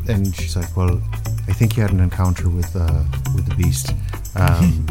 and 0.09 0.35
she's 0.35 0.57
like, 0.57 0.77
well, 0.77 1.01
I 1.49 1.53
think 1.53 1.77
you 1.77 1.83
had 1.83 1.93
an 1.93 2.01
encounter 2.01 2.49
with 2.49 2.75
uh, 2.75 3.05
with 3.35 3.47
the 3.49 3.55
beast. 3.57 3.93
Um, 4.37 4.87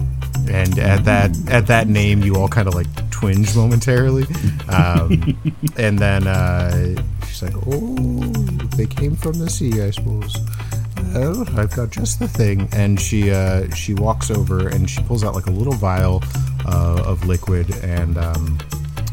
and 0.50 0.78
at 0.80 1.06
that 1.06 1.32
at 1.50 1.67
that 1.67 1.88
name, 1.88 2.24
you 2.24 2.36
all 2.36 2.47
kind 2.47 2.67
of 2.67 2.76
like 2.76 2.88
twinge 3.12 3.56
momentarily. 3.56 4.26
Um, 4.69 5.38
and 5.78 6.00
then 6.00 6.28
uh, 6.28 7.02
she's 7.28 7.43
like, 7.43 7.56
oh, 7.67 8.32
they 8.76 8.86
came 8.86 9.15
from 9.15 9.34
the 9.34 9.50
sea, 9.50 9.82
I 9.82 9.91
suppose. 9.91 10.36
Well, 11.13 11.45
I've 11.60 11.76
got 11.76 11.89
just 11.89 12.19
the 12.19 12.28
thing. 12.28 12.69
And 12.71 13.00
she 13.00 13.32
uh, 13.32 13.69
she 13.76 13.93
walks 13.93 14.32
over 14.32 14.67
and 14.67 14.89
she 14.89 15.02
pulls 15.04 15.24
out 15.24 15.36
like 15.36 15.47
a 15.47 15.52
little 15.52 15.74
vial 15.74 16.24
uh, 16.65 17.04
of 17.06 17.26
liquid 17.26 17.74
and 17.84 18.17
um, 18.17 18.58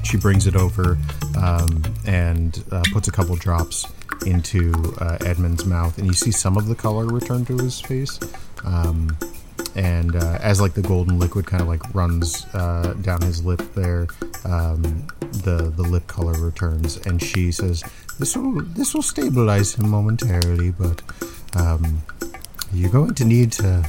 she 0.03 0.17
brings 0.17 0.47
it 0.47 0.57
over 0.57 0.97
um, 1.37 1.83
and 2.07 2.65
uh, 2.71 2.83
puts 2.93 3.09
a 3.09 3.13
couple 3.13 3.37
drops 3.37 3.87
into 4.27 4.73
uh, 5.01 5.19
Edmund's 5.21 5.65
mouth, 5.65 5.99
and 5.99 6.07
you 6.07 6.13
see 6.13 6.31
some 6.31 6.57
of 6.57 6.67
the 6.67 6.75
color 6.75 7.07
return 7.07 7.45
to 7.47 7.57
his 7.59 7.81
face. 7.81 8.19
Um, 8.65 9.17
and 9.75 10.17
uh, 10.17 10.39
as 10.41 10.61
like 10.61 10.75
the 10.75 10.83
golden 10.83 11.19
liquid 11.19 11.47
kind 11.47 11.63
of 11.63 11.69
like 11.69 11.83
runs 11.95 12.47
uh, 12.55 12.95
down 13.03 13.23
his 13.23 13.45
lip 13.45 13.63
there, 13.75 14.09
um, 14.45 15.07
the 15.21 15.73
the 15.77 15.83
lip 15.83 16.07
color 16.07 16.33
returns, 16.33 16.97
and 17.07 17.23
she 17.23 17.53
says, 17.53 17.85
"This 18.19 18.37
will 18.37 18.63
this 18.65 18.95
will 18.95 19.03
stabilize 19.03 19.75
him 19.75 19.89
momentarily, 19.89 20.73
but 20.73 21.03
um, 21.55 22.03
you're 22.73 22.91
going 22.91 23.15
to 23.15 23.25
need 23.25 23.53
to." 23.53 23.85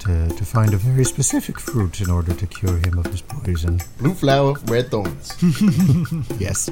To, 0.00 0.28
to 0.28 0.44
find 0.44 0.74
a 0.74 0.76
very 0.76 1.02
specific 1.04 1.58
fruit 1.58 2.02
in 2.02 2.10
order 2.10 2.34
to 2.34 2.46
cure 2.46 2.76
him 2.76 2.98
of 2.98 3.06
his 3.06 3.22
poison. 3.22 3.80
Blue 3.96 4.12
flower, 4.12 4.52
red 4.66 4.90
thorns. 4.90 5.32
Yes, 6.38 6.68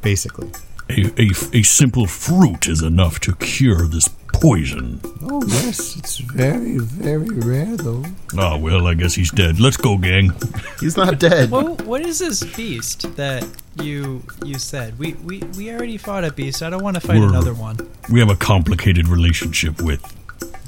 basically. 0.00 0.48
A, 0.90 1.10
a, 1.20 1.30
a 1.52 1.62
simple 1.62 2.06
fruit 2.06 2.66
is 2.66 2.82
enough 2.82 3.20
to 3.20 3.34
cure 3.36 3.86
this 3.86 4.08
poison. 4.32 5.00
Oh 5.22 5.42
yes, 5.46 5.96
it's 5.96 6.18
very 6.18 6.78
very 6.78 7.28
rare 7.28 7.76
though. 7.76 8.04
Ah, 8.38 8.56
well, 8.56 8.86
I 8.86 8.94
guess 8.94 9.14
he's 9.14 9.30
dead. 9.30 9.60
Let's 9.60 9.76
go, 9.76 9.98
gang. 9.98 10.32
He's 10.80 10.96
not 10.96 11.18
dead. 11.18 11.50
What, 11.50 11.82
what 11.82 12.00
is 12.00 12.18
this 12.20 12.42
beast 12.56 13.14
that 13.16 13.46
you 13.82 14.22
you 14.44 14.58
said? 14.58 14.98
We, 14.98 15.12
we, 15.24 15.40
we 15.56 15.70
already 15.72 15.98
fought 15.98 16.24
a 16.24 16.32
beast. 16.32 16.62
I 16.62 16.70
don't 16.70 16.82
want 16.82 16.94
to 16.94 17.00
fight 17.00 17.18
We're- 17.18 17.28
another 17.28 17.52
one. 17.54 17.76
We 18.10 18.20
have 18.20 18.30
a 18.30 18.36
complicated 18.36 19.08
relationship 19.08 19.82
with 19.82 20.02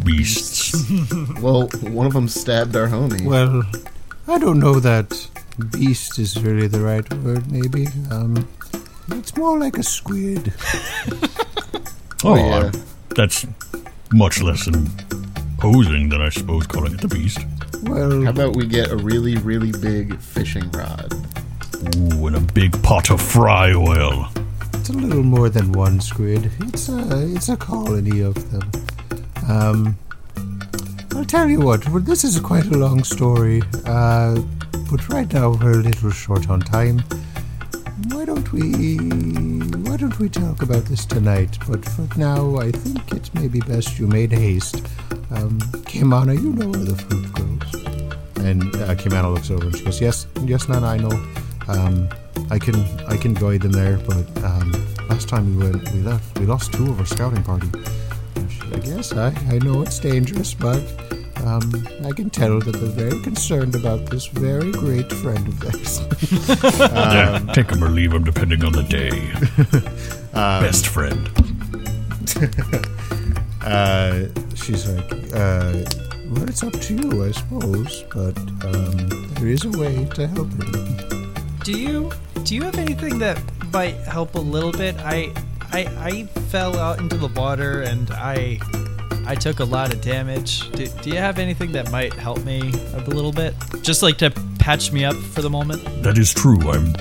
beasts. 0.05 0.75
Well, 1.41 1.69
one 1.81 2.07
of 2.07 2.13
them 2.13 2.29
stabbed 2.29 2.77
our 2.77 2.89
homie. 2.89 3.25
Well, 3.25 3.63
I 4.29 4.39
don't 4.39 4.59
know 4.61 4.79
that 4.81 5.29
beast 5.73 6.19
is 6.19 6.41
really 6.43 6.67
the 6.69 6.81
right 6.81 7.11
word. 7.15 7.51
Maybe 7.51 7.87
um, 8.11 8.47
it's 9.13 9.37
more 9.37 9.59
like 9.59 9.79
a 9.79 9.83
squid. 9.83 10.53
Oh, 12.23 12.37
yeah. 12.37 12.71
that's 13.17 13.47
much 14.13 14.43
less 14.43 14.67
imposing 14.67 16.11
than 16.11 16.21
I 16.21 16.29
suppose 16.29 16.67
calling 16.67 16.93
it 16.93 17.01
the 17.01 17.09
beast. 17.09 17.39
Well, 17.85 18.25
How 18.25 18.31
about 18.31 18.57
we 18.57 18.67
get 18.67 18.91
a 18.91 18.97
really, 18.97 19.39
really 19.39 19.73
big 19.81 20.19
fishing 20.21 20.71
rod? 20.73 21.15
Ooh, 21.97 22.27
and 22.27 22.37
a 22.37 22.41
big 22.53 22.81
pot 22.83 23.11
of 23.11 23.23
fry 23.23 23.73
oil. 23.73 24.27
it's 24.75 24.91
a 24.91 24.93
little 24.93 25.23
more 25.23 25.49
than 25.49 25.73
one 25.73 25.99
squid. 25.99 26.51
It's 26.61 26.91
a 26.91 27.35
it's 27.35 27.49
a 27.49 27.57
colony 27.57 28.21
of 28.21 28.35
them. 28.53 28.71
Um, 29.49 29.99
I'll 31.17 31.25
tell 31.25 31.49
you 31.49 31.61
what. 31.61 31.89
well, 31.89 32.01
This 32.03 32.23
is 32.23 32.39
quite 32.39 32.67
a 32.67 32.77
long 32.77 33.03
story. 33.03 33.63
Uh, 33.87 34.43
but 34.91 35.09
right 35.09 35.33
now 35.33 35.53
we're 35.55 35.81
a 35.81 35.83
little 35.83 36.11
short 36.11 36.51
on 36.51 36.61
time. 36.61 37.03
Why 38.13 38.25
don't 38.25 38.53
we 38.53 38.97
why 39.89 39.97
don't 39.97 40.19
we 40.19 40.29
talk 40.29 40.63
about 40.63 40.85
this 40.85 41.05
tonight? 41.07 41.59
But 41.69 41.85
for 41.85 42.09
now, 42.19 42.57
I 42.57 42.71
think 42.73 43.13
it 43.13 43.35
may 43.35 43.49
be 43.49 43.61
best 43.61 43.99
you 43.99 44.07
made 44.07 44.33
haste. 44.33 44.77
Um, 45.31 45.59
Kaimana, 45.89 46.35
you 46.35 46.53
know 46.53 46.69
where 46.69 46.85
the 46.85 46.97
fruit 46.97 47.33
grows. 47.33 47.75
And 48.47 48.75
uh, 48.77 48.95
Kaimana 48.95 49.33
looks 49.35 49.51
over 49.51 49.67
and 49.67 49.77
she 49.77 49.85
goes, 49.85 50.01
"Yes, 50.01 50.27
yes, 50.45 50.69
Nana, 50.69 50.87
I 50.87 50.97
know. 50.97 51.13
Um, 51.69 52.09
I 52.51 52.59
can 52.59 52.77
I 53.07 53.17
can 53.17 53.35
guide 53.35 53.63
them 53.63 53.73
there, 53.73 53.99
but 53.99 54.27
um, 54.45 54.73
last 55.09 55.29
time 55.29 55.57
we 55.57 55.65
went, 55.65 55.89
we 55.93 56.01
left, 56.01 56.39
we 56.39 56.47
lost 56.47 56.73
two 56.73 56.91
of 56.91 56.99
our 56.99 57.07
scouting 57.07 57.43
party. 57.45 57.69
She's 58.49 58.65
like, 58.65 58.87
yes, 58.87 59.13
I, 59.13 59.29
I 59.49 59.59
know 59.59 59.83
it's 59.83 59.99
dangerous, 60.01 60.55
but 60.55 60.83
um, 61.45 61.87
I 62.05 62.13
can 62.13 62.31
tell 62.31 62.61
that 62.61 62.73
they're 62.73 63.09
very 63.09 63.23
concerned 63.23 63.75
about 63.75 64.07
this 64.11 64.27
very 64.27 64.73
great 64.73 65.11
friend 65.13 65.47
of 65.47 65.61
theirs. 65.61 66.01
yeah, 66.81 67.39
take 67.53 67.71
him 67.71 67.83
or 67.83 67.89
leave 67.89 68.13
him 68.13 68.25
depending 68.25 68.65
on 68.65 68.73
the 68.73 68.83
day. 68.83 69.11
Best 70.33 70.87
friend. 70.87 71.29
Uh, 73.63 74.27
she's 74.55 74.89
like, 74.89 75.13
uh, 75.35 75.85
well, 76.31 76.49
it's 76.49 76.63
up 76.63 76.73
to 76.73 76.95
you, 76.95 77.25
I 77.25 77.31
suppose, 77.31 78.05
but 78.15 78.37
um, 78.65 79.09
there 79.35 79.49
is 79.49 79.67
a 79.67 79.71
way 79.79 80.07
to 80.15 80.27
help 80.27 80.49
him. 80.49 81.45
Do 81.63 81.79
you 81.79 82.11
do 82.45 82.55
you 82.55 82.63
have 82.63 82.79
anything 82.79 83.19
that 83.19 83.39
might 83.71 83.97
help 83.97 84.35
a 84.35 84.41
little 84.41 84.73
bit? 84.73 84.97
I 85.01 85.33
I 85.73 85.85
I 85.99 86.25
fell 86.49 86.79
out 86.79 87.01
into 87.01 87.19
the 87.19 87.29
water 87.29 87.83
and 87.83 88.11
I 88.13 88.59
I 89.27 89.35
took 89.35 89.61
a 89.61 89.65
lot 89.65 89.93
of 89.93 90.01
damage. 90.01 90.71
Do, 90.73 90.87
do 90.87 91.11
you 91.11 91.17
have 91.17 91.39
anything 91.39 91.73
that 91.73 91.91
might 91.91 92.13
help 92.15 92.45
me 92.45 92.61
a 92.95 93.01
little 93.01 93.33
bit? 93.33 93.55
Just 93.83 94.03
like 94.03 94.19
to 94.19 94.31
patch 94.59 94.93
me 94.93 95.05
up 95.05 95.17
for 95.17 95.43
the 95.43 95.51
moment? 95.51 95.83
That 96.03 96.19
is 96.19 96.33
true. 96.35 96.59
I'm. 96.71 96.95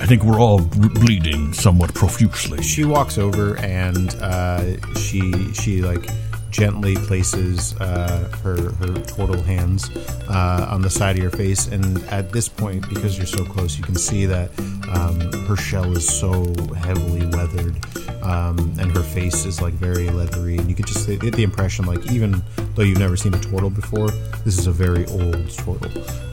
I 0.00 0.06
think 0.06 0.24
we're 0.24 0.40
all 0.40 0.60
b- 0.60 0.88
bleeding 0.88 1.52
somewhat 1.52 1.94
profusely. 1.94 2.60
She 2.62 2.84
walks 2.84 3.18
over 3.18 3.56
and 3.58 4.12
uh, 4.20 4.94
she 4.96 5.52
she 5.52 5.80
like 5.82 6.08
gently 6.52 6.94
places 6.94 7.74
uh, 7.80 8.30
her 8.42 8.70
her 8.72 9.42
hands 9.42 9.90
uh, 10.28 10.68
on 10.70 10.82
the 10.82 10.90
side 10.90 11.16
of 11.16 11.22
your 11.22 11.32
face, 11.32 11.66
and 11.66 11.98
at 12.04 12.30
this 12.30 12.48
point, 12.48 12.88
because 12.88 13.16
you're 13.16 13.26
so 13.26 13.44
close, 13.44 13.76
you 13.76 13.82
can 13.82 13.96
see 13.96 14.26
that 14.26 14.50
um, 14.90 15.18
her 15.46 15.56
shell 15.56 15.96
is 15.96 16.06
so 16.06 16.44
heavily 16.76 17.26
weathered, 17.26 17.74
um, 18.22 18.58
and 18.78 18.92
her 18.92 19.02
face 19.02 19.44
is 19.44 19.60
like 19.60 19.74
very 19.74 20.10
leathery, 20.10 20.58
and 20.58 20.68
you 20.68 20.76
could 20.76 20.86
just 20.86 21.08
get 21.08 21.34
the 21.34 21.42
impression, 21.42 21.86
like 21.86 22.12
even 22.12 22.42
though 22.74 22.82
you've 22.82 22.98
never 22.98 23.16
seen 23.16 23.34
a 23.34 23.40
turtle 23.40 23.70
before, 23.70 24.10
this 24.44 24.58
is 24.58 24.66
a 24.66 24.72
very 24.72 25.06
old 25.06 25.50
turtle, 25.50 25.90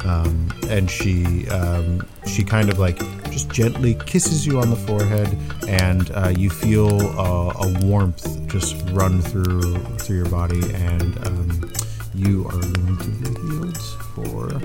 um, 0.07 0.51
and 0.67 0.89
she 0.89 1.47
um, 1.49 2.05
she 2.25 2.43
kind 2.43 2.69
of 2.69 2.79
like 2.79 2.97
just 3.31 3.49
gently 3.49 3.95
kisses 4.05 4.45
you 4.45 4.59
on 4.59 4.69
the 4.69 4.75
forehead, 4.75 5.37
and 5.67 6.11
uh, 6.11 6.33
you 6.35 6.49
feel 6.49 7.01
a 7.19 7.79
warmth 7.81 8.47
just 8.47 8.75
run 8.91 9.21
through 9.21 9.77
through 9.97 10.17
your 10.17 10.29
body, 10.29 10.61
and 10.73 11.27
um, 11.27 11.71
you 12.15 12.45
are 12.47 12.51
going 12.51 12.97
to 12.97 13.09
be 13.09 13.39
healed 13.41 13.77
for. 14.15 14.61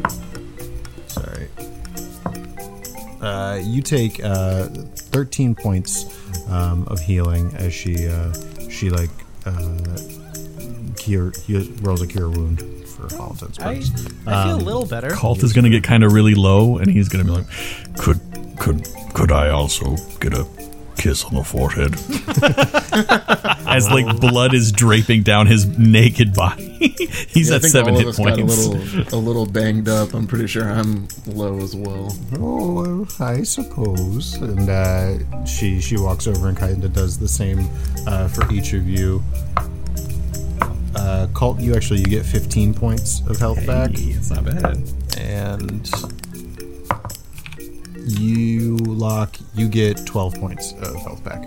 Sorry. 1.08 1.48
Uh, 3.20 3.60
you 3.62 3.80
take 3.80 4.22
uh, 4.22 4.66
13 4.66 5.54
points 5.54 6.04
um, 6.48 6.86
of 6.88 7.00
healing 7.00 7.52
as 7.56 7.72
she 7.72 8.08
uh, 8.08 8.32
she 8.68 8.90
like 8.90 9.10
uh, 9.46 9.78
cure 11.04 11.32
he 11.46 11.68
rolls 11.82 12.02
a 12.02 12.06
cure 12.06 12.28
wound 12.28 12.60
for 12.88 13.14
all 13.20 13.32
intents 13.32 13.58
and 13.58 13.66
I 13.66 13.74
purposes. 13.74 14.06
I 14.26 14.44
feel 14.46 14.56
a 14.56 14.64
little 14.64 14.86
better. 14.86 15.10
Colt 15.10 15.42
is 15.42 15.52
gonna 15.52 15.70
get 15.70 15.82
kind 15.84 16.02
of 16.04 16.12
really 16.12 16.34
low, 16.34 16.78
and 16.78 16.90
he's 16.90 17.08
gonna 17.08 17.24
be 17.24 17.30
like, 17.30 17.46
"Could, 17.98 18.20
could, 18.58 18.86
could 19.14 19.32
I 19.32 19.50
also 19.50 19.96
get 20.20 20.32
a 20.32 20.46
kiss 20.96 21.24
on 21.24 21.34
the 21.34 21.44
forehead?" 21.44 21.94
As 23.66 23.88
like 23.90 24.20
blood 24.20 24.54
is 24.54 24.70
draping 24.70 25.22
down 25.22 25.46
his 25.48 25.66
naked 25.66 26.32
body, 26.34 26.68
he's 27.28 27.48
Yeah, 27.48 27.54
I 27.54 27.56
at 27.56 27.62
think 27.62 27.72
seven 27.72 27.94
all 27.94 28.00
hit 28.00 28.08
of 28.08 28.10
us 28.10 28.18
got 28.18 28.38
points. 28.38 28.66
a 28.66 28.70
little, 28.70 29.18
a 29.18 29.20
little 29.20 29.46
banged 29.46 29.88
up. 29.88 30.14
I'm 30.14 30.26
pretty 30.28 30.46
sure 30.46 30.70
I'm 30.70 31.08
low 31.26 31.58
as 31.58 31.74
well. 31.74 32.14
Oh, 32.38 32.72
well, 32.82 33.08
I 33.18 33.42
suppose. 33.42 34.34
And 34.34 34.68
uh, 34.70 35.44
she 35.44 35.80
she 35.80 35.96
walks 35.98 36.26
over 36.28 36.48
and 36.48 36.56
kind 36.56 36.84
of 36.84 36.92
does 36.92 37.18
the 37.18 37.28
same 37.28 37.68
uh, 38.06 38.28
for 38.28 38.50
each 38.52 38.72
of 38.74 38.86
you. 38.88 39.22
Uh, 40.96 41.26
Colt, 41.34 41.60
you 41.60 41.74
actually 41.74 42.00
you 42.00 42.06
get 42.06 42.24
15 42.24 42.74
points 42.74 43.20
of 43.28 43.38
health 43.38 43.64
back, 43.66 43.90
it's 43.94 44.30
not 44.30 44.44
bad. 44.44 44.78
and 45.18 45.90
you 48.06 48.76
Locke 48.76 49.36
you 49.54 49.68
get 49.68 50.06
12 50.06 50.34
points 50.36 50.72
of 50.72 50.94
health 50.96 51.22
back. 51.24 51.42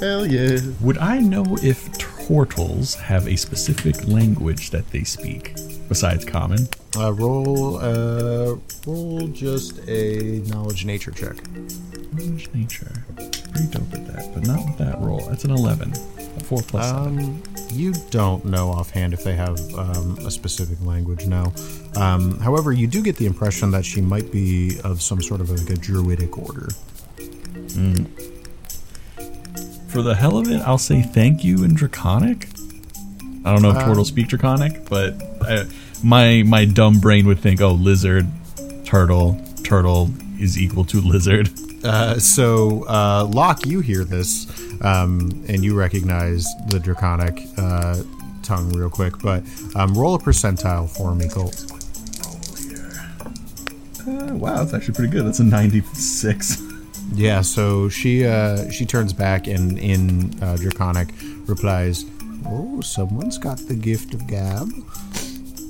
Hell 0.00 0.26
yeah. 0.26 0.58
Would 0.80 0.98
I 0.98 1.18
know 1.20 1.44
if 1.62 1.90
turtles 1.98 2.94
have 2.96 3.26
a 3.26 3.36
specific 3.36 4.06
language 4.06 4.70
that 4.70 4.90
they 4.90 5.04
speak 5.04 5.54
besides 5.88 6.24
common? 6.24 6.68
Uh, 6.96 7.12
roll 7.12 7.78
uh, 7.78 8.56
roll 8.86 9.28
just 9.28 9.78
a 9.88 10.40
knowledge 10.46 10.84
nature 10.84 11.10
check. 11.10 11.36
English 12.18 12.52
nature. 12.54 13.04
Pretty 13.16 13.68
dope 13.70 13.92
at 13.94 14.06
that, 14.08 14.30
but 14.34 14.46
not 14.46 14.64
with 14.66 14.78
that 14.78 14.98
roll. 15.00 15.20
That's 15.28 15.44
an 15.44 15.50
11. 15.52 15.92
A 15.92 16.40
4 16.44 16.62
plus 16.62 16.90
seven. 16.90 17.42
You 17.74 17.92
don't 18.10 18.44
know 18.44 18.70
offhand 18.70 19.12
if 19.14 19.24
they 19.24 19.34
have 19.34 19.58
um, 19.74 20.16
a 20.24 20.30
specific 20.30 20.78
language 20.86 21.26
now. 21.26 21.52
Um, 21.96 22.38
however, 22.38 22.72
you 22.72 22.86
do 22.86 23.02
get 23.02 23.16
the 23.16 23.26
impression 23.26 23.70
that 23.72 23.84
she 23.84 24.00
might 24.00 24.30
be 24.30 24.78
of 24.84 25.02
some 25.02 25.20
sort 25.20 25.40
of 25.40 25.50
like 25.50 25.68
a 25.70 25.74
druidic 25.74 26.38
order. 26.38 26.68
For 29.88 30.02
the 30.02 30.14
hell 30.14 30.38
of 30.38 30.48
it, 30.50 30.60
I'll 30.62 30.78
say 30.78 31.02
thank 31.02 31.44
you 31.44 31.64
in 31.64 31.74
Draconic. 31.74 32.48
I 33.44 33.52
don't 33.52 33.62
know 33.62 33.70
if 33.70 33.76
Uh, 33.76 33.86
turtles 33.86 34.08
speak 34.08 34.28
Draconic, 34.28 34.88
but 34.88 35.14
I, 35.42 35.66
my 36.02 36.42
my 36.44 36.64
dumb 36.64 36.98
brain 37.00 37.26
would 37.26 37.40
think, 37.40 37.60
oh, 37.60 37.72
lizard, 37.72 38.26
turtle, 38.84 39.40
turtle 39.64 40.10
is 40.40 40.58
equal 40.58 40.84
to 40.86 41.00
lizard. 41.12 41.50
Uh, 41.84 42.18
so, 42.18 42.84
uh, 42.88 43.28
Locke, 43.30 43.66
you 43.66 43.80
hear 43.80 44.04
this, 44.04 44.46
um, 44.82 45.30
and 45.48 45.64
you 45.64 45.74
recognize 45.74 46.46
the 46.68 46.78
draconic 46.78 47.40
uh, 47.58 48.02
tongue 48.42 48.72
real 48.72 48.90
quick, 48.90 49.18
but 49.22 49.42
um, 49.74 49.94
roll 49.94 50.14
a 50.14 50.18
percentile 50.18 50.88
for 50.88 51.14
me, 51.14 51.28
Colt. 51.28 51.64
Uh, 54.06 54.34
wow, 54.34 54.56
that's 54.56 54.74
actually 54.74 54.94
pretty 54.94 55.10
good. 55.10 55.24
That's 55.24 55.40
a 55.40 55.44
96. 55.44 56.62
Yeah, 57.14 57.42
so 57.42 57.88
she 57.88 58.26
uh, 58.26 58.70
she 58.70 58.84
turns 58.84 59.12
back 59.12 59.46
and 59.46 59.78
in 59.78 60.42
uh, 60.42 60.56
draconic 60.56 61.08
replies, 61.46 62.04
"Oh, 62.46 62.80
someone's 62.80 63.38
got 63.38 63.58
the 63.58 63.74
gift 63.74 64.14
of 64.14 64.26
gab." 64.26 64.68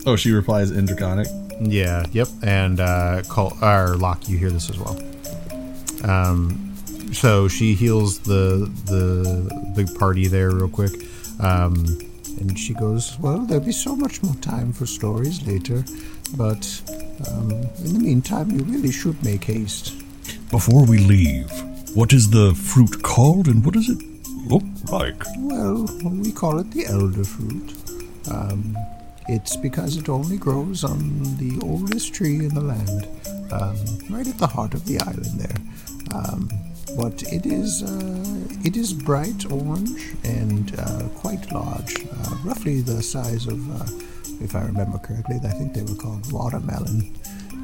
Oh, 0.06 0.16
she 0.16 0.30
replies 0.32 0.70
in 0.70 0.86
Draconic. 0.86 1.26
Yeah, 1.60 2.04
yep, 2.12 2.28
and 2.42 2.80
uh, 2.80 3.22
Colt 3.28 3.54
or 3.62 3.96
Locke, 3.96 4.28
you 4.28 4.36
hear 4.38 4.50
this 4.50 4.70
as 4.70 4.78
well. 4.78 4.98
Um, 6.04 6.63
so 7.14 7.48
she 7.48 7.74
heals 7.74 8.18
the 8.20 8.70
the 8.86 9.48
the 9.74 9.98
party 9.98 10.26
there 10.26 10.50
real 10.50 10.68
quick, 10.68 10.92
um, 11.40 11.74
and 12.40 12.58
she 12.58 12.74
goes, 12.74 13.18
"Well, 13.18 13.38
there'll 13.38 13.64
be 13.64 13.72
so 13.72 13.96
much 13.96 14.22
more 14.22 14.34
time 14.36 14.72
for 14.72 14.86
stories 14.86 15.46
later, 15.46 15.84
but 16.36 16.64
um, 17.28 17.50
in 17.84 17.92
the 17.94 18.00
meantime, 18.00 18.50
you 18.50 18.64
really 18.64 18.92
should 18.92 19.22
make 19.22 19.44
haste." 19.44 19.94
Before 20.50 20.84
we 20.84 20.98
leave, 20.98 21.50
what 21.94 22.12
is 22.12 22.30
the 22.30 22.54
fruit 22.54 23.02
called 23.02 23.46
and 23.48 23.64
what 23.64 23.74
does 23.74 23.88
it 23.88 23.98
look 24.48 24.64
like? 24.90 25.22
Well, 25.38 25.86
we 26.02 26.32
call 26.32 26.58
it 26.58 26.70
the 26.70 26.86
elder 26.86 27.24
fruit. 27.24 27.74
Um, 28.30 28.76
it's 29.28 29.56
because 29.56 29.96
it 29.96 30.08
only 30.08 30.36
grows 30.36 30.84
on 30.84 31.22
the 31.38 31.58
oldest 31.62 32.14
tree 32.14 32.38
in 32.38 32.54
the 32.54 32.60
land, 32.60 33.08
um, 33.52 33.76
right 34.10 34.26
at 34.26 34.38
the 34.38 34.46
heart 34.46 34.74
of 34.74 34.84
the 34.84 35.00
island 35.00 35.40
there. 35.40 35.56
Um, 36.14 36.48
but 36.96 37.22
it 37.32 37.46
is 37.46 37.82
uh, 37.82 38.24
it 38.64 38.76
is 38.76 38.92
bright 38.92 39.50
orange 39.50 40.14
and 40.24 40.74
uh, 40.78 41.08
quite 41.16 41.50
large, 41.52 42.06
uh, 42.06 42.36
roughly 42.44 42.80
the 42.80 43.02
size 43.02 43.46
of, 43.46 43.58
uh, 43.80 43.86
if 44.40 44.54
I 44.54 44.62
remember 44.62 44.98
correctly, 44.98 45.36
I 45.44 45.48
think 45.48 45.74
they 45.74 45.82
were 45.82 45.94
called 45.94 46.30
watermelon. 46.32 47.14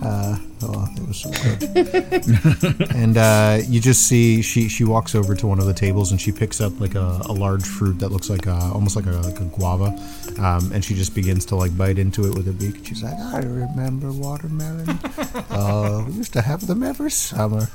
Uh, 0.02 0.38
oh, 0.62 0.88
they 0.96 1.02
were 1.02 1.12
so 1.12 1.30
good. 1.30 2.90
And 2.96 3.18
uh, 3.18 3.60
you 3.66 3.80
just 3.80 4.06
see 4.06 4.40
she 4.40 4.68
she 4.68 4.84
walks 4.84 5.14
over 5.14 5.34
to 5.34 5.46
one 5.46 5.58
of 5.58 5.66
the 5.66 5.74
tables 5.74 6.10
and 6.10 6.20
she 6.20 6.32
picks 6.32 6.60
up 6.60 6.78
like 6.80 6.94
a, 6.94 7.20
a 7.26 7.32
large 7.32 7.64
fruit 7.64 7.98
that 7.98 8.10
looks 8.10 8.30
like 8.30 8.46
a, 8.46 8.54
almost 8.72 8.96
like 8.96 9.06
a, 9.06 9.10
like 9.10 9.40
a 9.40 9.44
guava 9.44 9.96
um, 10.38 10.72
and 10.72 10.84
she 10.84 10.94
just 10.94 11.14
begins 11.14 11.44
to 11.46 11.56
like 11.56 11.76
bite 11.76 11.98
into 11.98 12.26
it 12.26 12.34
with 12.34 12.46
her 12.46 12.52
beak. 12.52 12.86
She's 12.86 13.02
like 13.02 13.18
i 13.18 13.40
remember 13.40 14.12
watermelon. 14.12 14.98
Uh, 15.50 16.04
we 16.06 16.14
used 16.14 16.32
to 16.32 16.40
have 16.40 16.66
them 16.66 16.82
every 16.82 17.10
summer 17.10 17.68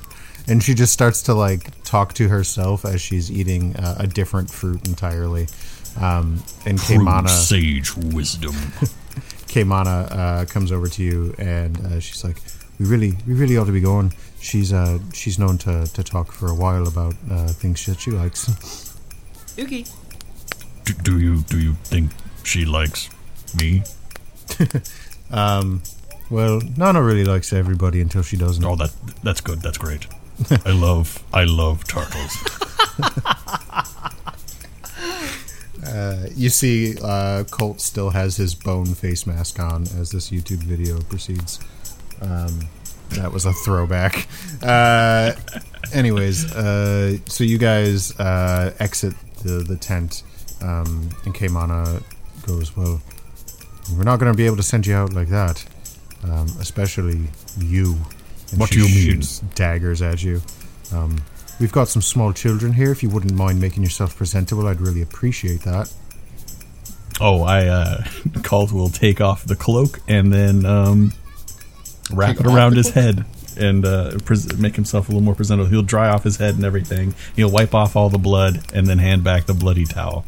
and 0.48 0.64
she 0.64 0.74
just 0.74 0.94
starts 0.94 1.22
to 1.24 1.34
like 1.34 1.84
talk 1.84 2.14
to 2.14 2.28
herself 2.28 2.86
as 2.86 3.02
she's 3.02 3.32
eating 3.32 3.76
uh, 3.76 3.96
a 4.00 4.08
different 4.08 4.50
fruit 4.50 4.88
entirely 4.88 5.48
um, 5.98 6.44
and 6.66 6.78
Kaimana, 6.78 7.30
sage 7.30 7.96
wisdom. 7.96 8.54
Kaimana 9.48 10.12
uh, 10.12 10.46
comes 10.46 10.72
over 10.72 10.88
to 10.88 11.04
you 11.04 11.34
and 11.38 11.80
uh, 11.86 12.00
she's 12.00 12.24
like, 12.24 12.42
"We 12.80 12.86
really, 12.86 13.18
we 13.26 13.34
really 13.34 13.58
ought 13.58 13.66
to 13.66 13.72
be 13.72 13.82
going." 13.82 14.14
She's 14.42 14.74
uh, 14.74 15.00
she's 15.14 15.40
known 15.40 15.58
to, 15.60 15.88
to 15.88 16.04
talk 16.04 16.32
for 16.32 16.48
a 16.48 16.56
while 16.56 16.88
about 16.88 17.16
uh, 17.32 17.48
things 17.48 17.86
that 17.86 18.00
she 18.00 18.12
likes. 18.12 18.94
Oogie. 19.58 19.86
do, 20.84 20.94
do 20.94 21.20
you 21.20 21.42
do 21.44 21.60
you 21.60 21.74
think 21.86 22.12
she 22.44 22.66
likes 22.66 23.10
me? 23.58 23.84
Um, 25.32 25.82
well, 26.30 26.62
Nana 26.78 27.02
really 27.02 27.26
likes 27.26 27.52
everybody 27.52 28.00
until 28.00 28.22
she 28.22 28.38
doesn't. 28.38 28.64
Oh, 28.64 28.76
that 28.76 28.92
that's 29.24 29.42
good. 29.42 29.60
That's 29.62 29.78
great. 29.78 30.08
I 30.66 30.72
love 30.72 31.24
I 31.34 31.44
love 31.46 31.86
turtles. 31.88 32.38
Uh, 35.86 36.28
you 36.36 36.50
see, 36.50 36.96
uh, 37.04 37.44
Colt 37.52 37.80
still 37.80 38.10
has 38.10 38.36
his 38.36 38.56
bone 38.56 38.96
face 38.96 39.28
mask 39.28 39.60
on 39.60 39.84
as 40.00 40.10
this 40.12 40.32
YouTube 40.32 40.64
video 40.64 41.00
proceeds. 41.02 41.60
Um, 42.22 42.68
that 43.12 43.32
was 43.32 43.46
a 43.46 43.54
throwback. 43.54 44.28
Uh, 44.64 45.34
anyways, 45.94 46.52
uh, 46.54 47.18
so 47.28 47.44
you 47.44 47.58
guys 47.58 48.18
uh, 48.20 48.74
exit 48.80 49.14
the, 49.44 49.64
the 49.64 49.76
tent, 49.76 50.24
um, 50.62 51.10
and 51.26 51.36
Kaimana 51.36 52.02
goes, 52.48 52.76
Well, 52.76 53.02
we're 53.96 54.04
not 54.04 54.20
going 54.20 54.32
to 54.32 54.38
be 54.38 54.46
able 54.46 54.58
to 54.58 54.64
send 54.64 54.88
you 54.88 54.96
out 54.96 55.14
like 55.14 55.30
that, 55.30 55.64
um, 56.24 56.48
especially 56.60 57.28
you. 57.60 57.96
And 58.52 58.60
What 58.60 58.70
she 58.70 58.82
do 58.82 58.88
you 58.88 59.14
mean? 59.14 59.24
Daggers 59.56 60.02
at 60.02 60.24
you. 60.24 60.42
Um, 60.94 61.18
we've 61.60 61.72
got 61.72 61.88
some 61.88 62.02
small 62.02 62.34
children 62.34 62.74
here. 62.74 62.92
If 62.92 63.04
you 63.04 63.10
wouldn't 63.10 63.34
mind 63.34 63.60
making 63.60 63.84
yourself 63.84 64.16
presentable, 64.16 64.68
I'd 64.68 64.82
really 64.82 65.02
appreciate 65.02 65.62
that. 65.62 65.92
Oh, 67.22 67.44
I 67.44 67.68
uh 67.68 68.04
Colt 68.44 68.72
will 68.72 68.90
take 68.90 69.22
off 69.22 69.46
the 69.46 69.56
cloak 69.56 70.02
and 70.08 70.34
then 70.34 70.66
um 70.66 71.14
wrap 72.12 72.38
Take 72.38 72.46
it 72.46 72.48
around 72.52 72.76
his 72.76 72.90
head 72.90 73.26
and 73.58 73.86
uh 73.86 74.18
pres- 74.26 74.58
make 74.58 74.76
himself 74.76 75.08
a 75.08 75.12
little 75.12 75.24
more 75.24 75.36
presentable. 75.36 75.70
He'll 75.70 75.82
dry 75.82 76.10
off 76.10 76.24
his 76.24 76.38
head 76.38 76.56
and 76.56 76.66
everything. 76.66 77.16
He'll 77.36 77.52
wipe 77.52 77.74
off 77.74 77.96
all 77.96 78.10
the 78.10 78.18
blood 78.18 78.66
and 78.74 78.86
then 78.86 78.98
hand 78.98 79.24
back 79.24 79.46
the 79.46 79.54
bloody 79.54 79.86
towel. 79.86 80.26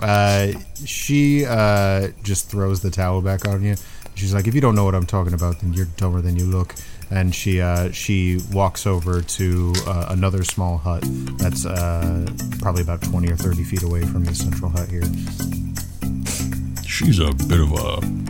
Uh, 0.00 0.52
she 0.84 1.44
uh, 1.46 2.08
just 2.22 2.50
throws 2.50 2.80
the 2.82 2.90
towel 2.90 3.22
back 3.22 3.48
on 3.48 3.62
you. 3.62 3.76
She's 4.14 4.34
like, 4.34 4.46
"If 4.46 4.54
you 4.54 4.60
don't 4.60 4.74
know 4.74 4.84
what 4.84 4.94
I'm 4.94 5.06
talking 5.06 5.32
about, 5.32 5.60
then 5.60 5.72
you're 5.72 5.86
dumber 5.96 6.20
than 6.20 6.36
you 6.36 6.44
look." 6.44 6.74
And 7.10 7.32
she 7.34 7.60
uh, 7.60 7.92
she 7.92 8.40
walks 8.52 8.86
over 8.86 9.22
to 9.22 9.72
uh, 9.86 10.06
another 10.10 10.42
small 10.42 10.76
hut 10.78 11.04
that's 11.38 11.64
uh, 11.64 12.26
probably 12.60 12.82
about 12.82 13.00
20 13.02 13.30
or 13.30 13.36
30 13.36 13.62
feet 13.62 13.82
away 13.84 14.02
from 14.02 14.24
the 14.24 14.34
central 14.34 14.70
hut 14.70 14.88
here. 14.88 15.04
She's 16.84 17.18
a 17.20 17.32
bit 17.46 17.60
of 17.60 17.72
a 17.72 18.26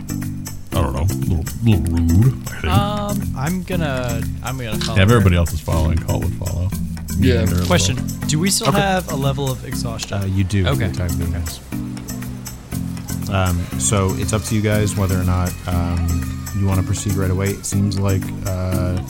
I 0.77 0.83
don't 0.83 0.93
know, 0.93 1.03
a 1.03 1.17
little, 1.25 1.45
little 1.65 2.07
rude, 2.07 2.35
I 2.49 2.61
think. 2.61 2.65
Um, 2.67 3.35
I'm 3.35 3.63
gonna, 3.63 4.21
I'm 4.45 4.59
gonna 4.59 4.77
follow. 4.79 4.97
yeah, 4.97 5.03
if 5.03 5.09
her. 5.09 5.15
everybody 5.15 5.37
else 5.37 5.55
is 5.55 5.61
following, 5.61 5.97
Call 5.97 6.21
would 6.21 6.35
follow. 6.35 6.69
Yeah. 7.19 7.41
And 7.41 7.49
her 7.49 7.61
as 7.63 7.67
Question. 7.67 7.97
Do 8.29 8.39
we 8.39 8.51
still 8.51 8.69
Okay. 8.69 8.79
have 8.79 9.11
a 9.11 9.17
level 9.17 9.51
of 9.51 9.65
exhaustion? 9.65 10.19
Uh, 10.19 10.27
you 10.27 10.45
do. 10.45 10.67
Okay. 10.67 10.93
time 10.93 11.17
being, 11.17 11.33
yes. 11.33 11.61
Um, 13.31 13.59
so 13.81 14.11
it's 14.17 14.35
up 14.35 14.43
to 14.43 14.55
you 14.55 14.61
guys 14.61 14.97
whether 14.97 15.19
or 15.19 15.25
not 15.25 15.51
um, 15.67 16.36
you 16.57 16.67
want 16.67 16.81
to 16.81 16.87
proceed 16.87 17.15
right 17.15 17.31
away. 17.31 17.49
It 17.49 17.67
seems 17.67 17.99
like 17.99 18.23
uh, 18.47 19.01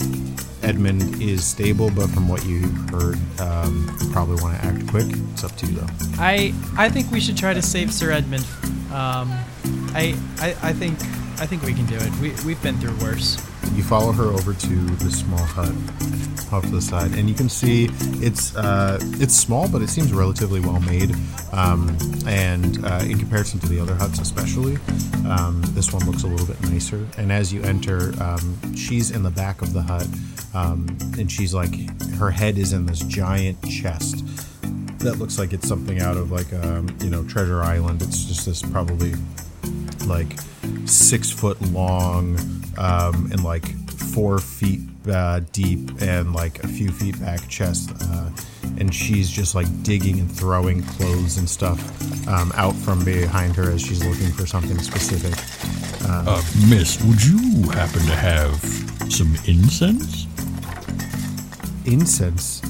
Edmund 0.63 1.21
is 1.21 1.45
stable, 1.45 1.89
but 1.95 2.09
from 2.09 2.27
what 2.27 2.45
you 2.45 2.61
heard, 2.91 3.17
um, 3.39 3.95
you 4.01 4.09
probably 4.11 4.41
want 4.41 4.59
to 4.59 4.65
act 4.65 4.87
quick. 4.87 5.07
It's 5.33 5.43
up 5.43 5.55
to 5.57 5.65
you 5.65 5.75
though. 5.75 5.87
I 6.17 6.53
I 6.77 6.89
think 6.89 7.11
we 7.11 7.19
should 7.19 7.37
try 7.37 7.53
to 7.53 7.61
save 7.61 7.93
Sir 7.93 8.11
Edmund. 8.11 8.45
Um, 8.91 9.31
I, 9.93 10.15
I 10.39 10.55
I 10.61 10.73
think 10.73 10.99
I 11.39 11.45
think 11.45 11.63
we 11.63 11.73
can 11.73 11.85
do 11.85 11.95
it. 11.95 12.11
We 12.19 12.33
we've 12.45 12.61
been 12.61 12.77
through 12.79 12.95
worse. 12.97 13.37
You 13.75 13.83
follow 13.83 14.11
her 14.11 14.25
over 14.25 14.53
to 14.53 14.75
the 14.97 15.11
small 15.11 15.43
hut 15.43 15.73
off 16.51 16.63
to 16.63 16.71
the 16.71 16.81
side, 16.81 17.13
and 17.13 17.29
you 17.29 17.35
can 17.35 17.49
see 17.49 17.89
it's 18.23 18.55
uh, 18.55 18.97
it's 19.19 19.35
small, 19.35 19.67
but 19.67 19.81
it 19.81 19.89
seems 19.89 20.13
relatively 20.13 20.59
well 20.59 20.79
made. 20.81 21.15
Um, 21.51 21.97
and 22.25 22.83
uh, 22.85 23.03
in 23.03 23.17
comparison 23.17 23.59
to 23.59 23.67
the 23.67 23.79
other 23.79 23.95
huts, 23.95 24.19
especially, 24.19 24.77
um, 25.27 25.61
this 25.69 25.93
one 25.93 26.05
looks 26.05 26.23
a 26.23 26.27
little 26.27 26.45
bit 26.45 26.61
nicer. 26.69 27.05
And 27.17 27.31
as 27.31 27.53
you 27.53 27.61
enter, 27.63 28.13
um, 28.21 28.75
she's 28.75 29.11
in 29.11 29.23
the 29.23 29.31
back 29.31 29.61
of 29.61 29.73
the 29.73 29.81
hut, 29.81 30.07
um, 30.53 30.87
and 31.17 31.31
she's 31.31 31.53
like 31.53 31.73
her 32.15 32.31
head 32.31 32.57
is 32.57 32.73
in 32.73 32.85
this 32.85 32.99
giant 32.99 33.57
chest 33.69 34.25
that 34.99 35.19
looks 35.19 35.37
like 35.37 35.53
it's 35.53 35.67
something 35.67 36.01
out 36.01 36.17
of 36.17 36.31
like 36.31 36.51
um, 36.53 36.87
you 37.01 37.09
know 37.09 37.23
Treasure 37.25 37.61
Island. 37.61 38.01
It's 38.01 38.25
just 38.25 38.45
this 38.45 38.61
probably 38.61 39.13
like 40.07 40.39
six 40.85 41.29
foot 41.29 41.61
long 41.71 42.37
um, 42.77 43.29
and 43.31 43.43
like 43.43 43.67
four 43.89 44.39
feet 44.39 44.81
uh, 45.09 45.41
deep 45.51 46.01
and 46.01 46.33
like 46.33 46.63
a 46.63 46.67
few 46.67 46.91
feet 46.91 47.19
back 47.19 47.47
chest. 47.47 47.91
Uh, 48.01 48.29
and 48.79 48.93
she's 48.93 49.29
just 49.29 49.55
like 49.55 49.67
digging 49.83 50.19
and 50.19 50.31
throwing 50.31 50.83
clothes 50.83 51.37
and 51.37 51.49
stuff 51.49 51.79
um, 52.27 52.51
out 52.55 52.75
from 52.75 53.03
behind 53.03 53.55
her 53.55 53.71
as 53.71 53.81
she's 53.81 54.03
looking 54.05 54.31
for 54.31 54.45
something 54.45 54.77
specific. 54.79 55.33
Uh, 56.07 56.41
miss, 56.69 57.01
would 57.03 57.23
you 57.23 57.69
happen 57.71 58.01
to 58.01 58.15
have 58.15 58.55
some 59.11 59.35
incense? 59.45 60.27
Incense. 61.85 62.61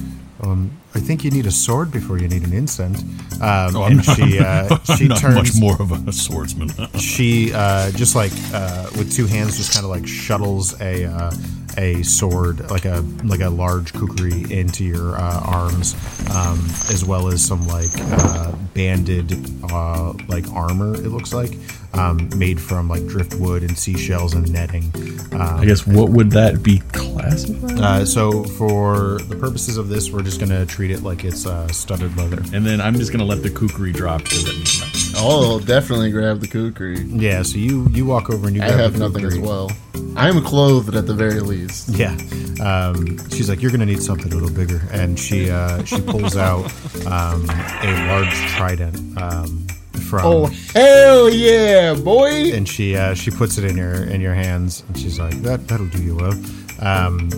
Um, 0.42 0.70
I 0.94 1.00
think 1.00 1.22
you 1.22 1.30
need 1.30 1.46
a 1.46 1.50
sword 1.50 1.90
before 1.92 2.18
you 2.18 2.28
need 2.28 2.42
an 2.44 2.52
incense. 2.52 3.02
Um, 3.40 3.76
Oh, 3.76 3.82
I'm 3.84 3.98
and 3.98 4.06
not, 4.06 4.16
she 4.16 4.38
uh, 4.38 4.78
I'm 4.88 4.96
she 4.96 5.06
not 5.08 5.18
turns 5.18 5.34
much 5.36 5.60
more 5.60 5.80
of 5.80 6.08
a 6.08 6.12
swordsman. 6.12 6.70
she 6.98 7.52
uh, 7.52 7.90
just 7.92 8.16
like 8.16 8.32
uh, 8.54 8.88
with 8.96 9.12
two 9.12 9.26
hands 9.26 9.56
just 9.58 9.72
kind 9.72 9.84
of 9.84 9.90
like 9.90 10.06
shuttles 10.06 10.80
a 10.80 11.04
uh, 11.04 11.30
a 11.78 12.02
sword, 12.02 12.70
like 12.70 12.84
a 12.84 13.04
like 13.24 13.40
a 13.40 13.48
large 13.48 13.92
kukri, 13.92 14.52
into 14.52 14.84
your 14.84 15.16
uh, 15.16 15.40
arms, 15.44 15.94
um, 16.34 16.58
as 16.90 17.04
well 17.04 17.28
as 17.28 17.44
some 17.44 17.66
like 17.66 17.90
uh, 17.96 18.52
banded 18.74 19.32
uh, 19.72 20.12
like 20.26 20.46
armor. 20.52 20.94
It 20.94 21.08
looks 21.08 21.32
like 21.32 21.52
um, 21.94 22.28
made 22.36 22.60
from 22.60 22.88
like 22.88 23.06
driftwood 23.06 23.62
and 23.62 23.78
seashells 23.78 24.34
and 24.34 24.52
netting. 24.52 24.92
Um, 25.32 25.60
I 25.60 25.64
guess 25.64 25.86
what 25.86 26.10
would 26.10 26.32
that 26.32 26.62
be 26.62 26.80
classified? 26.92 27.78
uh, 27.80 28.04
so 28.04 28.44
for 28.44 29.18
the 29.28 29.36
purposes 29.36 29.76
of 29.76 29.88
this, 29.88 30.10
we're 30.10 30.22
just 30.22 30.40
gonna 30.40 30.66
treat 30.66 30.90
it 30.90 31.02
like 31.02 31.24
it's 31.24 31.46
uh, 31.46 31.68
studded 31.68 32.16
leather. 32.16 32.42
and 32.52 32.66
then 32.66 32.80
I'm 32.80 32.94
just 32.94 33.12
gonna 33.12 33.24
let 33.24 33.42
the 33.42 33.50
kukri 33.50 33.92
drop 33.92 34.24
because 34.24 34.44
that 34.44 34.54
means 34.54 34.80
nothing. 34.80 34.98
I'll 35.16 35.58
definitely 35.60 36.10
grab 36.10 36.40
the 36.40 36.48
kukri. 36.48 37.04
Yeah. 37.08 37.42
So 37.42 37.58
you 37.58 37.88
you 37.90 38.04
walk 38.04 38.30
over 38.30 38.48
and 38.48 38.56
you 38.56 38.62
I 38.62 38.66
have 38.66 38.94
the 38.94 39.08
nothing 39.08 39.24
as 39.24 39.38
well. 39.38 39.70
I 40.18 40.28
am 40.28 40.42
clothed 40.42 40.96
at 40.96 41.06
the 41.06 41.14
very 41.14 41.40
least. 41.40 41.90
Yeah. 41.90 42.16
Um, 42.60 43.16
she's 43.30 43.48
like, 43.48 43.62
you're 43.62 43.70
gonna 43.70 43.86
need 43.86 44.02
something 44.02 44.32
a 44.32 44.34
little 44.34 44.50
bigger, 44.50 44.82
and 44.90 45.18
she 45.18 45.48
uh, 45.48 45.84
she 45.84 46.00
pulls 46.00 46.36
out 46.36 46.64
um, 47.06 47.48
a 47.48 48.06
large 48.08 48.34
trident 48.56 48.96
um, 49.20 49.66
from. 50.08 50.20
Oh 50.24 50.46
hell 50.74 51.30
yeah, 51.30 51.94
boy! 51.94 52.52
and 52.52 52.68
she 52.68 52.96
uh, 52.96 53.14
she 53.14 53.30
puts 53.30 53.58
it 53.58 53.64
in 53.64 53.76
your 53.76 53.94
in 53.94 54.20
your 54.20 54.34
hands, 54.34 54.82
and 54.88 54.98
she's 54.98 55.20
like, 55.20 55.34
"That 55.42 55.68
that'll 55.68 55.86
do 55.86 56.02
you 56.02 56.16
well." 56.16 56.34
Um, 56.80 57.30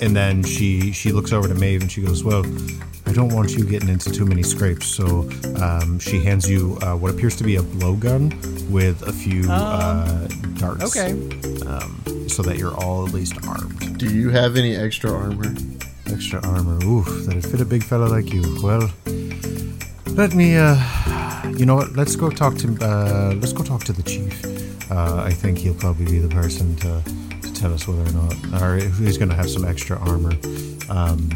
and 0.00 0.14
then 0.16 0.42
she 0.42 0.92
she 0.92 1.12
looks 1.12 1.32
over 1.32 1.48
to 1.48 1.54
Maeve 1.54 1.82
and 1.82 1.90
she 1.90 2.02
goes, 2.02 2.22
"Well, 2.24 2.44
I 3.06 3.12
don't 3.12 3.32
want 3.34 3.50
you 3.56 3.64
getting 3.64 3.88
into 3.88 4.10
too 4.10 4.24
many 4.24 4.42
scrapes." 4.42 4.86
So 4.86 5.28
um, 5.60 5.98
she 5.98 6.20
hands 6.22 6.48
you 6.48 6.78
uh, 6.82 6.94
what 6.96 7.10
appears 7.12 7.36
to 7.36 7.44
be 7.44 7.56
a 7.56 7.62
blowgun 7.62 8.32
with 8.70 9.02
a 9.06 9.12
few 9.12 9.50
uh, 9.50 10.26
darts. 10.58 10.84
Okay. 10.96 11.12
Um, 11.66 12.02
so 12.28 12.42
that 12.42 12.56
you're 12.58 12.74
all 12.76 13.06
at 13.06 13.12
least 13.12 13.34
armed. 13.46 13.98
Do 13.98 14.06
you 14.14 14.30
have 14.30 14.56
any 14.56 14.76
extra 14.76 15.10
armor? 15.12 15.54
Extra 16.06 16.40
armor. 16.46 16.78
Oof, 16.84 17.06
that'd 17.26 17.44
fit 17.44 17.60
a 17.60 17.64
big 17.64 17.82
fella 17.82 18.06
like 18.06 18.32
you. 18.32 18.42
Well, 18.62 18.90
let 20.16 20.34
me. 20.34 20.56
uh 20.56 20.76
You 21.58 21.66
know 21.66 21.74
what? 21.76 21.92
Let's 21.96 22.16
go 22.16 22.30
talk 22.30 22.56
to. 22.58 22.68
uh 22.80 23.34
Let's 23.34 23.52
go 23.52 23.62
talk 23.64 23.84
to 23.84 23.92
the 23.92 24.02
chief. 24.02 24.44
Uh, 24.90 25.22
I 25.30 25.32
think 25.32 25.58
he'll 25.58 25.74
probably 25.74 26.06
be 26.06 26.18
the 26.18 26.28
person 26.28 26.74
to, 26.76 27.02
to 27.04 27.19
tell 27.60 27.74
us 27.74 27.86
whether 27.86 28.02
or 28.02 28.12
not, 28.12 28.62
or 28.62 28.80
who's 28.80 29.18
going 29.18 29.28
to 29.28 29.34
have 29.34 29.50
some 29.50 29.66
extra 29.66 29.98
armor. 29.98 30.32
Um, 30.88 31.28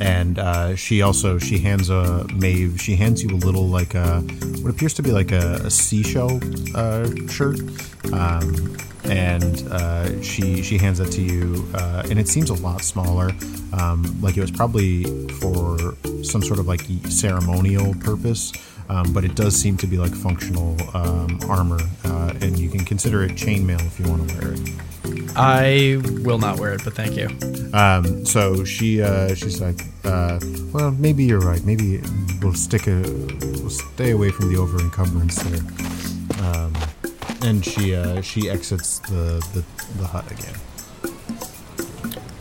and 0.00 0.38
uh, 0.38 0.76
she 0.76 1.02
also 1.02 1.38
she 1.38 1.58
hands 1.58 1.90
a 1.90 2.24
Maeve. 2.34 2.80
She 2.80 2.94
hands 2.94 3.22
you 3.22 3.30
a 3.30 3.36
little 3.36 3.66
like 3.66 3.94
a 3.94 4.20
what 4.62 4.70
appears 4.70 4.94
to 4.94 5.02
be 5.02 5.10
like 5.10 5.32
a, 5.32 5.60
a 5.64 5.70
seashell 5.70 6.40
uh, 6.74 7.10
shirt. 7.28 7.58
Um, 8.12 8.76
and 9.04 9.66
uh, 9.70 10.22
she 10.22 10.62
she 10.62 10.78
hands 10.78 10.98
that 10.98 11.10
to 11.12 11.22
you, 11.22 11.68
uh, 11.74 12.04
and 12.08 12.18
it 12.18 12.28
seems 12.28 12.50
a 12.50 12.54
lot 12.54 12.82
smaller. 12.82 13.30
Um, 13.72 14.20
like 14.20 14.36
it 14.36 14.40
was 14.40 14.50
probably 14.50 15.04
for 15.40 15.96
some 16.22 16.42
sort 16.42 16.60
of 16.60 16.68
like 16.68 16.82
ceremonial 17.08 17.94
purpose, 17.94 18.52
um, 18.88 19.12
but 19.12 19.24
it 19.24 19.34
does 19.34 19.54
seem 19.54 19.76
to 19.78 19.86
be 19.86 19.96
like 19.98 20.14
functional 20.14 20.76
um, 20.94 21.38
armor, 21.48 21.80
uh, 22.04 22.32
and 22.40 22.58
you 22.58 22.68
can 22.70 22.84
consider 22.84 23.22
it 23.22 23.32
chainmail 23.32 23.84
if 23.86 23.98
you 24.00 24.08
want 24.08 24.28
to 24.28 24.34
wear 24.36 24.52
it. 24.54 24.60
I 25.36 26.00
will 26.24 26.38
not 26.38 26.58
wear 26.58 26.72
it, 26.74 26.82
but 26.84 26.94
thank 26.94 27.16
you. 27.16 27.28
Um, 27.72 28.24
so 28.26 28.64
she 28.64 29.00
uh, 29.02 29.34
she's 29.34 29.60
like, 29.60 29.80
uh, 30.04 30.40
well, 30.72 30.90
maybe 30.92 31.24
you're 31.24 31.40
right. 31.40 31.62
Maybe 31.64 32.00
we'll 32.42 32.54
stick 32.54 32.86
a 32.88 33.00
we'll 33.02 33.70
stay 33.70 34.10
away 34.10 34.30
from 34.30 34.52
the 34.52 34.58
over 34.58 34.78
encumbrance 34.80 35.36
there. 35.42 35.60
Um, 36.44 36.72
and 37.42 37.64
she 37.64 37.94
uh, 37.94 38.20
she 38.20 38.50
exits 38.50 38.98
the, 39.00 39.38
the 39.54 39.64
the 39.98 40.06
hut 40.06 40.30
again. 40.32 40.54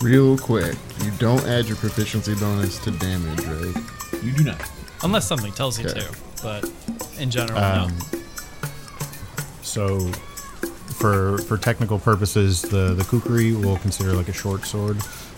Real 0.01 0.37
quick, 0.37 0.75
you 1.03 1.11
don't 1.17 1.43
add 1.47 1.65
your 1.65 1.75
proficiency 1.77 2.35
bonus 2.35 2.77
to 2.79 2.91
damage, 2.91 3.43
right? 3.45 3.83
You 4.23 4.31
do 4.31 4.43
not. 4.43 4.61
Unless 5.03 5.27
something 5.27 5.51
tells 5.51 5.79
you 5.79 5.87
Okay. 5.89 5.99
to, 6.01 6.15
but 6.41 6.69
in 7.19 7.29
general, 7.31 7.57
Um, 7.59 7.97
no. 8.13 8.19
So, 9.61 9.99
for 10.99 11.37
for 11.39 11.57
technical 11.57 11.99
purposes, 11.99 12.61
the 12.61 12.93
the 12.93 13.03
kukri 13.03 13.53
will 13.53 13.77
consider 13.77 14.13
like 14.13 14.29
a 14.29 14.33
short 14.33 14.65
sword. 14.65 14.97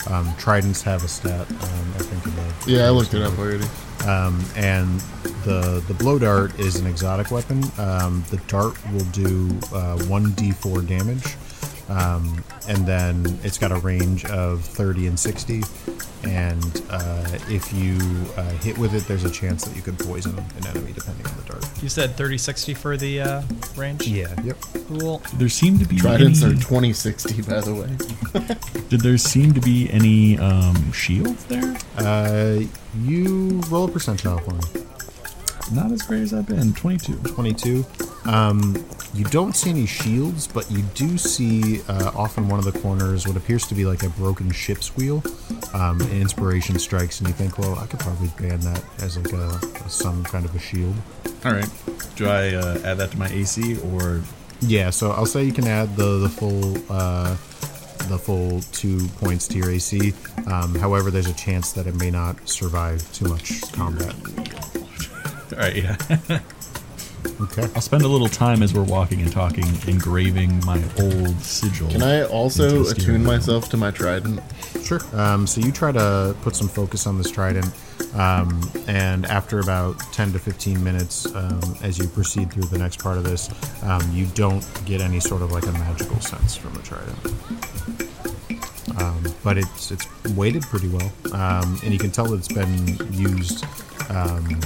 Um, 0.09 0.33
tridents 0.37 0.81
have 0.83 1.03
a 1.03 1.07
stat, 1.07 1.49
um, 1.49 1.93
I 1.95 1.99
think. 1.99 2.25
Above. 2.25 2.67
Yeah, 2.67 2.85
I 2.87 2.89
looked 2.91 3.13
it 3.13 3.21
up 3.21 3.37
already. 3.37 3.65
Um, 4.07 4.43
and 4.55 4.99
the 5.43 5.83
the 5.87 5.93
blow 5.95 6.19
dart 6.19 6.57
is 6.59 6.75
an 6.77 6.87
exotic 6.87 7.31
weapon. 7.31 7.63
Um, 7.77 8.23
the 8.29 8.37
dart 8.47 8.77
will 8.93 9.05
do 9.11 9.49
uh, 9.73 9.97
one 10.05 10.27
d4 10.33 10.87
damage, 10.87 11.35
um, 11.89 12.43
and 12.67 12.85
then 12.85 13.39
it's 13.43 13.57
got 13.57 13.71
a 13.71 13.77
range 13.77 14.25
of 14.25 14.63
30 14.63 15.07
and 15.07 15.19
60. 15.19 15.61
And 16.23 16.83
uh, 16.89 17.37
if 17.49 17.71
you 17.73 17.97
uh, 18.37 18.49
hit 18.57 18.77
with 18.77 18.93
it, 18.93 19.07
there's 19.07 19.23
a 19.23 19.31
chance 19.31 19.65
that 19.65 19.75
you 19.75 19.81
could 19.81 19.97
poison 19.97 20.37
an 20.37 20.67
enemy 20.67 20.91
depending 20.93 21.25
on 21.25 21.37
the 21.37 21.43
dart. 21.43 21.65
You 21.81 21.89
said 21.89 22.11
30-60 22.11 22.77
for 22.77 22.97
the 22.97 23.21
uh, 23.21 23.41
range? 23.75 24.05
Yeah. 24.05 24.33
Yep. 24.43 24.57
Cool. 24.87 25.21
There 25.35 25.49
seemed 25.49 25.79
to 25.79 25.87
be 25.87 25.97
Tridents 25.97 26.43
any, 26.43 26.53
are 26.53 26.55
2060, 26.55 27.41
by 27.43 27.61
the 27.61 27.73
way. 27.73 28.83
Did 28.89 29.01
there 29.01 29.17
seem 29.17 29.53
to 29.53 29.61
be 29.61 29.89
any 29.91 30.37
um, 30.37 30.91
shields 30.91 31.45
there? 31.45 31.77
Uh, 31.97 32.59
you 33.01 33.61
roll 33.69 33.85
a 33.85 33.91
percentile 33.91 34.43
for 34.43 34.53
me. 34.53 34.85
Not 35.71 35.91
as 35.91 36.01
great 36.01 36.21
as 36.21 36.33
I've 36.33 36.47
been. 36.47 36.73
Twenty-two. 36.73 37.17
22. 37.17 37.85
Um, 38.25 38.73
you 39.13 39.25
don't 39.25 39.55
see 39.55 39.69
any 39.69 39.85
shields, 39.85 40.47
but 40.47 40.69
you 40.71 40.83
do 40.93 41.17
see 41.17 41.81
uh, 41.87 42.11
off 42.15 42.37
in 42.37 42.47
one 42.47 42.59
of 42.59 42.65
the 42.65 42.77
corners 42.79 43.27
what 43.27 43.35
appears 43.35 43.65
to 43.67 43.75
be 43.75 43.85
like 43.85 44.03
a 44.03 44.09
broken 44.09 44.51
ship's 44.51 44.95
wheel. 44.95 45.23
Um, 45.73 46.01
inspiration 46.01 46.79
strikes, 46.79 47.19
and 47.19 47.27
you 47.27 47.33
think, 47.33 47.57
well, 47.57 47.77
I 47.77 47.85
could 47.87 47.99
probably 47.99 48.29
ban 48.39 48.59
that 48.61 48.83
as 49.01 49.17
like 49.17 49.33
a, 49.33 49.59
a 49.85 49.89
some 49.89 50.23
kind 50.23 50.45
of 50.45 50.55
a 50.55 50.59
shield. 50.59 50.95
All 51.45 51.51
right. 51.53 51.69
Do 52.15 52.27
I 52.27 52.53
uh, 52.53 52.79
add 52.83 52.97
that 52.97 53.11
to 53.11 53.17
my 53.17 53.29
AC 53.29 53.79
or? 53.91 54.21
Yeah, 54.61 54.89
so 54.89 55.11
I'll 55.11 55.25
say 55.25 55.43
you 55.43 55.53
can 55.53 55.67
add 55.67 55.95
the 55.95 56.19
the 56.19 56.29
full 56.29 56.77
uh, 56.89 57.29
the 58.09 58.19
full 58.19 58.61
two 58.71 59.07
points 59.19 59.47
to 59.49 59.57
your 59.57 59.71
AC. 59.71 60.13
Um, 60.47 60.75
however, 60.75 61.11
there's 61.11 61.29
a 61.29 61.33
chance 61.33 61.71
that 61.73 61.87
it 61.87 61.95
may 61.95 62.11
not 62.11 62.47
survive 62.47 63.11
too 63.13 63.25
much 63.29 63.71
combat. 63.71 64.15
All 65.53 65.57
right. 65.57 65.75
Yeah. 65.75 66.39
Okay. 67.41 67.63
I'll 67.75 67.81
spend 67.81 68.03
a 68.03 68.07
little 68.07 68.27
time 68.27 68.61
as 68.63 68.73
we're 68.73 68.83
walking 68.83 69.21
and 69.21 69.31
talking, 69.31 69.65
engraving 69.87 70.63
my 70.65 70.81
old 71.01 71.39
sigil. 71.41 71.89
Can 71.89 72.03
I 72.03 72.23
also 72.23 72.69
the 72.69 72.85
steering 72.85 72.91
attune 72.91 73.21
wheel. 73.21 73.37
myself 73.37 73.69
to 73.69 73.77
my 73.77 73.91
trident? 73.91 74.41
Sure. 74.83 74.99
Um, 75.13 75.47
so 75.47 75.61
you 75.61 75.71
try 75.71 75.91
to 75.91 76.35
put 76.41 76.55
some 76.55 76.67
focus 76.67 77.07
on 77.07 77.17
this 77.17 77.31
trident, 77.31 77.67
um, 78.15 78.61
and 78.87 79.25
after 79.25 79.59
about 79.59 79.99
10 80.13 80.33
to 80.33 80.39
15 80.39 80.83
minutes, 80.83 81.25
um, 81.35 81.61
as 81.81 81.97
you 81.97 82.07
proceed 82.07 82.51
through 82.51 82.63
the 82.63 82.77
next 82.77 82.99
part 83.01 83.17
of 83.17 83.23
this, 83.23 83.49
um, 83.83 84.01
you 84.13 84.25
don't 84.27 84.65
get 84.85 85.01
any 85.01 85.19
sort 85.19 85.41
of 85.41 85.51
like 85.51 85.65
a 85.65 85.71
magical 85.73 86.19
sense 86.19 86.55
from 86.55 86.73
the 86.73 86.81
trident. 86.81 87.17
Um, 88.99 89.23
but 89.43 89.57
it's 89.57 89.91
it's 89.91 90.07
weighted 90.35 90.63
pretty 90.63 90.89
well, 90.89 91.11
um, 91.33 91.79
and 91.83 91.93
you 91.93 91.99
can 91.99 92.11
tell 92.11 92.25
that 92.25 92.37
it's 92.37 92.47
been 92.47 92.87
used 93.13 93.63
um, 94.09 94.59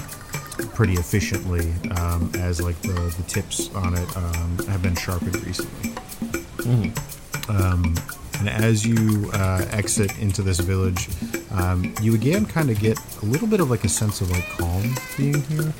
pretty 0.74 0.94
efficiently, 0.94 1.74
um, 1.98 2.32
as 2.40 2.62
like 2.62 2.80
the, 2.82 2.94
the 3.18 3.24
tips 3.28 3.74
on 3.76 3.96
it 3.96 4.18
um, 4.18 4.58
have 4.68 4.82
been 4.82 4.96
sharpened 4.96 5.36
recently. 5.46 5.92
Um, 7.50 7.96
and 8.40 8.50
as 8.50 8.86
you 8.86 9.30
uh, 9.34 9.66
exit 9.72 10.18
into 10.20 10.42
this 10.42 10.60
village, 10.60 11.08
um, 11.52 11.94
you 12.02 12.16
again 12.16 12.46
kind 12.46 12.70
of 12.70 12.80
get 12.80 12.98
a 13.22 13.26
little 13.26 13.48
bit 13.48 13.60
of 13.60 13.70
like 13.70 13.84
a 13.84 13.90
sense 13.90 14.22
of 14.22 14.32
like 14.32 14.48
calm 14.58 14.84
being 15.18 15.42
here. 15.44 15.74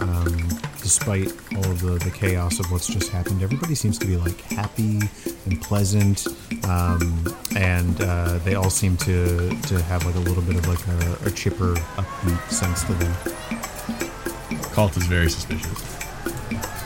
Um, 0.00 0.48
despite 0.80 1.30
all 1.56 1.70
of 1.70 1.80
the, 1.82 1.98
the 2.02 2.10
chaos 2.10 2.58
of 2.58 2.70
what's 2.72 2.86
just 2.86 3.10
happened, 3.10 3.42
everybody 3.42 3.74
seems 3.74 3.98
to 3.98 4.06
be 4.06 4.16
like 4.16 4.40
happy 4.40 5.00
and 5.44 5.60
pleasant, 5.60 6.26
um, 6.64 7.24
and 7.54 8.00
uh, 8.00 8.38
they 8.38 8.54
all 8.54 8.70
seem 8.70 8.96
to 8.98 9.50
to 9.50 9.82
have 9.82 10.06
like 10.06 10.14
a 10.14 10.20
little 10.20 10.42
bit 10.42 10.56
of 10.56 10.66
like 10.66 10.86
a, 10.88 11.28
a 11.28 11.30
chipper, 11.30 11.74
upbeat 11.96 12.50
sense 12.50 12.84
to 12.84 12.94
them. 12.94 13.69
Colt 14.72 14.96
is 14.96 15.06
very 15.06 15.30
suspicious. 15.30 16.00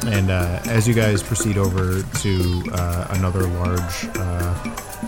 And 0.06 0.30
uh, 0.30 0.60
as 0.66 0.86
you 0.86 0.92
guys 0.94 1.22
proceed 1.22 1.56
over 1.56 2.02
to 2.02 2.62
uh, 2.72 3.06
another 3.10 3.46
large 3.46 4.06
uh, 4.16 4.54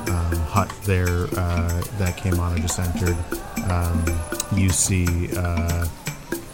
um, 0.08 0.36
hut 0.46 0.72
there 0.84 1.26
uh, 1.36 1.82
that 1.98 2.16
came 2.16 2.40
on 2.40 2.54
and 2.54 2.62
just 2.62 2.78
entered, 2.78 3.16
um, 3.70 4.04
you 4.54 4.70
see 4.70 5.28
uh, 5.36 5.86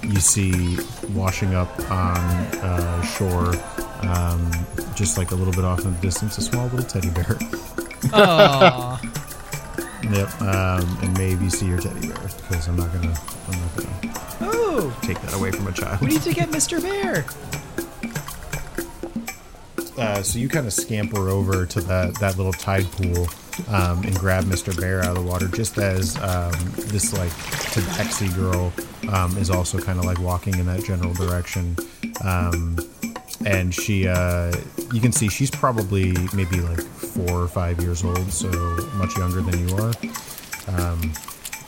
you 0.02 0.18
see 0.18 0.78
washing 1.10 1.54
up 1.54 1.78
on 1.90 2.18
uh, 2.58 3.02
shore, 3.02 3.54
um, 4.02 4.50
just 4.96 5.18
like 5.18 5.30
a 5.30 5.34
little 5.34 5.52
bit 5.52 5.64
off 5.64 5.84
in 5.84 5.94
the 5.94 6.00
distance, 6.00 6.36
a 6.38 6.42
small 6.42 6.66
little 6.68 6.84
teddy 6.84 7.10
bear. 7.10 7.38
Aw. 8.12 9.00
yep. 10.10 10.42
Um, 10.42 10.98
and 11.02 11.16
maybe 11.16 11.48
see 11.48 11.66
your 11.66 11.78
teddy 11.78 12.08
bear 12.08 12.18
because 12.18 12.66
I'm 12.66 12.76
not 12.76 12.92
gonna 12.92 13.14
I'm 13.48 13.60
not 13.60 13.76
gonna 13.76 14.21
take 15.02 15.20
that 15.22 15.34
away 15.34 15.50
from 15.50 15.66
a 15.66 15.72
child. 15.72 16.00
we 16.00 16.08
need 16.08 16.22
to 16.22 16.32
get 16.32 16.48
Mr. 16.50 16.80
Bear. 16.82 17.24
Uh, 19.98 20.22
so 20.22 20.38
you 20.38 20.48
kind 20.48 20.66
of 20.66 20.72
scamper 20.72 21.28
over 21.28 21.66
to 21.66 21.80
that, 21.82 22.14
that 22.18 22.36
little 22.36 22.52
tide 22.52 22.86
pool, 22.92 23.28
um, 23.68 24.02
and 24.04 24.18
grab 24.18 24.44
Mr. 24.44 24.78
Bear 24.78 25.00
out 25.00 25.16
of 25.16 25.22
the 25.22 25.30
water, 25.30 25.48
just 25.48 25.78
as 25.78 26.16
um, 26.16 26.52
this 26.76 27.12
like 27.12 27.30
tabaxi 27.72 28.34
girl 28.34 28.72
um, 29.12 29.36
is 29.36 29.50
also 29.50 29.78
kind 29.78 29.98
of 29.98 30.04
like 30.04 30.18
walking 30.18 30.58
in 30.58 30.66
that 30.66 30.82
general 30.84 31.12
direction. 31.12 31.76
Um, 32.24 32.78
and 33.44 33.74
she, 33.74 34.08
uh, 34.08 34.52
you 34.92 35.00
can 35.00 35.12
see 35.12 35.28
she's 35.28 35.50
probably 35.50 36.12
maybe 36.32 36.60
like 36.60 36.80
four 36.80 37.42
or 37.42 37.48
five 37.48 37.80
years 37.80 38.04
old, 38.04 38.32
so 38.32 38.48
much 38.94 39.16
younger 39.16 39.42
than 39.42 39.68
you 39.68 39.76
are. 39.76 39.92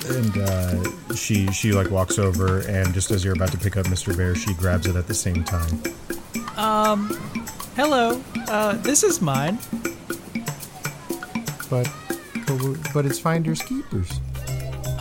And 0.07 0.37
uh, 0.39 1.15
she 1.15 1.47
she 1.53 1.73
like 1.73 1.91
walks 1.91 2.19
over, 2.19 2.61
and 2.69 2.93
just 2.93 3.11
as 3.11 3.25
you're 3.25 3.35
about 3.35 3.53
to 3.53 3.59
pick 3.59 3.77
up 3.77 3.87
Mr. 3.87 4.17
Bear, 4.17 4.35
she 4.35 4.53
grabs 4.55 4.87
it 4.87 4.97
at 4.97 5.07
the 5.07 5.15
same 5.15 5.45
time. 5.45 5.83
Um, 6.57 7.09
Hello, 7.77 8.23
uh, 8.49 8.75
this 8.77 9.03
is 9.03 9.21
mine. 9.21 9.59
But 11.71 11.91
but, 12.47 12.63
we- 12.63 12.77
but 12.93 13.07
it's 13.07 13.19
finders 13.19 13.63
keepers. 13.63 14.21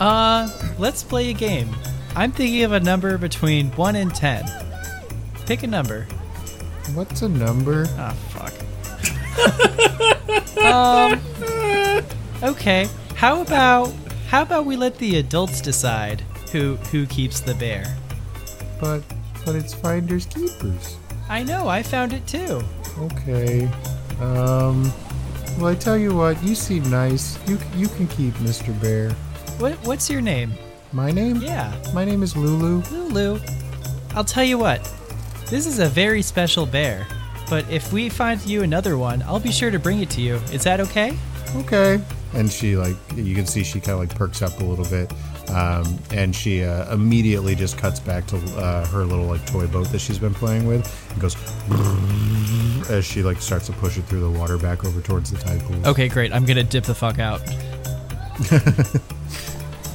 Uh, 0.00 0.48
let's 0.78 1.02
play 1.04 1.30
a 1.30 1.34
game. 1.34 1.68
I'm 2.16 2.32
thinking 2.32 2.64
of 2.64 2.72
a 2.72 2.80
number 2.80 3.16
between 3.18 3.70
1 3.72 3.96
and 3.96 4.12
10. 4.14 4.44
Pick 5.46 5.62
a 5.62 5.66
number. 5.66 6.04
What's 6.94 7.22
a 7.22 7.28
number? 7.28 7.86
Ah, 7.96 8.14
fuck. 8.30 8.52
um, 10.64 11.20
okay. 12.42 12.88
How 13.14 13.40
about 13.42 13.92
how 14.34 14.42
about 14.42 14.66
we 14.66 14.74
let 14.74 14.98
the 14.98 15.18
adults 15.18 15.60
decide 15.60 16.20
who 16.50 16.74
who 16.90 17.06
keeps 17.06 17.38
the 17.38 17.54
bear? 17.54 17.84
But 18.80 19.04
but 19.46 19.54
it's 19.54 19.72
finders 19.72 20.26
keepers. 20.26 20.96
I 21.28 21.44
know, 21.44 21.68
I 21.68 21.84
found 21.84 22.12
it 22.12 22.26
too. 22.26 22.60
Okay. 22.98 23.70
Um. 24.20 24.92
Well, 25.56 25.68
I 25.68 25.76
tell 25.76 25.96
you 25.96 26.16
what. 26.16 26.42
You 26.42 26.56
seem 26.56 26.82
nice. 26.90 27.38
You 27.48 27.60
you 27.76 27.86
can 27.86 28.08
keep 28.08 28.34
Mr. 28.42 28.74
Bear. 28.80 29.12
What 29.60 29.74
what's 29.86 30.10
your 30.10 30.20
name? 30.20 30.52
My 30.90 31.12
name? 31.12 31.36
Yeah, 31.36 31.72
My 31.92 32.04
name 32.04 32.24
is 32.24 32.36
Lulu. 32.36 32.82
Lulu. 32.90 33.38
I'll 34.16 34.24
tell 34.24 34.42
you 34.42 34.58
what. 34.58 34.82
This 35.48 35.64
is 35.64 35.78
a 35.78 35.86
very 35.86 36.22
special 36.22 36.66
bear. 36.66 37.06
But 37.48 37.70
if 37.70 37.92
we 37.92 38.08
find 38.08 38.44
you 38.44 38.64
another 38.64 38.98
one, 38.98 39.22
I'll 39.22 39.38
be 39.38 39.52
sure 39.52 39.70
to 39.70 39.78
bring 39.78 40.00
it 40.00 40.10
to 40.10 40.20
you. 40.20 40.40
Is 40.50 40.64
that 40.64 40.80
okay? 40.80 41.16
Okay. 41.54 42.02
And 42.34 42.50
she 42.50 42.76
like 42.76 42.96
you 43.14 43.34
can 43.34 43.46
see 43.46 43.62
she 43.62 43.80
kind 43.80 43.92
of 43.92 44.00
like 44.00 44.14
perks 44.14 44.42
up 44.42 44.60
a 44.60 44.64
little 44.64 44.84
bit. 44.86 45.12
Um, 45.50 45.98
and 46.10 46.34
she 46.34 46.64
uh, 46.64 46.92
immediately 46.92 47.54
just 47.54 47.76
cuts 47.78 48.00
back 48.00 48.26
to 48.28 48.36
uh, 48.56 48.86
her 48.86 49.04
little 49.04 49.26
like 49.26 49.46
toy 49.46 49.66
boat 49.66 49.88
that 49.90 50.00
she's 50.00 50.18
been 50.18 50.34
playing 50.34 50.66
with 50.66 50.84
and 51.12 51.20
goes 51.20 51.36
as 52.90 53.04
she 53.04 53.22
like 53.22 53.40
starts 53.40 53.66
to 53.66 53.72
push 53.74 53.98
it 53.98 54.02
through 54.02 54.20
the 54.20 54.30
water 54.38 54.56
back 54.58 54.84
over 54.84 55.00
towards 55.00 55.30
the 55.30 55.38
tide 55.38 55.60
pool. 55.62 55.86
Okay, 55.86 56.08
great. 56.08 56.32
I'm 56.32 56.44
gonna 56.44 56.64
dip 56.64 56.84
the 56.84 56.94
fuck 56.94 57.18
out. 57.18 57.40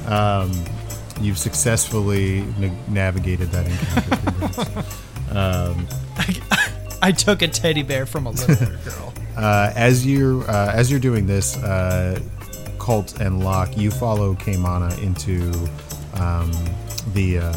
You've 1.20 1.38
successfully 1.38 2.42
na- 2.58 2.74
navigated 2.88 3.50
that 3.50 3.66
encounter. 3.66 4.84
I 7.02 7.12
took 7.12 7.42
a 7.42 7.48
teddy 7.48 7.82
bear 7.82 8.06
from 8.06 8.26
a 8.26 8.30
little 8.30 8.56
girl. 8.84 9.12
Uh, 9.40 9.72
as 9.74 10.04
you 10.04 10.44
uh, 10.48 10.70
as 10.74 10.90
you're 10.90 11.00
doing 11.00 11.26
this, 11.26 11.56
uh, 11.56 12.20
Colt 12.78 13.20
and 13.20 13.42
Locke, 13.42 13.76
you 13.76 13.90
follow 13.90 14.34
Kaimana 14.34 15.02
into 15.02 15.50
um, 16.20 16.52
the 17.14 17.38
uh, 17.38 17.52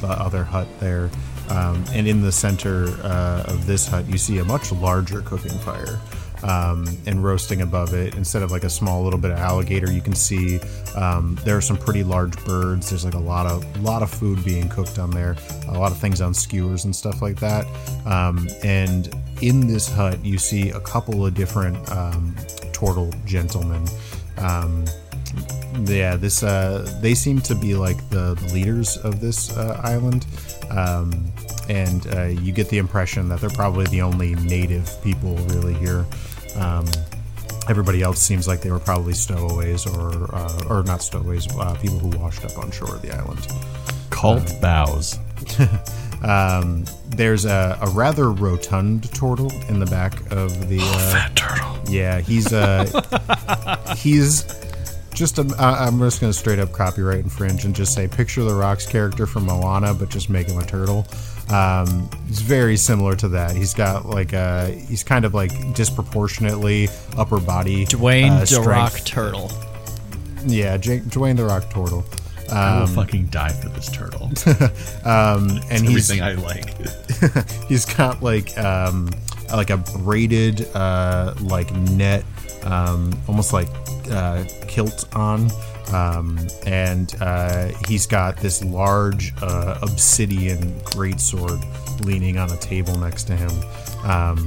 the 0.00 0.08
other 0.08 0.44
hut 0.44 0.66
there, 0.80 1.10
um, 1.50 1.84
and 1.92 2.08
in 2.08 2.22
the 2.22 2.32
center 2.32 2.86
uh, 3.02 3.44
of 3.48 3.66
this 3.66 3.86
hut, 3.86 4.06
you 4.06 4.16
see 4.16 4.38
a 4.38 4.44
much 4.44 4.72
larger 4.72 5.20
cooking 5.22 5.58
fire. 5.58 6.00
Um, 6.42 6.86
and 7.06 7.24
roasting 7.24 7.62
above 7.62 7.94
it, 7.94 8.14
instead 8.14 8.42
of 8.42 8.50
like 8.50 8.64
a 8.64 8.70
small 8.70 9.02
little 9.02 9.18
bit 9.18 9.30
of 9.30 9.38
alligator, 9.38 9.90
you 9.90 10.02
can 10.02 10.14
see 10.14 10.60
um, 10.94 11.38
there 11.44 11.56
are 11.56 11.62
some 11.62 11.78
pretty 11.78 12.04
large 12.04 12.36
birds. 12.44 12.90
There's 12.90 13.04
like 13.04 13.14
a 13.14 13.18
lot 13.18 13.46
of 13.46 13.64
lot 13.82 14.02
of 14.02 14.10
food 14.10 14.44
being 14.44 14.68
cooked 14.68 14.98
on 14.98 15.10
there, 15.10 15.34
a 15.68 15.78
lot 15.78 15.92
of 15.92 15.98
things 15.98 16.20
on 16.20 16.34
skewers 16.34 16.84
and 16.84 16.94
stuff 16.94 17.22
like 17.22 17.40
that. 17.40 17.66
Um, 18.04 18.48
and 18.62 19.14
in 19.40 19.66
this 19.66 19.88
hut, 19.88 20.22
you 20.24 20.38
see 20.38 20.70
a 20.70 20.80
couple 20.80 21.26
of 21.26 21.34
different 21.34 21.76
um, 21.90 22.36
turtle 22.72 23.10
gentlemen. 23.24 23.86
Um, 24.38 24.84
yeah, 25.84 26.16
this 26.16 26.42
uh, 26.42 26.98
they 27.00 27.14
seem 27.14 27.40
to 27.42 27.54
be 27.54 27.74
like 27.74 27.96
the, 28.10 28.34
the 28.34 28.54
leaders 28.54 28.96
of 28.98 29.20
this 29.20 29.56
uh, 29.56 29.80
island, 29.84 30.26
um, 30.70 31.32
and 31.68 32.06
uh, 32.14 32.24
you 32.24 32.52
get 32.52 32.68
the 32.68 32.78
impression 32.78 33.28
that 33.28 33.40
they're 33.40 33.50
probably 33.50 33.86
the 33.86 34.02
only 34.02 34.34
native 34.36 34.90
people 35.02 35.34
really 35.48 35.74
here. 35.74 36.04
Um, 36.56 36.86
everybody 37.68 38.02
else 38.02 38.20
seems 38.20 38.46
like 38.48 38.60
they 38.60 38.70
were 38.70 38.78
probably 38.78 39.12
stowaways 39.12 39.86
or 39.86 40.34
uh, 40.34 40.62
or 40.68 40.82
not 40.84 41.02
stowaways, 41.02 41.46
uh, 41.56 41.74
people 41.80 41.98
who 41.98 42.08
washed 42.18 42.44
up 42.44 42.56
on 42.58 42.70
shore 42.70 42.94
of 42.94 43.02
the 43.02 43.12
island. 43.14 43.46
Colt 44.10 44.52
bows. 44.60 45.18
Um, 46.22 46.86
there's 47.08 47.44
a, 47.44 47.78
a 47.82 47.90
rather 47.90 48.32
rotund 48.32 49.12
turtle 49.14 49.52
in 49.68 49.78
the 49.78 49.86
back 49.86 50.14
of 50.32 50.68
the. 50.70 50.78
Uh, 50.80 51.12
Fat 51.12 51.36
turtle. 51.36 51.78
yeah, 51.92 52.20
he's 52.20 52.52
uh, 52.54 52.86
he's 53.98 54.44
just 55.12 55.38
a. 55.38 55.54
I- 55.58 55.86
I'm 55.86 55.98
just 55.98 56.20
gonna 56.22 56.32
straight 56.32 56.58
up 56.58 56.72
copyright 56.72 57.18
infringe 57.20 57.66
and 57.66 57.74
just 57.74 57.92
say 57.92 58.08
picture 58.08 58.42
the 58.44 58.54
Rocks 58.54 58.86
character 58.86 59.26
from 59.26 59.44
Moana, 59.44 59.92
but 59.92 60.08
just 60.08 60.30
make 60.30 60.48
him 60.48 60.58
a 60.58 60.64
turtle. 60.64 61.06
Um, 61.48 62.10
he's 62.26 62.40
very 62.40 62.76
similar 62.76 63.14
to 63.16 63.28
that. 63.28 63.54
He's 63.56 63.74
got 63.74 64.06
like 64.06 64.32
a. 64.32 64.68
He's 64.88 65.04
kind 65.04 65.24
of 65.24 65.34
like 65.34 65.74
disproportionately 65.74 66.88
upper 67.16 67.38
body. 67.40 67.86
Dwayne 67.86 68.30
uh, 68.30 68.44
the 68.44 68.68
Rock. 68.68 68.94
Turtle. 69.04 69.50
Yeah, 70.44 70.76
J- 70.76 71.00
Dwayne 71.00 71.36
the 71.36 71.44
Rock 71.44 71.70
Turtle. 71.70 72.04
I 72.50 72.80
will 72.80 72.86
fucking 72.86 73.26
die 73.26 73.48
for 73.52 73.68
this 73.70 73.90
turtle. 73.90 74.30
Um, 75.04 75.60
and 75.70 75.86
he's 75.86 76.10
Everything 76.10 76.22
I 76.22 76.34
like. 76.34 77.64
he's 77.68 77.84
got 77.84 78.22
like 78.22 78.56
um 78.58 79.10
like 79.52 79.70
a 79.70 79.76
braided 79.76 80.66
uh 80.74 81.32
like 81.40 81.72
net 81.72 82.24
um 82.64 83.12
almost 83.28 83.52
like 83.52 83.68
uh 84.10 84.42
kilt 84.66 85.04
on 85.14 85.48
um 85.92 86.38
and 86.66 87.14
uh 87.20 87.66
he's 87.88 88.06
got 88.06 88.36
this 88.38 88.64
large 88.64 89.32
uh 89.42 89.78
obsidian 89.82 90.58
greatsword 90.80 91.62
leaning 92.04 92.38
on 92.38 92.50
a 92.50 92.56
table 92.56 92.96
next 92.98 93.24
to 93.24 93.36
him 93.36 93.50
um 94.04 94.46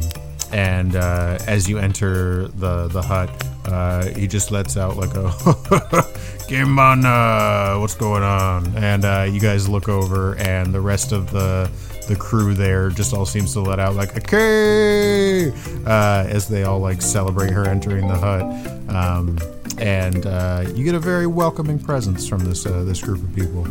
and 0.52 0.96
uh 0.96 1.38
as 1.48 1.70
you 1.70 1.78
enter 1.78 2.48
the 2.50 2.88
the 2.90 3.02
hut 3.02 3.30
uh 3.66 4.06
he 4.16 4.28
just 4.28 4.52
lets 4.52 4.78
out 4.78 4.98
like 4.98 5.14
a 5.16 5.30
Kaimana, 6.50 7.80
what's 7.80 7.94
going 7.94 8.24
on? 8.24 8.76
And 8.76 9.06
uh, 9.06 9.28
you 9.32 9.40
guys 9.40 9.70
look 9.70 9.88
over, 9.88 10.36
and 10.38 10.74
the 10.74 10.82
rest 10.82 11.12
of 11.12 11.30
the 11.30 11.70
the 12.08 12.16
crew 12.16 12.56
there 12.56 12.90
just 12.90 13.14
all 13.14 13.24
seems 13.24 13.54
to 13.54 13.60
let 13.60 13.78
out 13.80 13.94
like 13.94 14.18
okay 14.18 15.52
uh, 15.86 16.26
as 16.28 16.48
they 16.48 16.64
all 16.64 16.80
like 16.80 17.04
celebrate 17.04 17.52
her 17.52 17.68
entering 17.70 18.08
the 18.08 18.16
hut. 18.16 18.42
Um, 18.90 19.38
and 19.78 20.26
uh, 20.26 20.66
you 20.74 20.84
get 20.84 20.96
a 20.96 21.00
very 21.00 21.28
welcoming 21.28 21.80
presence 21.80 22.28
from 22.28 22.44
this 22.46 22.66
uh, 22.66 22.84
this 22.84 23.02
group 23.02 23.22
of 23.24 23.36
people. 23.36 23.68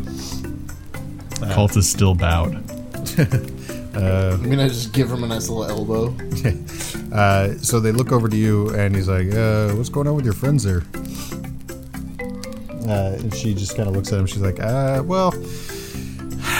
Colt 1.53 1.77
is 1.77 1.89
still 1.89 2.15
bowed. 2.15 2.55
I'm 3.97 4.49
gonna 4.49 4.69
just 4.69 4.93
give 4.93 5.11
him 5.11 5.25
a 5.25 5.27
nice 5.27 5.49
little 5.49 5.65
elbow. 5.65 6.15
Uh, 7.13 7.55
so 7.63 7.81
they 7.81 7.91
look 7.91 8.13
over 8.13 8.29
to 8.29 8.37
you, 8.37 8.69
and 8.75 8.95
he's 8.95 9.09
like, 9.09 9.33
uh, 9.33 9.71
"What's 9.71 9.89
going 9.89 10.07
on 10.07 10.15
with 10.15 10.27
your 10.27 10.35
friends 10.35 10.63
there?" 10.63 10.83
Uh, 12.87 13.17
and 13.17 13.35
she 13.35 13.55
just 13.55 13.77
kind 13.77 13.89
of 13.89 13.97
looks 13.97 14.13
at 14.13 14.21
him. 14.21 14.27
She's 14.27 14.43
like, 14.43 14.61
uh, 14.61 15.03
"Well, 15.05 15.33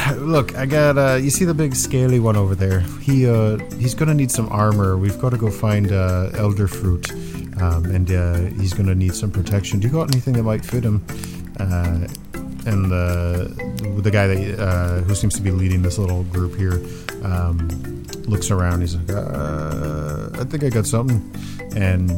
look, 0.19 0.55
I 0.57 0.67
got. 0.67 0.99
Uh, 0.99 1.15
you 1.17 1.31
see 1.31 1.45
the 1.45 1.55
big 1.55 1.75
scaly 1.75 2.21
one 2.21 2.37
over 2.37 2.55
there? 2.55 2.81
He 3.01 3.29
uh, 3.29 3.59
he's 3.77 3.95
gonna 3.95 4.15
need 4.15 4.31
some 4.31 4.49
armor. 4.51 4.97
We've 4.97 5.19
got 5.19 5.31
to 5.31 5.37
go 5.37 5.51
find 5.51 5.93
uh, 5.93 6.31
elder 6.35 6.69
fruit, 6.69 7.11
um, 7.61 7.85
and 7.87 8.11
uh, 8.11 8.39
he's 8.61 8.73
gonna 8.73 8.95
need 8.95 9.15
some 9.15 9.31
protection. 9.31 9.81
Do 9.81 9.89
you 9.89 9.93
got 9.93 10.13
anything 10.13 10.35
that 10.35 10.43
might 10.43 10.65
fit 10.65 10.85
him?" 10.85 11.05
Uh, 11.59 12.07
and 12.67 12.91
the 12.91 14.01
the 14.03 14.11
guy 14.11 14.27
that 14.27 14.61
uh, 14.61 15.01
who 15.03 15.15
seems 15.15 15.35
to 15.37 15.43
be 15.43 15.51
leading 15.51 15.83
this 15.83 15.99
little 15.99 16.25
group 16.25 16.57
here 16.57 16.81
um, 17.25 18.05
looks 18.27 18.51
around. 18.51 18.81
He's 18.81 18.97
like, 18.97 19.11
uh, 19.11 20.31
"I 20.35 20.45
think 20.45 20.65
I 20.65 20.69
got 20.69 20.87
something," 20.87 21.21
and 21.75 22.11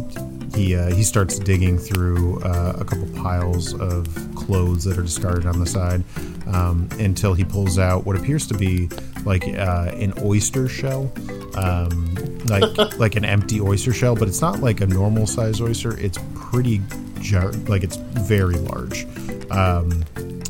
he 0.55 0.77
uh, 0.77 0.93
he 0.95 1.03
starts 1.03 1.39
digging 1.39 1.79
through 1.79 2.41
uh, 2.43 2.77
a 2.79 2.85
couple 2.85 3.07
piles 3.23 3.75
of 3.75 4.07
clothes 4.51 4.83
that 4.83 4.99
are 4.99 5.03
discarded 5.03 5.47
on 5.47 5.61
the 5.61 5.67
side 5.67 6.03
um, 6.49 6.89
until 6.99 7.35
he 7.35 7.45
pulls 7.45 7.79
out 7.79 8.05
what 8.05 8.17
appears 8.17 8.49
to 8.49 8.55
be 8.55 8.89
like 9.25 9.47
uh, 9.47 9.93
an 9.95 10.13
oyster 10.25 10.67
shell, 10.69 11.13
um, 11.55 12.17
like 12.47 12.77
like 12.99 13.15
an 13.15 13.25
empty 13.25 13.61
oyster 13.61 13.93
shell, 13.93 14.17
but 14.17 14.27
it's 14.27 14.41
not 14.41 14.59
like 14.59 14.81
a 14.81 14.87
normal 14.87 15.25
size 15.25 15.61
oyster. 15.61 15.97
It's 16.01 16.19
pretty 16.35 16.81
jar- 17.21 17.53
like 17.69 17.85
it's 17.85 17.95
very 17.95 18.57
large. 18.57 19.07
Um, 19.53 20.05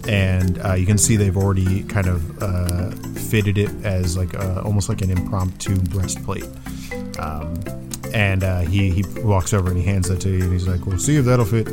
and 0.08 0.58
uh, 0.64 0.72
you 0.72 0.86
can 0.86 0.96
see 0.96 1.16
they've 1.16 1.36
already 1.36 1.82
kind 1.82 2.06
of 2.06 2.42
uh, 2.42 2.92
fitted 3.28 3.58
it 3.58 3.70
as 3.84 4.16
like 4.16 4.32
a, 4.32 4.62
almost 4.62 4.88
like 4.88 5.02
an 5.02 5.10
impromptu 5.10 5.76
breastplate. 5.76 6.48
Um, 7.18 7.54
and 8.14 8.44
uh, 8.44 8.60
he 8.60 8.90
he 8.90 9.04
walks 9.18 9.52
over 9.52 9.68
and 9.68 9.76
he 9.76 9.84
hands 9.84 10.08
that 10.08 10.22
to 10.22 10.30
you, 10.30 10.44
and 10.44 10.52
he's 10.54 10.66
like, 10.66 10.86
"Well, 10.86 10.98
see 10.98 11.16
if 11.16 11.26
that'll 11.26 11.44
fit." 11.44 11.68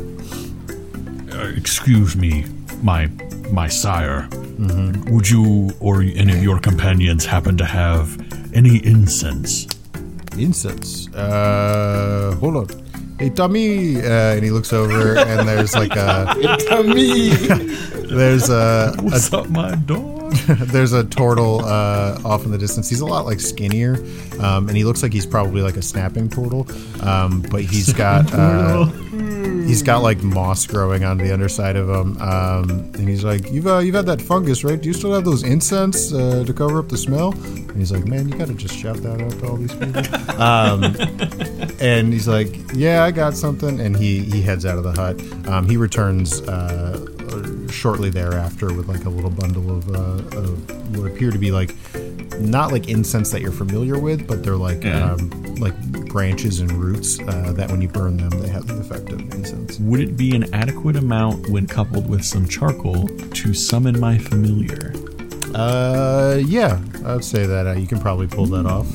Uh, 1.38 1.52
excuse 1.56 2.16
me, 2.16 2.44
my 2.82 3.06
my 3.52 3.68
sire. 3.68 4.26
Mm-hmm. 4.30 5.14
Would 5.14 5.30
you 5.30 5.70
or 5.78 6.02
any 6.02 6.32
of 6.32 6.42
your 6.42 6.58
companions 6.58 7.24
happen 7.24 7.56
to 7.58 7.64
have 7.64 8.18
any 8.52 8.84
incense? 8.84 9.68
Incense. 10.36 11.06
Uh, 11.14 12.36
hold 12.40 12.56
on. 12.56 12.66
Hey, 13.20 13.30
Tommy, 13.30 13.98
uh, 13.98 14.34
and 14.34 14.44
he 14.44 14.50
looks 14.50 14.72
over, 14.72 15.16
and 15.16 15.48
there's 15.48 15.74
like 15.74 15.94
a 15.94 16.82
me. 16.94 17.28
there's 18.08 18.50
a, 18.50 18.94
a 18.98 19.02
What's 19.02 19.32
up, 19.32 19.48
my 19.48 19.76
dog? 19.76 20.34
there's 20.72 20.92
a 20.92 21.04
turtle 21.04 21.64
uh, 21.64 22.20
off 22.24 22.44
in 22.44 22.50
the 22.50 22.58
distance. 22.58 22.88
He's 22.88 23.00
a 23.00 23.06
lot 23.06 23.26
like 23.26 23.40
skinnier, 23.40 23.94
um, 24.40 24.68
and 24.68 24.76
he 24.76 24.84
looks 24.84 25.02
like 25.02 25.12
he's 25.12 25.26
probably 25.26 25.62
like 25.62 25.76
a 25.76 25.82
snapping 25.82 26.28
turtle. 26.28 26.66
Um, 27.00 27.42
but 27.42 27.62
he's 27.62 27.92
got 27.92 28.32
uh, 28.32 28.86
he's 29.68 29.82
got 29.82 30.02
like 30.02 30.22
moss 30.22 30.66
growing 30.66 31.04
on 31.04 31.18
the 31.18 31.32
underside 31.32 31.76
of 31.76 31.88
him, 31.88 32.16
um, 32.20 32.70
and 32.94 33.08
he's 33.08 33.22
like, 33.22 33.50
"You've 33.52 33.66
uh, 33.66 33.78
you've 33.78 33.94
had 33.94 34.06
that 34.06 34.20
fungus, 34.20 34.64
right? 34.64 34.80
Do 34.80 34.88
you 34.88 34.94
still 34.94 35.12
have 35.12 35.24
those 35.24 35.42
incense 35.42 36.12
uh, 36.12 36.42
to 36.46 36.52
cover 36.52 36.78
up 36.78 36.88
the 36.88 36.96
smell?" 36.96 37.32
And 37.32 37.76
he's 37.76 37.92
like, 37.92 38.06
"Man, 38.06 38.28
you 38.28 38.36
gotta 38.36 38.54
just 38.54 38.74
shout 38.74 38.96
that 38.98 39.20
out 39.20 39.30
to 39.32 39.46
all 39.46 39.56
these 39.56 39.74
people." 39.74 40.40
um, 40.40 40.96
and 41.80 42.12
he's 42.12 42.26
like, 42.26 42.48
"Yeah, 42.72 43.04
I 43.04 43.10
got 43.10 43.34
something," 43.36 43.78
and 43.80 43.94
he 43.94 44.20
he 44.20 44.42
heads 44.42 44.64
out 44.64 44.78
of 44.78 44.84
the 44.84 44.92
hut. 44.92 45.20
Um, 45.46 45.68
he 45.68 45.76
returns 45.76 46.40
uh, 46.42 47.06
shortly 47.70 48.10
thereafter 48.10 48.72
with 48.72 48.88
like 48.88 49.04
a 49.04 49.10
little 49.10 49.30
bundle 49.30 49.76
of, 49.76 49.88
uh, 49.94 50.38
of 50.38 50.96
what 50.96 51.10
appear 51.10 51.30
to 51.30 51.38
be 51.38 51.50
like 51.50 51.74
not 52.40 52.70
like 52.72 52.88
incense 52.88 53.30
that 53.32 53.40
you're 53.40 53.50
familiar 53.52 53.98
with, 53.98 54.26
but 54.28 54.44
they're 54.44 54.56
like 54.56 54.84
Yeah. 54.84 55.12
um, 55.12 55.30
like 55.56 55.74
branches 56.08 56.60
and 56.60 56.70
roots 56.72 57.18
uh, 57.20 57.52
that 57.56 57.68
when 57.70 57.82
you 57.82 57.88
burn 57.88 58.16
them, 58.16 58.30
they 58.40 58.48
have 58.48 58.66
the 58.68 58.76
effect 58.78 59.10
of 59.10 59.20
incense. 59.34 59.78
Would 59.80 59.98
it 60.00 60.16
be 60.16 60.34
an 60.36 60.54
adequate 60.54 60.94
amount 60.96 61.48
when 61.50 61.66
coupled 61.66 62.08
with 62.08 62.24
some 62.24 62.46
charcoal 62.48 63.08
to 63.08 63.52
summon 63.54 63.98
my 63.98 64.18
familiar? 64.18 64.92
Uh, 65.54 66.38
yeah, 66.46 66.78
I 67.04 67.14
would 67.14 67.24
say 67.24 67.44
that 67.46 67.66
uh, 67.66 67.72
you 67.72 67.86
can 67.88 67.98
probably 68.00 68.28
pull 68.28 68.46
that 68.46 68.66
off. 68.66 68.86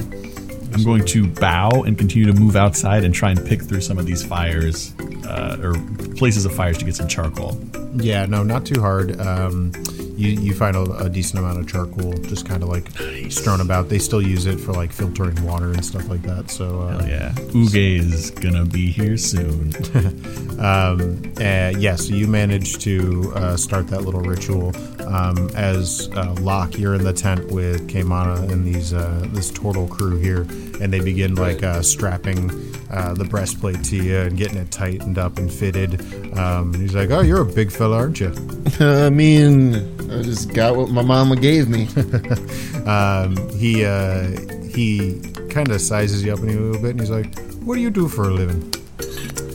I'm 0.73 0.84
going 0.84 1.03
to 1.07 1.27
bow 1.27 1.84
and 1.84 1.97
continue 1.97 2.31
to 2.31 2.39
move 2.39 2.55
outside 2.55 3.03
and 3.03 3.13
try 3.13 3.31
and 3.31 3.45
pick 3.45 3.61
through 3.61 3.81
some 3.81 3.99
of 3.99 4.05
these 4.05 4.23
fires 4.23 4.93
uh, 5.27 5.57
or 5.61 5.73
places 6.15 6.45
of 6.45 6.55
fires 6.55 6.77
to 6.77 6.86
get 6.86 6.95
some 6.95 7.07
charcoal. 7.07 7.57
Yeah, 7.95 8.25
no, 8.25 8.43
not 8.43 8.65
too 8.65 8.81
hard. 8.81 9.19
Um, 9.19 9.71
you 10.15 10.29
you 10.29 10.53
find 10.53 10.75
a, 10.75 10.83
a 10.97 11.09
decent 11.09 11.39
amount 11.39 11.59
of 11.59 11.67
charcoal 11.67 12.13
just 12.13 12.47
kind 12.47 12.63
of 12.63 12.69
like 12.69 12.87
strewn 13.31 13.61
about. 13.61 13.89
They 13.89 13.99
still 13.99 14.21
use 14.21 14.45
it 14.45 14.59
for 14.59 14.71
like 14.73 14.91
filtering 14.91 15.43
water 15.43 15.71
and 15.71 15.85
stuff 15.85 16.07
like 16.09 16.21
that. 16.23 16.49
So 16.49 16.81
uh, 16.81 16.99
Hell 16.99 17.09
yeah. 17.09 17.31
Uge 17.53 17.99
is 17.99 18.31
gonna 18.31 18.65
be 18.65 18.91
here 18.91 19.17
soon. 19.17 19.73
um, 20.59 21.21
uh, 21.37 21.73
yeah, 21.77 21.95
so 21.95 22.13
you 22.13 22.27
manage 22.27 22.77
to 22.79 23.33
uh, 23.35 23.57
start 23.57 23.87
that 23.87 24.01
little 24.01 24.21
ritual. 24.21 24.71
Um, 25.08 25.49
as 25.56 26.10
uh, 26.16 26.36
Locke, 26.39 26.78
you're 26.78 26.95
in 26.95 27.04
the 27.04 27.14
tent 27.14 27.51
with 27.51 27.89
Kaimana 27.89 28.51
and 28.51 28.66
these 28.66 28.93
uh, 28.93 29.28
this 29.32 29.51
turtle 29.51 29.88
crew 29.88 30.18
here, 30.18 30.41
and 30.82 30.91
they 30.91 30.99
begin 30.99 31.36
like 31.36 31.64
uh, 31.64 31.82
strapping 31.82 32.49
uh, 32.91 33.14
the 33.14 33.26
breastplate 33.26 33.84
to 33.86 33.95
you 33.95 34.18
and 34.20 34.38
getting 34.38 34.58
it 34.58 34.72
tightened 34.72 35.18
up 35.18 35.38
and 35.38 35.51
fitted. 35.51 36.01
Um, 36.38 36.74
and 36.74 36.82
he's 36.82 36.95
like, 36.95 37.10
"Oh, 37.12 37.22
you're 37.22 37.41
a 37.41 37.45
big 37.45 37.72
fella, 37.72 37.97
aren't 37.97 38.20
you?" 38.20 38.34
I 38.80 39.10
mean, 39.10 39.76
I 40.12 40.22
just 40.22 40.54
got 40.54 40.76
what 40.76 40.89
my 40.89 41.01
mama 41.01 41.36
gave 41.36 41.68
me. 41.70 41.88
Um, 42.84 43.38
he 43.51 43.86
uh, 43.86 44.28
he 44.68 45.22
kind 45.49 45.72
of 45.72 45.80
sizes 45.80 46.22
you 46.22 46.34
up 46.34 46.39
a 46.39 46.41
little 46.41 46.82
bit, 46.82 46.91
and 46.91 46.99
he's 46.99 47.10
like, 47.10 47.34
"What 47.62 47.76
do 47.76 47.82
you 47.82 47.89
do 47.89 48.10
for 48.10 48.24
a 48.24 48.34
living?" 48.34 48.74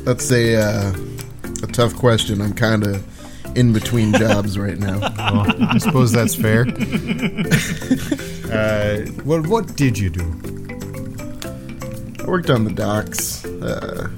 That's 0.06 0.32
a 0.32 0.56
uh, 0.56 0.96
a 1.62 1.66
tough 1.66 1.94
question. 1.94 2.40
I'm 2.40 2.54
kind 2.54 2.86
of 2.86 3.04
in 3.54 3.72
between 3.72 4.12
jobs 4.14 4.58
right 4.58 4.78
now. 4.78 4.98
Well, 5.18 5.46
I 5.70 5.78
suppose 5.78 6.10
that's 6.12 6.34
fair. 6.34 6.62
uh, 8.50 9.04
well, 9.24 9.42
what 9.42 9.76
did 9.76 9.98
you 9.98 10.08
do? 10.10 10.22
I 12.20 12.24
worked 12.26 12.48
on 12.50 12.64
the 12.64 12.72
docks. 12.74 13.44
Uh, 13.44 14.08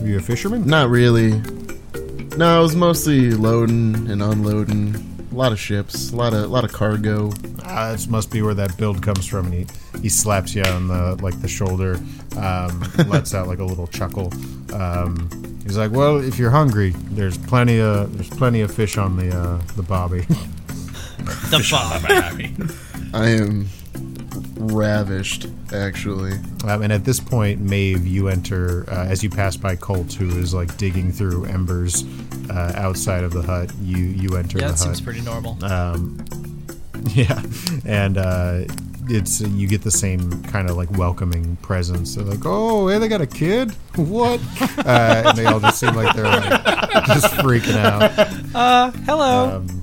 Were 0.00 0.06
you 0.08 0.16
a 0.18 0.20
fisherman? 0.20 0.66
not 0.66 0.88
really. 0.90 1.40
No, 2.36 2.58
I 2.58 2.60
was 2.60 2.74
mostly 2.74 3.30
loading 3.32 4.10
and 4.10 4.22
unloading. 4.22 4.94
A 5.38 5.40
lot 5.40 5.52
of 5.52 5.60
ships, 5.60 6.10
a 6.10 6.16
lot 6.16 6.34
of 6.34 6.42
a 6.42 6.46
lot 6.48 6.64
of 6.64 6.72
cargo. 6.72 7.30
Uh, 7.62 7.92
this 7.92 8.08
must 8.08 8.28
be 8.32 8.42
where 8.42 8.54
that 8.54 8.76
build 8.76 9.00
comes 9.04 9.24
from. 9.24 9.46
And 9.46 9.54
he, 9.54 9.66
he 10.02 10.08
slaps 10.08 10.52
you 10.52 10.64
on 10.64 10.88
the 10.88 11.16
like 11.22 11.40
the 11.40 11.46
shoulder, 11.46 11.94
um, 12.36 12.82
lets 13.06 13.34
out 13.34 13.46
like 13.46 13.60
a 13.60 13.64
little 13.64 13.86
chuckle. 13.86 14.32
Um, 14.74 15.30
he's 15.62 15.78
like, 15.78 15.92
"Well, 15.92 16.16
if 16.16 16.40
you're 16.40 16.50
hungry, 16.50 16.90
there's 17.12 17.38
plenty 17.38 17.78
of 17.78 18.12
there's 18.14 18.30
plenty 18.30 18.62
of 18.62 18.74
fish 18.74 18.98
on 18.98 19.16
the 19.16 19.30
uh, 19.30 19.58
the 19.76 19.84
bobby." 19.84 20.26
The 21.50 21.66
bomb. 21.70 23.14
I 23.14 23.28
am 23.28 23.68
ravished, 24.58 25.46
actually. 25.72 26.32
um, 26.64 26.82
and 26.82 26.92
at 26.92 27.04
this 27.04 27.20
point, 27.20 27.60
Maeve, 27.60 28.06
you 28.06 28.28
enter 28.28 28.84
uh, 28.88 29.06
as 29.06 29.22
you 29.22 29.30
pass 29.30 29.56
by 29.56 29.76
Colt, 29.76 30.12
who 30.12 30.28
is 30.38 30.52
like 30.54 30.76
digging 30.76 31.12
through 31.12 31.44
embers 31.46 32.04
uh, 32.50 32.72
outside 32.76 33.24
of 33.24 33.32
the 33.32 33.42
hut. 33.42 33.72
You 33.82 33.96
you 33.96 34.36
enter 34.36 34.58
Yeah, 34.58 34.66
the 34.66 34.72
that 34.72 34.78
seems 34.78 35.00
pretty 35.00 35.20
normal. 35.20 35.62
Um, 35.64 36.24
yeah, 37.14 37.40
and 37.84 38.18
uh, 38.18 38.64
it's 39.08 39.40
you 39.40 39.66
get 39.68 39.82
the 39.82 39.90
same 39.90 40.42
kind 40.44 40.68
of 40.68 40.76
like 40.76 40.90
welcoming 40.92 41.56
presence. 41.56 42.14
They're 42.14 42.24
like, 42.24 42.44
"Oh, 42.44 42.88
hey, 42.88 42.98
they 42.98 43.08
got 43.08 43.20
a 43.20 43.26
kid? 43.26 43.72
What?" 43.96 44.40
Uh, 44.78 45.22
and 45.26 45.38
they 45.38 45.46
all 45.46 45.60
just 45.60 45.78
seem 45.78 45.94
like 45.94 46.14
they're 46.14 46.24
like 46.24 47.06
just 47.06 47.26
freaking 47.34 47.76
out. 47.76 48.54
Uh, 48.54 48.90
hello. 49.06 49.56
Um, 49.56 49.82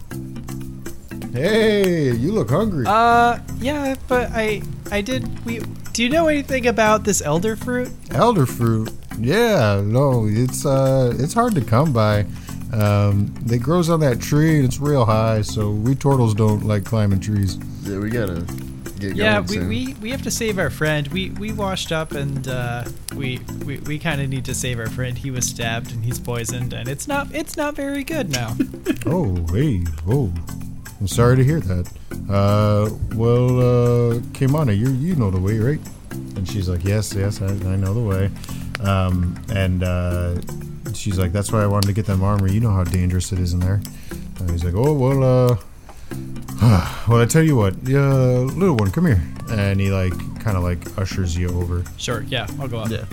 hey, 1.35 2.11
you 2.13 2.31
look 2.31 2.49
hungry. 2.49 2.85
uh, 2.87 3.39
yeah, 3.59 3.95
but 4.07 4.29
I, 4.31 4.61
I 4.91 5.01
did. 5.01 5.45
We. 5.45 5.59
Do 5.93 6.03
you 6.03 6.09
know 6.09 6.27
anything 6.27 6.67
about 6.67 7.03
this 7.05 7.21
elder 7.21 7.55
fruit? 7.55 7.89
Elder 8.11 8.45
fruit. 8.45 8.91
Yeah, 9.17 9.81
no, 9.85 10.25
it's 10.27 10.65
uh, 10.65 11.13
it's 11.17 11.33
hard 11.33 11.55
to 11.55 11.61
come 11.61 11.93
by. 11.93 12.25
Um, 12.73 13.33
it 13.49 13.59
grows 13.59 13.89
on 13.89 14.01
that 14.01 14.19
tree 14.19 14.57
and 14.57 14.65
it's 14.65 14.79
real 14.79 15.05
high, 15.05 15.41
so 15.41 15.71
we 15.71 15.95
turtles 15.95 16.33
don't 16.33 16.65
like 16.65 16.83
climbing 16.83 17.21
trees. 17.21 17.57
Yeah, 17.83 17.99
we 17.99 18.09
gotta 18.09 18.41
get 18.99 19.15
Yeah, 19.15 19.35
going 19.35 19.47
we, 19.47 19.53
soon. 19.55 19.67
we, 19.69 19.93
we 20.01 20.11
have 20.11 20.21
to 20.23 20.31
save 20.31 20.59
our 20.59 20.69
friend. 20.69 21.07
We 21.09 21.29
we 21.29 21.53
washed 21.53 21.93
up 21.93 22.11
and 22.11 22.45
uh, 22.49 22.83
we 23.15 23.39
we, 23.65 23.77
we 23.79 23.97
kind 23.97 24.19
of 24.19 24.27
need 24.27 24.43
to 24.45 24.53
save 24.53 24.79
our 24.79 24.89
friend. 24.89 25.17
He 25.17 25.31
was 25.31 25.45
stabbed 25.47 25.93
and 25.93 26.03
he's 26.03 26.19
poisoned, 26.19 26.73
and 26.73 26.89
it's 26.89 27.07
not 27.07 27.33
it's 27.33 27.55
not 27.55 27.75
very 27.75 28.03
good 28.03 28.29
now. 28.31 28.55
Oh, 29.07 29.35
hey, 29.53 29.83
oh, 30.09 30.33
I'm 30.99 31.07
sorry 31.07 31.35
to 31.37 31.43
hear 31.43 31.59
that. 31.59 31.91
Uh, 32.29 32.89
well, 33.15 33.59
uh, 33.59 34.19
Kaimana, 34.33 34.75
you 34.77 34.89
you 34.91 35.15
know 35.15 35.29
the 35.29 35.39
way, 35.39 35.59
right? 35.59 35.79
And 36.11 36.47
she's 36.47 36.69
like, 36.69 36.83
yes, 36.83 37.13
yes, 37.13 37.41
I, 37.41 37.47
I 37.47 37.75
know 37.75 37.93
the 37.93 38.01
way. 38.01 38.29
Um, 38.87 39.37
and 39.53 39.83
uh, 39.83 40.39
she's 40.93 41.17
like, 41.19 41.31
that's 41.33 41.51
why 41.51 41.63
I 41.63 41.67
wanted 41.67 41.87
to 41.87 41.93
get 41.93 42.05
them 42.05 42.23
armor. 42.23 42.47
You 42.47 42.59
know 42.61 42.71
how 42.71 42.83
dangerous 42.85 43.31
it 43.33 43.39
is 43.39 43.53
in 43.53 43.59
there. 43.59 43.81
And 44.39 44.49
he's 44.49 44.63
like, 44.63 44.73
oh 44.75 44.93
well, 44.93 45.23
uh, 45.23 45.57
well, 47.09 47.21
I 47.21 47.25
tell 47.25 47.43
you 47.43 47.55
what, 47.57 47.75
yeah, 47.83 48.07
little 48.07 48.75
one, 48.75 48.91
come 48.91 49.05
here. 49.07 49.21
And 49.49 49.79
he 49.79 49.91
like 49.91 50.13
kind 50.39 50.55
of 50.57 50.63
like 50.63 50.97
ushers 50.97 51.37
you 51.37 51.49
over 51.49 51.83
Sure, 51.97 52.23
yeah, 52.23 52.47
I'll 52.59 52.67
go 52.67 52.79
up. 52.79 52.89
yeah. 52.89 53.05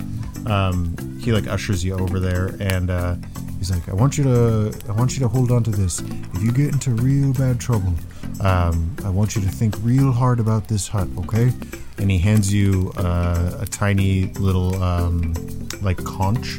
Um, 0.46 0.96
he 1.20 1.32
like 1.32 1.46
ushers 1.46 1.84
you 1.84 1.94
over 1.98 2.18
there, 2.20 2.56
and 2.60 2.90
uh, 2.90 3.16
he's 3.62 3.70
like, 3.70 3.88
"I 3.88 3.94
want 3.94 4.18
you 4.18 4.24
to, 4.24 4.72
I 4.88 4.92
want 4.92 5.12
you 5.12 5.20
to 5.20 5.28
hold 5.28 5.52
on 5.52 5.62
to 5.62 5.70
this. 5.70 6.00
If 6.34 6.42
you 6.42 6.50
get 6.50 6.72
into 6.72 6.90
real 6.90 7.32
bad 7.32 7.60
trouble, 7.60 7.94
um, 8.40 8.96
I 9.04 9.08
want 9.08 9.36
you 9.36 9.42
to 9.42 9.48
think 9.48 9.76
real 9.82 10.10
hard 10.10 10.40
about 10.40 10.66
this 10.66 10.88
hut, 10.88 11.08
okay?" 11.18 11.52
And 11.98 12.10
he 12.10 12.18
hands 12.18 12.52
you 12.52 12.92
uh, 12.96 13.58
a 13.60 13.66
tiny 13.66 14.32
little 14.46 14.82
um, 14.82 15.34
like 15.80 16.02
conch. 16.02 16.58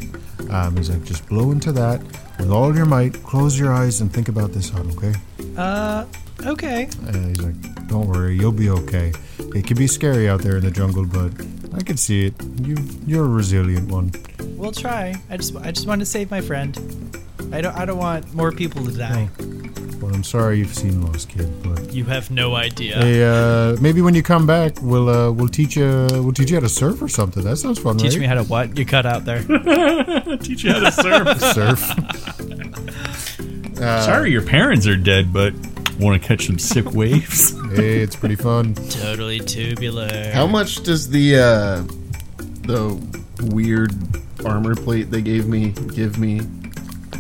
Um, 0.49 0.78
he's 0.78 0.89
like, 0.89 1.04
"Just 1.04 1.28
blow 1.28 1.51
into 1.51 1.74
that 1.74 2.01
with 2.39 2.51
all 2.51 2.74
your 2.74 2.86
might. 2.86 3.22
Close 3.24 3.60
your 3.60 3.74
eyes 3.74 3.99
and 3.99 4.12
think 4.12 4.30
about 4.30 4.54
this 4.54 4.70
hut, 4.70 4.86
okay?" 4.95 5.14
Uh, 5.58 6.06
okay. 6.45 6.88
And 7.08 7.16
he's 7.28 7.41
like, 7.41 7.88
"Don't 7.88 8.08
worry, 8.08 8.38
you'll 8.39 8.54
be 8.54 8.70
okay. 8.70 9.12
It 9.39 9.68
can 9.68 9.78
be 9.78 9.88
scary 9.88 10.30
out 10.30 10.41
there 10.41 10.56
in 10.56 10.64
the 10.64 10.72
jungle, 10.72 11.06
but 11.06 11.34
I 11.76 11.84
can 11.84 11.97
see 11.97 12.28
it. 12.28 12.34
You, 12.61 12.76
you're 13.05 13.26
a 13.26 13.28
resilient 13.28 13.91
one." 13.91 14.11
We'll 14.57 14.71
try. 14.71 15.15
I 15.30 15.38
just 15.38 15.55
I 15.57 15.71
just 15.71 15.88
want 15.88 15.99
to 15.99 16.05
save 16.05 16.32
my 16.32 16.41
friend. 16.41 16.78
I 17.51 17.61
don't 17.61 17.76
I 17.76 17.86
don't 17.86 17.97
want 17.97 18.34
more 18.34 18.51
people 18.51 18.84
to 18.86 18.91
die. 18.91 19.30
Well, 20.01 20.13
I'm 20.13 20.24
sorry 20.24 20.57
you've 20.59 20.74
seen 20.74 21.01
lost 21.01 21.30
kid, 21.30 21.49
but 21.63 21.93
You 21.93 22.03
have 22.05 22.30
no 22.30 22.55
idea. 22.55 22.97
hey, 22.97 23.24
uh, 23.24 23.78
maybe 23.80 24.01
when 24.01 24.13
you 24.15 24.21
come 24.24 24.45
back, 24.45 24.74
we'll 24.82 25.07
uh, 25.09 25.32
we'll 25.32 25.47
teach 25.47 25.76
you 25.78 26.07
we'll 26.11 26.34
teach 26.34 26.49
you 26.51 26.57
how 26.57 26.61
to 26.61 26.69
surf 26.69 27.01
or 27.01 27.07
something. 27.07 27.43
That 27.43 27.57
sounds 27.57 27.80
fun, 27.80 27.97
Teach 27.97 28.13
right? 28.13 28.21
me 28.21 28.26
how 28.28 28.36
to 28.36 28.43
what? 28.43 28.78
You 28.78 28.86
cut 28.86 29.05
out 29.05 29.26
there. 29.26 29.43
Teach 30.38 30.63
you 30.63 30.74
how 30.74 30.80
to 30.80 30.91
surf. 30.91 31.39
surf. 31.53 31.89
Uh, 33.82 34.01
Sorry, 34.05 34.32
your 34.32 34.41
parents 34.45 34.88
are 34.88 34.95
dead, 34.97 35.32
but 35.34 35.53
want 36.00 36.22
to 36.22 36.28
catch 36.28 36.48
some 36.48 36.60
sick 36.60 36.91
waves? 36.94 37.52
Hey, 37.76 38.00
it's 38.00 38.16
pretty 38.16 38.36
fun. 38.36 38.74
totally 38.76 39.39
tubular. 39.39 40.32
How 40.32 40.48
much 40.48 40.84
does 40.84 41.10
the 41.10 41.38
uh, 41.38 41.84
the 42.68 43.00
weird 43.54 43.91
armor 44.46 44.76
plate 44.76 45.12
they 45.12 45.22
gave 45.22 45.48
me 45.48 45.72
give 45.94 46.18
me? 46.18 46.41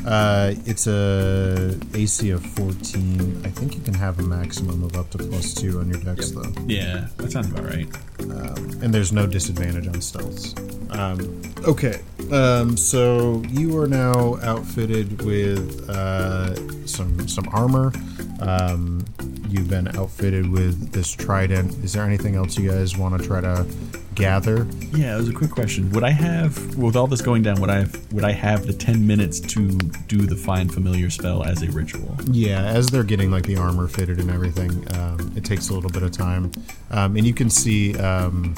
Uh, 0.05 0.53
it's 0.65 0.85
a 0.87 1.79
AC 1.93 2.29
of 2.31 2.45
14. 2.45 3.41
I 3.45 3.49
think 3.49 3.73
you 3.73 3.79
can 3.81 3.93
have 3.93 4.19
a 4.19 4.23
maximum 4.23 4.83
of 4.83 4.97
up 4.97 5.09
to 5.11 5.17
plus 5.17 5.53
two 5.53 5.79
on 5.79 5.89
your 5.89 5.99
dex, 6.01 6.31
though. 6.31 6.51
Yeah, 6.67 7.07
that 7.17 7.31
sounds 7.31 7.49
about 7.49 7.65
right. 7.65 7.87
and 8.19 8.93
there's 8.93 9.13
no 9.13 9.25
disadvantage 9.25 9.87
on 9.87 9.93
stealths. 9.95 10.59
Um, 10.93 11.41
okay, 11.65 12.01
um, 12.33 12.75
so 12.75 13.41
you 13.49 13.77
are 13.79 13.87
now 13.87 14.37
outfitted 14.43 15.21
with 15.21 15.89
uh, 15.89 16.53
some 16.85 17.25
some 17.27 17.47
armor. 17.53 17.93
Um, 18.47 19.05
you've 19.49 19.69
been 19.69 19.87
outfitted 19.97 20.49
with 20.49 20.91
this 20.91 21.11
trident. 21.11 21.71
Is 21.83 21.93
there 21.93 22.03
anything 22.03 22.35
else 22.35 22.57
you 22.57 22.69
guys 22.69 22.97
want 22.97 23.19
to 23.19 23.27
try 23.27 23.41
to 23.41 23.65
gather? 24.15 24.67
Yeah, 24.93 25.15
it 25.15 25.17
was 25.17 25.29
a 25.29 25.33
quick 25.33 25.51
question. 25.51 25.91
Would 25.91 26.03
I 26.03 26.11
have, 26.11 26.75
with 26.75 26.95
all 26.95 27.07
this 27.07 27.21
going 27.21 27.43
down, 27.43 27.59
would 27.61 27.69
I 27.69 27.79
have, 27.79 28.13
would 28.13 28.23
I 28.23 28.31
have 28.31 28.65
the 28.65 28.73
ten 28.73 29.05
minutes 29.05 29.39
to 29.39 29.69
do 30.07 30.25
the 30.25 30.35
find 30.35 30.73
familiar 30.73 31.09
spell 31.09 31.43
as 31.43 31.61
a 31.61 31.71
ritual? 31.71 32.15
Yeah, 32.25 32.63
as 32.65 32.87
they're 32.87 33.03
getting 33.03 33.31
like 33.31 33.45
the 33.45 33.57
armor 33.57 33.87
fitted 33.87 34.19
and 34.19 34.29
everything, 34.29 34.71
um, 34.95 35.33
it 35.35 35.43
takes 35.43 35.69
a 35.69 35.73
little 35.73 35.89
bit 35.89 36.03
of 36.03 36.11
time, 36.11 36.51
um, 36.91 37.15
and 37.15 37.25
you 37.25 37.33
can 37.33 37.49
see 37.49 37.97
um, 37.97 38.55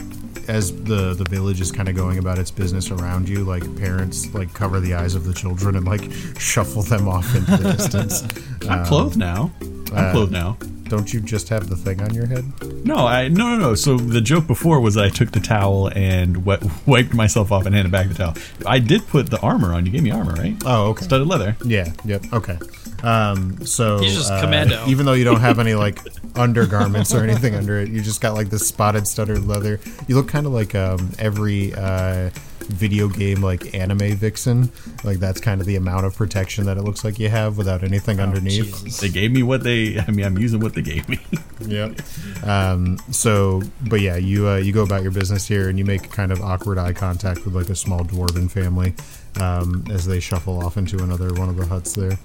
as 0.47 0.71
the 0.83 1.13
the 1.13 1.25
village 1.29 1.61
is 1.61 1.71
kind 1.71 1.89
of 1.89 1.95
going 1.95 2.17
about 2.17 2.37
its 2.37 2.51
business 2.51 2.91
around 2.91 3.27
you, 3.27 3.43
like 3.43 3.63
parents 3.77 4.33
like 4.33 4.53
cover 4.53 4.79
the 4.79 4.93
eyes 4.93 5.15
of 5.15 5.25
the 5.25 5.33
children 5.33 5.75
and 5.75 5.85
like 5.85 6.11
shuffle 6.39 6.83
them 6.83 7.07
off 7.07 7.35
into 7.35 7.57
the 7.57 7.73
distance. 7.73 8.23
I'm 8.69 8.85
clothed 8.85 9.17
now. 9.17 9.51
I'm 9.93 10.05
uh, 10.05 10.11
clothed 10.11 10.31
now. 10.31 10.57
Don't 10.87 11.11
you 11.11 11.19
just 11.19 11.49
have 11.49 11.67
the 11.67 11.75
thing 11.75 11.99
on 12.01 12.13
your 12.13 12.27
head? 12.27 12.45
No, 12.85 13.07
I 13.07 13.27
no 13.27 13.49
no 13.49 13.57
no. 13.57 13.75
So 13.75 13.97
the 13.97 14.21
joke 14.21 14.45
before 14.45 14.79
was 14.79 14.97
I 14.97 15.09
took 15.09 15.31
the 15.31 15.39
towel 15.39 15.87
and 15.95 16.35
wi- 16.45 16.61
wiped 16.85 17.13
myself 17.13 17.51
off 17.51 17.65
and 17.65 17.73
handed 17.73 17.91
back 17.91 18.07
the 18.07 18.13
towel. 18.13 18.35
I 18.67 18.77
did 18.79 19.07
put 19.07 19.29
the 19.31 19.39
armor 19.39 19.73
on. 19.73 19.85
You 19.85 19.91
gave 19.91 20.03
me 20.03 20.11
armor, 20.11 20.33
right? 20.33 20.55
Oh, 20.65 20.89
okay. 20.91 21.05
Studded 21.05 21.27
leather. 21.27 21.57
Yeah. 21.65 21.91
Yep. 22.05 22.25
Okay. 22.33 22.59
Um, 23.03 23.65
so 23.65 23.99
He's 23.99 24.15
just 24.15 24.31
uh, 24.31 24.41
commando. 24.41 24.85
Even 24.87 25.05
though 25.05 25.13
you 25.13 25.23
don't 25.25 25.41
have 25.41 25.57
any 25.59 25.73
like 25.73 25.99
undergarments 26.35 27.13
or 27.13 27.23
anything 27.23 27.55
under 27.55 27.79
it, 27.79 27.89
you 27.89 28.01
just 28.01 28.21
got 28.21 28.35
like 28.35 28.49
this 28.49 28.67
spotted 28.67 29.07
studded 29.07 29.45
leather. 29.47 29.79
You 30.07 30.15
look 30.15 30.27
kind 30.27 30.45
of 30.45 30.53
like 30.53 30.75
um, 30.75 31.11
every 31.17 31.73
uh, 31.73 32.29
video 32.65 33.07
game 33.07 33.41
like 33.41 33.73
anime 33.73 34.15
vixen. 34.15 34.71
Like 35.03 35.19
that's 35.19 35.39
kind 35.39 35.61
of 35.61 35.67
the 35.67 35.75
amount 35.75 36.05
of 36.05 36.15
protection 36.15 36.65
that 36.65 36.77
it 36.77 36.83
looks 36.83 37.03
like 37.03 37.19
you 37.19 37.29
have 37.29 37.57
without 37.57 37.83
anything 37.83 38.19
underneath. 38.19 38.83
Jesus. 38.83 38.99
They 38.99 39.09
gave 39.09 39.31
me 39.31 39.43
what 39.43 39.63
they. 39.63 39.99
I 40.07 40.11
mean, 40.11 40.25
I'm 40.25 40.37
using 40.37 40.59
what 40.59 40.73
they 40.73 40.81
gave 40.81 41.07
me. 41.09 41.19
Yep. 41.61 42.01
Um, 42.43 42.97
so, 43.11 43.61
but 43.87 44.01
yeah, 44.01 44.17
you 44.17 44.47
uh, 44.47 44.57
you 44.57 44.73
go 44.73 44.83
about 44.83 45.03
your 45.03 45.11
business 45.11 45.47
here, 45.47 45.69
and 45.69 45.79
you 45.79 45.85
make 45.85 46.11
kind 46.11 46.33
of 46.33 46.41
awkward 46.41 46.77
eye 46.77 46.91
contact 46.91 47.45
with 47.45 47.55
like 47.55 47.69
a 47.69 47.75
small 47.75 48.03
dwarven 48.03 48.51
family 48.51 48.93
um, 49.39 49.85
as 49.89 50.05
they 50.05 50.19
shuffle 50.19 50.63
off 50.63 50.77
into 50.77 51.01
another 51.01 51.33
one 51.33 51.47
of 51.47 51.55
the 51.55 51.65
huts 51.65 51.93
there. 51.93 52.19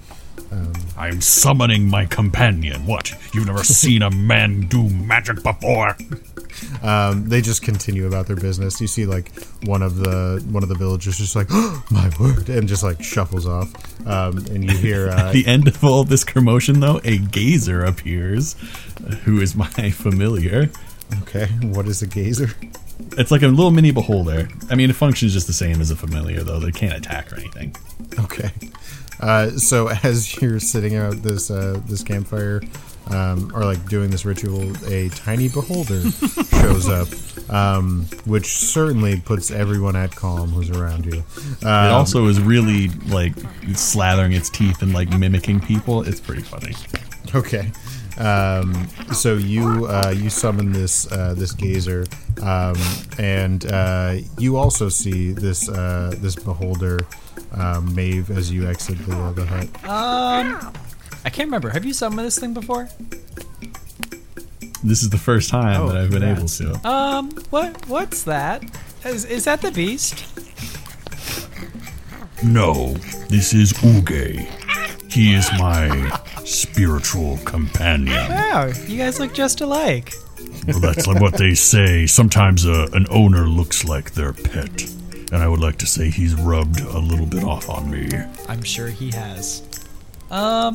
I'm 0.97 1.21
summoning 1.21 1.87
my 1.89 2.05
companion. 2.05 2.85
What? 2.85 3.11
You've 3.33 3.47
never 3.47 3.63
seen 3.63 4.01
a 4.01 4.11
man 4.11 4.61
do 4.61 4.87
magic 4.89 5.41
before? 5.43 5.95
Um, 6.83 7.27
they 7.27 7.41
just 7.41 7.63
continue 7.63 8.05
about 8.07 8.27
their 8.27 8.35
business. 8.35 8.79
You 8.81 8.87
see, 8.87 9.05
like 9.05 9.31
one 9.63 9.81
of 9.81 9.95
the 9.97 10.45
one 10.51 10.63
of 10.63 10.69
the 10.69 10.75
villagers 10.75 11.17
just 11.17 11.35
like, 11.35 11.47
oh, 11.49 11.83
"My 11.89 12.11
word," 12.19 12.49
and 12.49 12.67
just 12.67 12.83
like 12.83 13.01
shuffles 13.01 13.47
off. 13.47 13.73
Um, 14.05 14.37
and 14.37 14.63
you 14.63 14.77
hear, 14.77 15.09
uh, 15.09 15.27
At 15.27 15.33
the 15.33 15.47
end 15.47 15.67
of 15.67 15.83
all 15.83 16.03
this 16.03 16.23
commotion, 16.23 16.79
though, 16.79 16.99
a 17.03 17.17
gazer 17.17 17.83
appears, 17.83 18.55
who 19.23 19.41
is 19.41 19.55
my 19.55 19.89
familiar. 19.91 20.69
"Okay, 21.23 21.47
what 21.63 21.87
is 21.87 22.01
a 22.01 22.07
gazer?" 22.07 22.49
It's 23.17 23.31
like 23.31 23.41
a 23.41 23.47
little 23.47 23.71
mini 23.71 23.91
beholder. 23.91 24.47
I 24.69 24.75
mean, 24.75 24.89
it 24.89 24.95
functions 24.95 25.33
just 25.33 25.47
the 25.47 25.53
same 25.53 25.81
as 25.81 25.89
a 25.89 25.95
familiar, 25.95 26.43
though. 26.43 26.59
They 26.59 26.71
can't 26.71 26.93
attack 26.93 27.33
or 27.33 27.37
anything. 27.37 27.75
Okay. 28.19 28.51
Uh, 29.21 29.51
so 29.51 29.87
as 30.03 30.41
you're 30.41 30.59
sitting 30.59 30.95
out 30.95 31.21
this 31.21 31.49
uh, 31.51 31.79
this 31.85 32.03
campfire, 32.03 32.61
um, 33.09 33.51
or 33.55 33.63
like 33.65 33.87
doing 33.87 34.09
this 34.09 34.25
ritual, 34.25 34.61
a 34.87 35.09
tiny 35.09 35.49
beholder 35.49 36.01
shows 36.11 36.89
up, 36.89 37.07
um, 37.51 38.05
which 38.25 38.47
certainly 38.47 39.19
puts 39.19 39.51
everyone 39.51 39.95
at 39.95 40.15
calm 40.15 40.49
who's 40.49 40.69
around 40.69 41.05
you. 41.05 41.23
It 41.61 41.63
Um, 41.65 41.93
also 41.93 42.27
is 42.27 42.39
really 42.39 42.89
like 43.09 43.35
slathering 43.73 44.35
its 44.35 44.49
teeth 44.49 44.81
and 44.81 44.93
like 44.93 45.09
mimicking 45.17 45.59
people. 45.59 46.03
It's 46.03 46.19
pretty 46.19 46.41
funny. 46.43 46.73
Okay. 47.33 47.71
Um, 48.17 48.87
so 49.13 49.35
you 49.35 49.85
uh, 49.87 50.13
you 50.15 50.29
summon 50.29 50.71
this 50.73 51.09
uh, 51.11 51.33
this 51.35 51.53
gazer, 51.53 52.05
um, 52.43 52.75
and 53.17 53.65
uh, 53.71 54.17
you 54.37 54.57
also 54.57 54.89
see 54.89 55.31
this 55.31 55.69
uh, 55.69 56.13
this 56.17 56.35
beholder, 56.35 56.99
um, 57.53 57.93
Maeve, 57.95 58.29
as 58.31 58.51
you 58.51 58.67
exit 58.67 58.97
the, 59.05 59.15
uh, 59.17 59.31
the 59.31 59.45
hut. 59.45 59.67
Um, 59.83 60.73
I 61.25 61.29
can't 61.29 61.47
remember. 61.47 61.69
Have 61.69 61.85
you 61.85 61.93
summoned 61.93 62.25
this 62.25 62.39
thing 62.39 62.53
before? 62.53 62.89
This 64.83 65.03
is 65.03 65.09
the 65.09 65.17
first 65.17 65.49
time 65.49 65.79
Oh, 65.81 65.87
that 65.89 65.97
I've 65.97 66.09
been 66.11 66.23
able 66.23 66.47
to. 66.47 66.87
Um, 66.87 67.31
what? 67.51 67.87
What's 67.87 68.23
that? 68.23 68.63
Is, 69.05 69.25
is 69.25 69.45
that 69.45 69.61
the 69.61 69.71
beast? 69.71 70.25
No, 72.43 72.93
this 73.29 73.53
is 73.53 73.73
Uge. 73.73 74.39
He 75.11 75.33
is 75.35 75.47
my 75.59 76.09
spiritual 76.45 77.37
companion. 77.45 78.15
Wow, 78.29 78.71
you 78.87 78.97
guys 78.97 79.19
look 79.19 79.33
just 79.33 79.61
alike. 79.61 80.13
Well, 80.67 80.79
that's 80.79 81.05
like 81.05 81.21
what 81.21 81.33
they 81.37 81.53
say. 81.53 82.07
Sometimes 82.07 82.65
uh, 82.65 82.87
an 82.93 83.05
owner 83.11 83.47
looks 83.47 83.83
like 83.85 84.11
their 84.13 84.33
pet. 84.33 84.89
And 85.31 85.41
I 85.41 85.47
would 85.47 85.61
like 85.61 85.77
to 85.77 85.85
say 85.87 86.09
he's 86.09 86.35
rubbed 86.35 86.81
a 86.81 86.99
little 86.99 87.25
bit 87.25 87.43
off 87.43 87.69
on 87.69 87.89
me. 87.89 88.09
I'm 88.49 88.63
sure 88.63 88.87
he 88.87 89.11
has. 89.11 89.63
Um, 90.29 90.73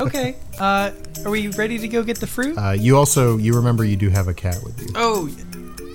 okay. 0.00 0.36
Uh, 0.60 0.92
are 1.24 1.30
we 1.30 1.48
ready 1.48 1.76
to 1.78 1.88
go 1.88 2.04
get 2.04 2.18
the 2.20 2.26
fruit? 2.26 2.56
Uh, 2.56 2.70
you 2.70 2.96
also 2.96 3.36
you 3.36 3.54
remember 3.54 3.84
you 3.84 3.96
do 3.96 4.10
have 4.10 4.28
a 4.28 4.34
cat 4.34 4.58
with 4.62 4.80
you. 4.80 4.88
oh, 4.94 5.26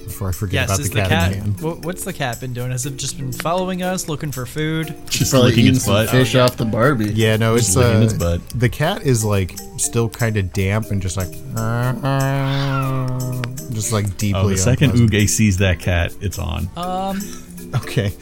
Before 0.04 0.28
I 0.28 0.32
forget 0.34 0.68
yes. 0.68 0.70
about 0.70 0.80
Is 0.82 0.90
the 0.90 0.96
the 0.96 1.02
cat, 1.02 1.10
cat? 1.10 1.32
in 1.34 1.40
hand. 1.42 1.62
wha- 1.62 1.76
what's 1.76 2.04
the 2.04 2.12
cat 2.12 2.42
been 2.42 2.54
doing? 2.54 2.72
Has 2.72 2.86
it 2.86 2.98
just 2.98 3.18
been 3.18 3.32
following 3.32 3.82
us, 3.84 4.10
looking 4.10 4.32
for 4.32 4.46
food? 4.46 4.94
Just 5.10 5.32
Probably 5.32 5.50
licking 5.52 5.64
eating 5.66 5.76
its 5.76 5.86
some 5.86 5.94
butt. 5.94 6.10
fish 6.10 6.36
off 6.36 6.58
the 6.58 6.66
Barbie. 6.66 7.14
Yeah, 7.14 7.38
no, 7.38 7.56
Just 7.56 7.70
it's 7.70 7.78
licking 7.78 8.02
uh, 8.02 8.06
its 8.06 8.14
butt. 8.14 8.42
the 8.60 8.68
cat 8.68 9.04
is 9.04 9.24
like 9.24 9.56
still 9.78 10.10
kind 10.10 10.36
of 10.36 10.52
damp 10.52 10.92
and 10.92 11.02
just 11.02 11.16
like 11.16 11.32
just 13.72 13.94
like 13.94 14.18
deeply. 14.18 14.42
Oh, 14.42 14.50
the 14.50 14.58
second 14.58 14.92
unpleasant. 14.92 15.12
Uge 15.14 15.30
sees 15.30 15.58
that 15.58 15.80
cat, 15.80 16.14
it's 16.20 16.40
on. 16.40 16.68
Um, 16.76 17.20
Okay. 17.76 18.14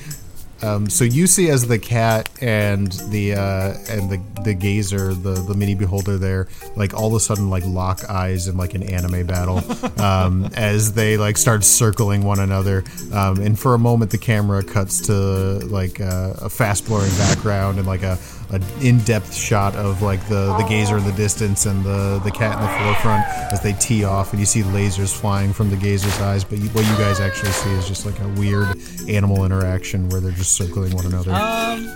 Um, 0.61 0.89
so 0.89 1.03
you 1.03 1.27
see 1.27 1.49
as 1.49 1.67
the 1.67 1.77
cat 1.77 2.29
and 2.41 2.91
the 3.09 3.33
uh, 3.33 3.73
and 3.89 4.09
the 4.09 4.41
the 4.41 4.53
gazer, 4.53 5.13
the 5.13 5.33
the 5.33 5.53
mini 5.53 5.75
beholder 5.75 6.17
there, 6.17 6.47
like 6.77 6.93
all 6.93 7.07
of 7.07 7.13
a 7.13 7.19
sudden 7.19 7.49
like 7.49 7.65
lock 7.65 8.09
eyes 8.09 8.47
in 8.47 8.55
like 8.55 8.73
an 8.73 8.81
anime 8.81 9.27
battle, 9.27 9.61
um, 10.01 10.45
as 10.55 10.93
they 10.93 11.17
like 11.17 11.37
start 11.37 11.63
circling 11.65 12.23
one 12.23 12.39
another. 12.39 12.83
Um, 13.11 13.41
and 13.41 13.59
for 13.59 13.73
a 13.73 13.77
moment, 13.77 14.11
the 14.11 14.17
camera 14.17 14.63
cuts 14.63 15.05
to 15.07 15.13
like 15.13 15.99
uh, 15.99 16.33
a 16.41 16.49
fast 16.49 16.85
blurring 16.85 17.15
background 17.17 17.77
and 17.77 17.85
like 17.85 18.03
a, 18.03 18.17
a 18.55 18.85
in 18.85 18.99
depth 18.99 19.33
shot 19.33 19.75
of 19.75 20.01
like 20.01 20.25
the 20.27 20.55
the 20.57 20.65
gazer 20.67 20.97
in 20.97 21.03
the 21.03 21.11
distance 21.13 21.65
and 21.65 21.83
the 21.83 22.19
the 22.23 22.31
cat 22.31 22.55
in 22.57 22.61
the 22.61 22.71
forefront 22.83 23.25
as 23.51 23.61
they 23.61 23.73
tee 23.73 24.03
off, 24.03 24.31
and 24.31 24.39
you 24.39 24.45
see 24.45 24.61
lasers 24.61 25.13
flying 25.15 25.53
from 25.53 25.69
the 25.69 25.75
gazer's 25.77 26.19
eyes. 26.21 26.43
But 26.43 26.59
you, 26.59 26.69
what 26.69 26.85
you 26.85 26.97
guys 26.97 27.19
actually 27.19 27.51
see 27.51 27.71
is 27.71 27.87
just 27.87 28.05
like 28.05 28.19
a 28.19 28.27
weird 28.39 28.67
animal 29.07 29.45
interaction 29.45 30.09
where 30.09 30.21
they're 30.21 30.31
just 30.31 30.53
circling 30.53 30.95
one 30.95 31.05
another. 31.05 31.31
um, 31.31 31.87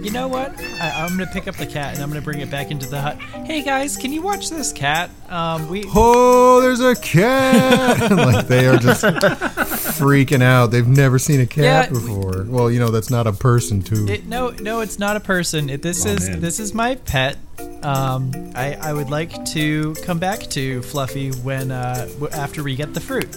you 0.00 0.10
know 0.10 0.28
what? 0.28 0.58
I, 0.60 1.02
I'm 1.04 1.10
gonna 1.16 1.30
pick 1.32 1.46
up 1.48 1.56
the 1.56 1.66
cat 1.66 1.94
and 1.94 2.02
I'm 2.02 2.08
gonna 2.08 2.20
bring 2.22 2.40
it 2.40 2.50
back 2.50 2.70
into 2.70 2.88
the 2.88 3.00
hut. 3.00 3.18
Hey 3.20 3.62
guys, 3.62 3.96
can 3.96 4.12
you 4.12 4.22
watch 4.22 4.50
this 4.50 4.72
cat? 4.72 5.10
Um, 5.28 5.68
we 5.68 5.84
oh, 5.94 6.60
there's 6.60 6.80
a 6.80 6.94
cat! 6.96 8.10
like 8.10 8.46
they 8.48 8.66
are 8.66 8.78
just 8.78 9.02
freaking 9.04 10.42
out. 10.42 10.66
They've 10.66 10.86
never 10.86 11.18
seen 11.18 11.40
a 11.40 11.46
cat 11.46 11.64
Yeah, 11.64 11.88
we- 11.92 11.98
before. 12.00 12.44
Well, 12.48 12.70
you 12.70 12.80
know 12.80 12.88
that's 12.90 13.10
not 13.10 13.26
a 13.26 13.32
person 13.32 13.82
too. 13.82 14.06
It, 14.08 14.26
no, 14.26 14.50
no, 14.50 14.80
it's 14.80 14.98
not 14.98 15.16
a 15.16 15.20
person. 15.20 15.70
It, 15.70 15.82
this 15.82 16.04
Oh, 16.06 16.10
is 16.10 16.28
man. 16.28 16.40
this 16.40 16.58
is 16.60 16.74
my 16.74 16.94
pet. 16.96 17.36
Um, 17.82 18.30
I, 18.54 18.74
I 18.74 18.92
would 18.92 19.10
like 19.10 19.44
to 19.46 19.94
come 20.04 20.18
back 20.20 20.40
to 20.50 20.82
Fluffy 20.82 21.30
when 21.30 21.70
uh, 21.72 22.08
after 22.32 22.62
we 22.62 22.76
get 22.76 22.94
the 22.94 23.00
fruit. 23.00 23.28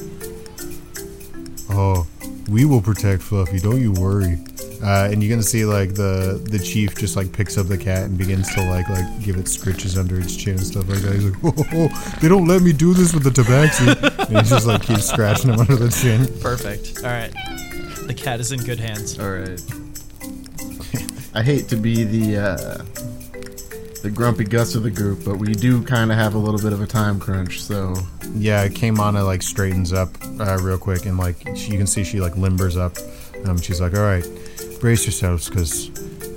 Oh, 1.70 2.06
we 2.50 2.64
will 2.66 2.82
protect 2.82 3.24
Fluffy. 3.24 3.60
Don't 3.60 3.82
you 3.82 3.92
worry. 3.92 4.38
Uh, 4.84 5.10
and 5.12 5.24
you're 5.24 5.30
gonna 5.30 5.44
see 5.44 5.66
like 5.66 5.96
the 5.96 6.42
the 6.50 6.60
chief 6.60 6.96
just 6.96 7.16
like 7.16 7.32
picks 7.32 7.58
up 7.58 7.68
the 7.68 7.78
cat 7.78 8.04
and 8.04 8.18
begins 8.18 8.54
to 8.54 8.62
like 8.70 8.88
like 8.90 9.24
give 9.24 9.36
it 9.38 9.46
scritches 9.46 9.98
under 9.98 10.20
its 10.20 10.36
chin 10.36 10.56
and 10.56 10.66
stuff 10.66 10.88
like 10.88 11.00
that. 11.00 11.14
He's 11.14 11.26
like, 11.26 11.44
oh, 11.44 11.54
oh, 11.58 11.66
oh, 11.74 12.18
they 12.22 12.28
don't 12.28 12.48
let 12.48 12.62
me 12.62 12.74
do 12.74 12.94
this 12.94 13.14
with 13.14 13.24
the 13.24 13.30
tabaxi. 13.30 13.88
and 14.30 14.38
he 14.38 14.50
just 14.50 14.68
like 14.68 14.84
keeps 14.84 15.08
scratching 15.08 15.52
him 15.52 15.60
under 15.60 15.76
the 15.76 15.90
chin. 15.90 16.28
Perfect. 16.42 17.04
All 17.04 17.12
right, 17.12 17.34
the 18.08 18.14
cat 18.14 18.40
is 18.40 18.52
in 18.52 18.60
good 18.60 18.80
hands. 18.80 19.20
All 19.20 19.30
right. 19.30 19.62
I 21.34 21.44
hate 21.44 21.68
to 21.70 21.76
be 21.76 22.06
the 22.06 22.38
uh, 22.38 22.78
the 24.04 24.10
grumpy 24.10 24.46
Gus 24.46 24.76
of 24.76 24.84
the 24.84 24.92
group, 24.92 25.26
but 25.26 25.38
we 25.38 25.54
do 25.54 25.84
kind 25.84 26.12
of 26.12 26.18
have 26.18 26.36
a 26.36 26.38
little 26.38 26.62
bit 26.62 26.72
of 26.72 26.82
a 26.82 26.88
time 26.88 27.20
crunch. 27.20 27.62
So 27.62 27.96
Yeah, 28.36 28.68
Kaimana 28.68 29.26
like 29.26 29.42
straightens 29.42 29.92
up 29.92 30.10
uh, 30.40 30.58
real 30.62 30.78
quick, 30.78 31.06
and 31.06 31.18
like 31.18 31.38
she, 31.56 31.72
you 31.72 31.78
can 31.78 31.88
see 31.88 32.04
she 32.04 32.22
like 32.22 32.34
limbers 32.34 32.78
up. 32.78 32.96
Um, 33.46 33.60
she's 33.60 33.82
like, 33.82 33.94
"All 33.96 34.02
right, 34.04 34.26
brace 34.86 35.06
yourselves, 35.06 35.50
because 35.50 35.90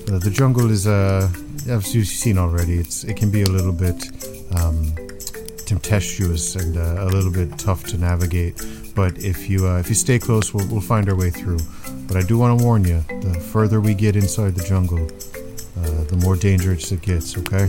uh, 0.09 0.18
the 0.18 0.30
jungle 0.30 0.70
is 0.70 0.86
uh, 0.86 1.30
as 1.68 1.94
you've 1.94 2.07
seen 2.07 2.38
already. 2.38 2.78
It's 2.78 3.05
it 3.05 3.14
can 3.14 3.30
be 3.30 3.42
a 3.42 3.51
little 3.57 3.74
bit 3.74 4.09
um, 4.59 4.94
tempestuous 5.66 6.57
and 6.57 6.78
uh, 6.78 7.05
a 7.07 7.09
little 7.14 7.30
bit 7.30 7.59
tough 7.59 7.84
to 7.90 7.99
navigate. 7.99 8.55
But 8.94 9.18
if 9.18 9.51
you 9.51 9.68
uh, 9.68 9.78
if 9.78 9.90
you 9.90 9.94
stay 9.94 10.18
close, 10.18 10.55
we'll, 10.55 10.66
we'll 10.68 10.80
find 10.80 11.11
our 11.11 11.14
way 11.14 11.28
through. 11.28 11.59
But 12.07 12.16
I 12.16 12.22
do 12.22 12.38
want 12.38 12.59
to 12.59 12.64
warn 12.64 12.84
you: 12.84 13.05
the 13.20 13.38
further 13.38 13.82
we 13.82 13.92
get 13.92 14.16
inside 14.16 14.55
the 14.55 14.64
jungle, 14.64 15.05
uh, 15.80 16.05
the 16.05 16.16
more 16.24 16.34
dangerous 16.34 16.90
it 16.90 17.03
gets. 17.03 17.36
Okay." 17.36 17.68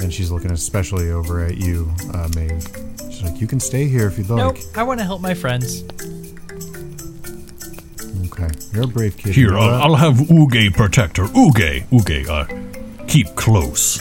And 0.00 0.12
she's 0.12 0.30
looking 0.30 0.50
especially 0.50 1.10
over 1.10 1.42
at 1.42 1.56
you, 1.56 1.90
uh, 2.12 2.28
Maeve. 2.36 2.62
She's 3.10 3.22
like, 3.22 3.40
"You 3.40 3.46
can 3.46 3.58
stay 3.58 3.88
here 3.88 4.06
if 4.06 4.18
you'd 4.18 4.28
like." 4.28 4.38
Nope. 4.38 4.58
I 4.76 4.82
want 4.82 5.00
to 5.00 5.06
help 5.06 5.22
my 5.22 5.32
friends. 5.32 5.82
Okay, 8.40 8.54
you're 8.72 8.84
a 8.84 8.86
brave 8.86 9.16
kid. 9.16 9.34
Here, 9.34 9.56
I'll. 9.58 9.82
I'll 9.82 9.94
have 9.96 10.14
Uge 10.14 10.72
protect 10.74 11.16
her. 11.16 11.24
Uge, 11.24 11.84
Uge, 11.88 12.28
uh, 12.28 13.06
keep 13.06 13.34
close. 13.34 13.98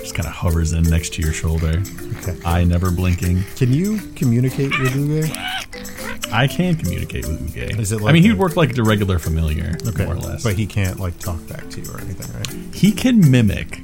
Just 0.00 0.14
kind 0.16 0.26
of 0.26 0.32
hovers 0.34 0.72
in 0.72 0.82
next 0.84 1.14
to 1.14 1.22
your 1.22 1.32
shoulder. 1.32 1.80
Okay. 2.18 2.36
Eye 2.44 2.64
never 2.64 2.90
blinking. 2.90 3.44
Can 3.56 3.72
you 3.72 3.98
communicate 4.16 4.70
with 4.80 4.92
Uge? 4.92 6.32
I 6.32 6.48
can 6.48 6.74
communicate 6.76 7.26
with 7.28 7.54
Uge. 7.54 7.78
Is 7.78 7.92
it 7.92 8.00
like 8.00 8.10
I 8.10 8.12
mean, 8.14 8.22
he'd 8.24 8.34
work 8.38 8.56
like 8.56 8.76
a 8.76 8.82
regular 8.82 9.18
familiar, 9.20 9.76
Okay, 9.86 10.06
more 10.06 10.14
or 10.14 10.18
less. 10.18 10.42
but 10.42 10.54
he 10.54 10.66
can't 10.66 10.98
like 10.98 11.18
talk 11.20 11.46
back 11.46 11.68
to 11.70 11.80
you 11.80 11.90
or 11.92 12.00
anything, 12.00 12.32
right? 12.36 12.74
he 12.74 12.90
can 12.90 13.30
mimic. 13.30 13.80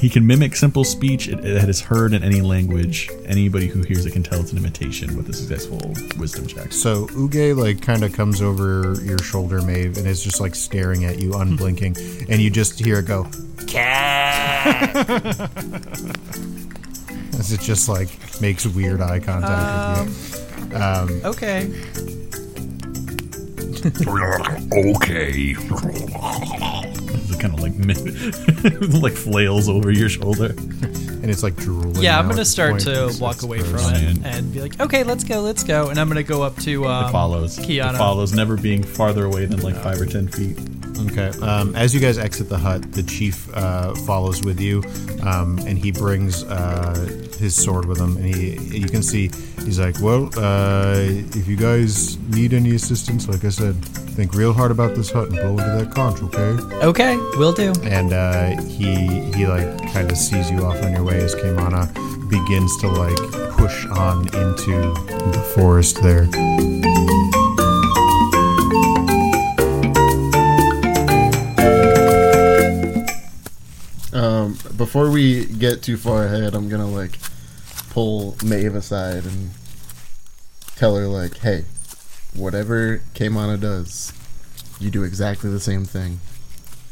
He 0.00 0.08
can 0.08 0.26
mimic 0.26 0.56
simple 0.56 0.84
speech 0.84 1.28
it, 1.28 1.44
it 1.44 1.68
is 1.68 1.80
heard 1.80 2.12
in 2.12 2.22
any 2.22 2.40
language. 2.40 3.08
Anybody 3.26 3.66
who 3.68 3.82
hears 3.82 4.04
it 4.06 4.12
can 4.12 4.22
tell 4.22 4.40
it's 4.40 4.52
an 4.52 4.58
imitation 4.58 5.16
with 5.16 5.28
a 5.28 5.32
successful 5.32 5.80
wisdom 6.18 6.46
check. 6.46 6.72
So 6.72 7.06
Uge 7.08 7.56
like 7.56 7.80
kind 7.82 8.02
of 8.04 8.12
comes 8.12 8.40
over 8.42 8.94
your 9.02 9.18
shoulder, 9.18 9.60
Maeve, 9.62 9.96
and 9.98 10.06
is 10.06 10.22
just 10.22 10.40
like 10.40 10.54
staring 10.54 11.04
at 11.04 11.18
you, 11.20 11.34
unblinking, 11.34 11.96
and 12.28 12.40
you 12.40 12.50
just 12.50 12.78
hear 12.78 12.98
it 12.98 13.06
go, 13.06 13.26
"Cat." 13.66 14.94
As 17.38 17.52
it 17.52 17.60
just 17.60 17.88
like 17.88 18.08
makes 18.40 18.66
weird 18.66 19.00
eye 19.00 19.20
contact 19.20 20.08
with 20.08 20.72
you. 20.72 20.76
Um, 20.78 21.20
Okay. 21.24 21.70
Okay. 24.72 25.56
It 27.32 27.40
kind 27.40 27.54
of 27.54 27.60
like 27.60 27.72
like 29.02 29.12
flails 29.12 29.68
over 29.68 29.90
your 29.90 30.08
shoulder. 30.08 30.54
and 30.56 31.30
it's 31.30 31.42
like 31.42 31.56
drooling. 31.56 32.02
Yeah, 32.02 32.18
I'm 32.18 32.28
gonna 32.28 32.44
start 32.44 32.80
to 32.80 33.14
walk 33.20 33.42
away 33.42 33.60
from 33.60 33.78
it 33.94 34.20
man. 34.20 34.20
and 34.24 34.52
be 34.52 34.60
like, 34.60 34.80
okay, 34.80 35.04
let's 35.04 35.24
go, 35.24 35.40
let's 35.40 35.64
go. 35.64 35.88
And 35.88 35.98
I'm 35.98 36.08
gonna 36.08 36.22
go 36.22 36.42
up 36.42 36.56
to 36.60 36.86
um, 36.86 37.06
It 37.06 37.12
follows. 37.12 37.58
Kiana. 37.58 37.94
It 37.94 37.98
follows, 37.98 38.32
never 38.32 38.56
being 38.56 38.82
farther 38.82 39.24
away 39.24 39.46
than 39.46 39.60
like 39.60 39.76
five 39.76 40.00
or 40.00 40.06
ten 40.06 40.28
feet. 40.28 40.58
Okay. 40.98 41.30
Um, 41.40 41.74
as 41.74 41.94
you 41.94 42.00
guys 42.00 42.18
exit 42.18 42.48
the 42.48 42.58
hut, 42.58 42.92
the 42.92 43.02
chief 43.02 43.48
uh, 43.54 43.94
follows 44.06 44.42
with 44.42 44.60
you, 44.60 44.82
um, 45.22 45.58
and 45.66 45.78
he 45.78 45.90
brings 45.90 46.44
uh, 46.44 46.94
his 47.38 47.54
sword 47.54 47.86
with 47.86 47.98
him. 47.98 48.16
And 48.16 48.34
he, 48.34 48.56
you 48.78 48.88
can 48.88 49.02
see, 49.02 49.28
he's 49.64 49.78
like, 49.78 50.00
"Well, 50.00 50.30
uh, 50.36 50.94
if 50.98 51.48
you 51.48 51.56
guys 51.56 52.18
need 52.28 52.52
any 52.52 52.74
assistance, 52.74 53.28
like 53.28 53.44
I 53.44 53.50
said, 53.50 53.74
think 54.14 54.34
real 54.34 54.52
hard 54.52 54.70
about 54.70 54.94
this 54.94 55.10
hut 55.10 55.28
and 55.28 55.36
blow 55.36 55.50
into 55.50 55.84
that 55.84 55.92
conch, 55.94 56.22
okay?" 56.22 56.86
Okay, 56.86 57.16
will 57.36 57.52
do. 57.52 57.72
And 57.82 58.12
uh, 58.12 58.60
he 58.62 59.06
he 59.32 59.46
like 59.46 59.92
kind 59.92 60.10
of 60.10 60.16
sees 60.16 60.50
you 60.50 60.64
off 60.64 60.82
on 60.82 60.92
your 60.92 61.04
way 61.04 61.20
as 61.20 61.34
Kaimana 61.34 61.92
begins 62.28 62.76
to 62.78 62.88
like 62.88 63.16
push 63.52 63.86
on 63.86 64.26
into 64.28 64.72
the 65.32 65.52
forest 65.54 66.02
there. 66.02 66.28
Before 74.92 75.10
we 75.10 75.46
get 75.46 75.82
too 75.82 75.96
far 75.96 76.26
ahead, 76.26 76.54
I'm 76.54 76.68
gonna 76.68 76.86
like 76.86 77.18
pull 77.88 78.36
Maeve 78.44 78.74
aside 78.74 79.24
and 79.24 79.52
tell 80.76 80.96
her 80.96 81.06
like, 81.06 81.38
"Hey, 81.38 81.64
whatever 82.34 83.00
Kaimana 83.14 83.58
does, 83.58 84.12
you 84.78 84.90
do 84.90 85.02
exactly 85.02 85.48
the 85.48 85.60
same 85.60 85.86
thing." 85.86 86.20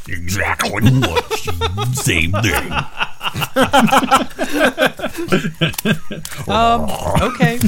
Exactly 0.09 0.71
what? 0.71 1.31
Same 1.95 2.33
thing. 2.33 2.73
Um, 6.49 6.89
okay. 7.21 7.59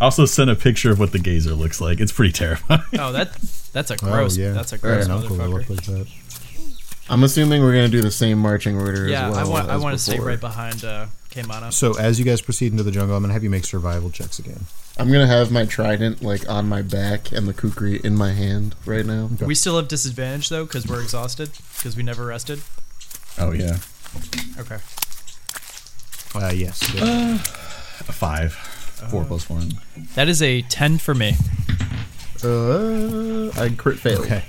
Also, 0.00 0.24
sent 0.24 0.48
a 0.48 0.56
picture 0.56 0.90
of 0.90 0.98
what 0.98 1.12
the 1.12 1.18
gazer 1.18 1.52
looks 1.52 1.82
like. 1.82 2.00
It's 2.00 2.12
pretty 2.12 2.32
terrifying. 2.32 2.80
Oh, 2.98 3.12
that 3.12 3.34
that's 3.72 3.90
a 3.90 3.96
gross. 3.96 4.38
oh 4.38 4.40
yeah, 4.40 4.52
That's 4.52 4.72
a 4.72 4.78
gross 4.78 5.06
had 5.06 5.14
an 5.14 5.22
uncle 5.22 5.36
that 5.36 5.50
motherfucker. 5.50 6.08
Looked 7.04 7.08
like 7.08 7.08
that. 7.08 7.12
I'm 7.12 7.24
assuming 7.24 7.62
we're 7.62 7.72
gonna 7.74 7.88
do 7.88 8.02
the 8.02 8.10
same 8.10 8.38
marching 8.38 8.78
order 8.78 9.08
Yeah, 9.08 9.28
as 9.28 9.34
well. 9.34 9.46
I 9.46 9.48
want 9.48 9.70
I 9.70 9.76
want 9.76 9.94
to 9.96 10.02
stay 10.02 10.18
right 10.18 10.40
behind 10.40 10.84
uh, 10.84 11.06
Kaimana. 11.30 11.72
So 11.72 11.98
as 11.98 12.18
you 12.18 12.24
guys 12.24 12.40
proceed 12.40 12.72
into 12.72 12.82
the 12.82 12.90
jungle, 12.90 13.16
I'm 13.16 13.22
gonna 13.22 13.32
have 13.32 13.44
you 13.44 13.50
make 13.50 13.64
survival 13.64 14.10
checks 14.10 14.38
again. 14.38 14.66
I'm 14.98 15.10
gonna 15.10 15.26
have 15.26 15.50
my 15.50 15.64
trident 15.66 16.22
like 16.22 16.48
on 16.48 16.68
my 16.68 16.82
back 16.82 17.32
and 17.32 17.46
the 17.48 17.54
kukri 17.54 17.96
in 18.04 18.14
my 18.16 18.32
hand 18.32 18.74
right 18.86 19.04
now. 19.04 19.28
We 19.44 19.54
still 19.54 19.76
have 19.76 19.88
disadvantage 19.88 20.48
though 20.48 20.64
because 20.64 20.86
we're 20.86 21.02
exhausted 21.02 21.50
because 21.76 21.96
we 21.96 22.02
never 22.02 22.24
rested. 22.26 22.62
Oh 23.38 23.50
yeah, 23.52 23.78
Okay. 24.58 24.78
Uh, 26.36 26.52
yes. 26.52 26.82
a 28.08 28.12
five, 28.12 28.54
four 28.54 29.24
plus 29.24 29.48
one. 29.50 29.72
That 30.14 30.28
is 30.28 30.42
a 30.42 30.62
ten 30.62 30.98
for 30.98 31.14
me. 31.14 31.34
Uh, 32.42 33.50
I 33.60 33.72
crit 33.76 33.98
fail. 33.98 34.20
Okay. 34.22 34.44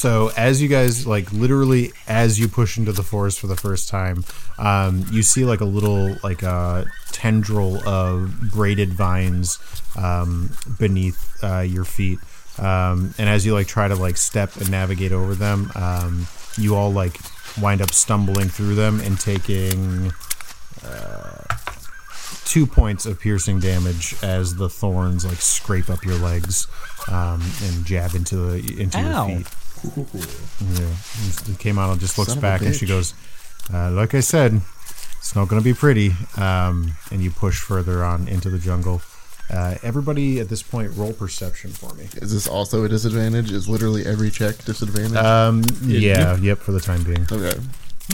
So 0.00 0.30
as 0.34 0.62
you 0.62 0.68
guys 0.68 1.06
like 1.06 1.30
literally 1.30 1.92
as 2.08 2.40
you 2.40 2.48
push 2.48 2.78
into 2.78 2.90
the 2.90 3.02
forest 3.02 3.38
for 3.38 3.48
the 3.48 3.54
first 3.54 3.90
time, 3.90 4.24
um, 4.56 5.04
you 5.12 5.22
see 5.22 5.44
like 5.44 5.60
a 5.60 5.66
little 5.66 6.16
like 6.22 6.42
a 6.42 6.86
tendril 7.12 7.86
of 7.86 8.50
braided 8.50 8.94
vines 8.94 9.58
um, 9.98 10.56
beneath 10.78 11.44
uh, 11.44 11.60
your 11.60 11.84
feet, 11.84 12.18
um, 12.56 13.12
and 13.18 13.28
as 13.28 13.44
you 13.44 13.52
like 13.52 13.66
try 13.66 13.88
to 13.88 13.94
like 13.94 14.16
step 14.16 14.56
and 14.56 14.70
navigate 14.70 15.12
over 15.12 15.34
them, 15.34 15.70
um, 15.74 16.26
you 16.56 16.76
all 16.76 16.90
like 16.90 17.18
wind 17.60 17.82
up 17.82 17.90
stumbling 17.90 18.48
through 18.48 18.76
them 18.76 19.00
and 19.00 19.20
taking 19.20 20.10
uh, 20.82 21.44
two 22.46 22.66
points 22.66 23.04
of 23.04 23.20
piercing 23.20 23.60
damage 23.60 24.14
as 24.22 24.54
the 24.54 24.70
thorns 24.70 25.26
like 25.26 25.42
scrape 25.42 25.90
up 25.90 26.02
your 26.06 26.16
legs 26.16 26.68
um, 27.08 27.42
and 27.64 27.84
jab 27.84 28.14
into 28.14 28.36
the 28.36 28.80
into 28.80 28.96
Ow. 28.96 29.26
your 29.26 29.40
feet. 29.40 29.46
Yeah, 29.84 30.94
and 31.46 31.58
came 31.58 31.78
out 31.78 31.92
and 31.92 32.00
just 32.00 32.18
looks 32.18 32.32
Son 32.32 32.40
back 32.40 32.62
and 32.62 32.74
she 32.74 32.86
goes, 32.86 33.14
uh, 33.72 33.90
"Like 33.90 34.14
I 34.14 34.20
said, 34.20 34.60
it's 35.18 35.34
not 35.34 35.48
going 35.48 35.60
to 35.60 35.64
be 35.64 35.74
pretty." 35.74 36.12
Um, 36.36 36.92
and 37.10 37.22
you 37.22 37.30
push 37.30 37.60
further 37.60 38.04
on 38.04 38.28
into 38.28 38.50
the 38.50 38.58
jungle. 38.58 39.02
Uh, 39.48 39.74
everybody 39.82 40.38
at 40.38 40.48
this 40.48 40.62
point, 40.62 40.92
roll 40.96 41.12
perception 41.12 41.70
for 41.72 41.92
me. 41.94 42.04
Is 42.22 42.32
this 42.32 42.46
also 42.46 42.84
a 42.84 42.88
disadvantage? 42.88 43.50
Is 43.50 43.68
literally 43.68 44.06
every 44.06 44.30
check 44.30 44.56
disadvantage? 44.64 45.16
Um, 45.16 45.64
yeah, 45.82 46.36
yep, 46.36 46.58
for 46.58 46.72
the 46.72 46.80
time 46.80 47.02
being. 47.02 47.26
okay. 47.30 47.58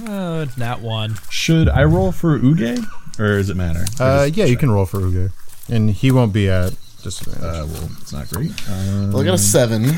Uh, 0.07 0.47
not 0.57 0.81
one. 0.81 1.17
Should 1.31 1.69
I 1.69 1.85
roll 1.85 2.12
for 2.12 2.39
Uge, 2.39 2.85
or 3.19 3.37
does 3.39 3.51
it 3.51 3.57
matter? 3.57 3.85
Uh, 4.01 4.27
just 4.27 4.37
yeah, 4.37 4.45
you 4.45 4.57
can 4.57 4.71
roll 4.71 4.87
for 4.87 4.99
Uge, 5.01 5.31
and 5.69 5.91
he 5.91 6.11
won't 6.11 6.33
be 6.33 6.49
at 6.49 6.75
disadvantage. 7.03 7.43
Uh, 7.43 7.67
well, 7.67 7.89
it's 8.01 8.12
not 8.12 8.29
great. 8.31 8.51
Uh, 8.69 9.09
Well, 9.12 9.21
I 9.21 9.25
got 9.25 9.35
a 9.35 9.39
seven. 9.39 9.95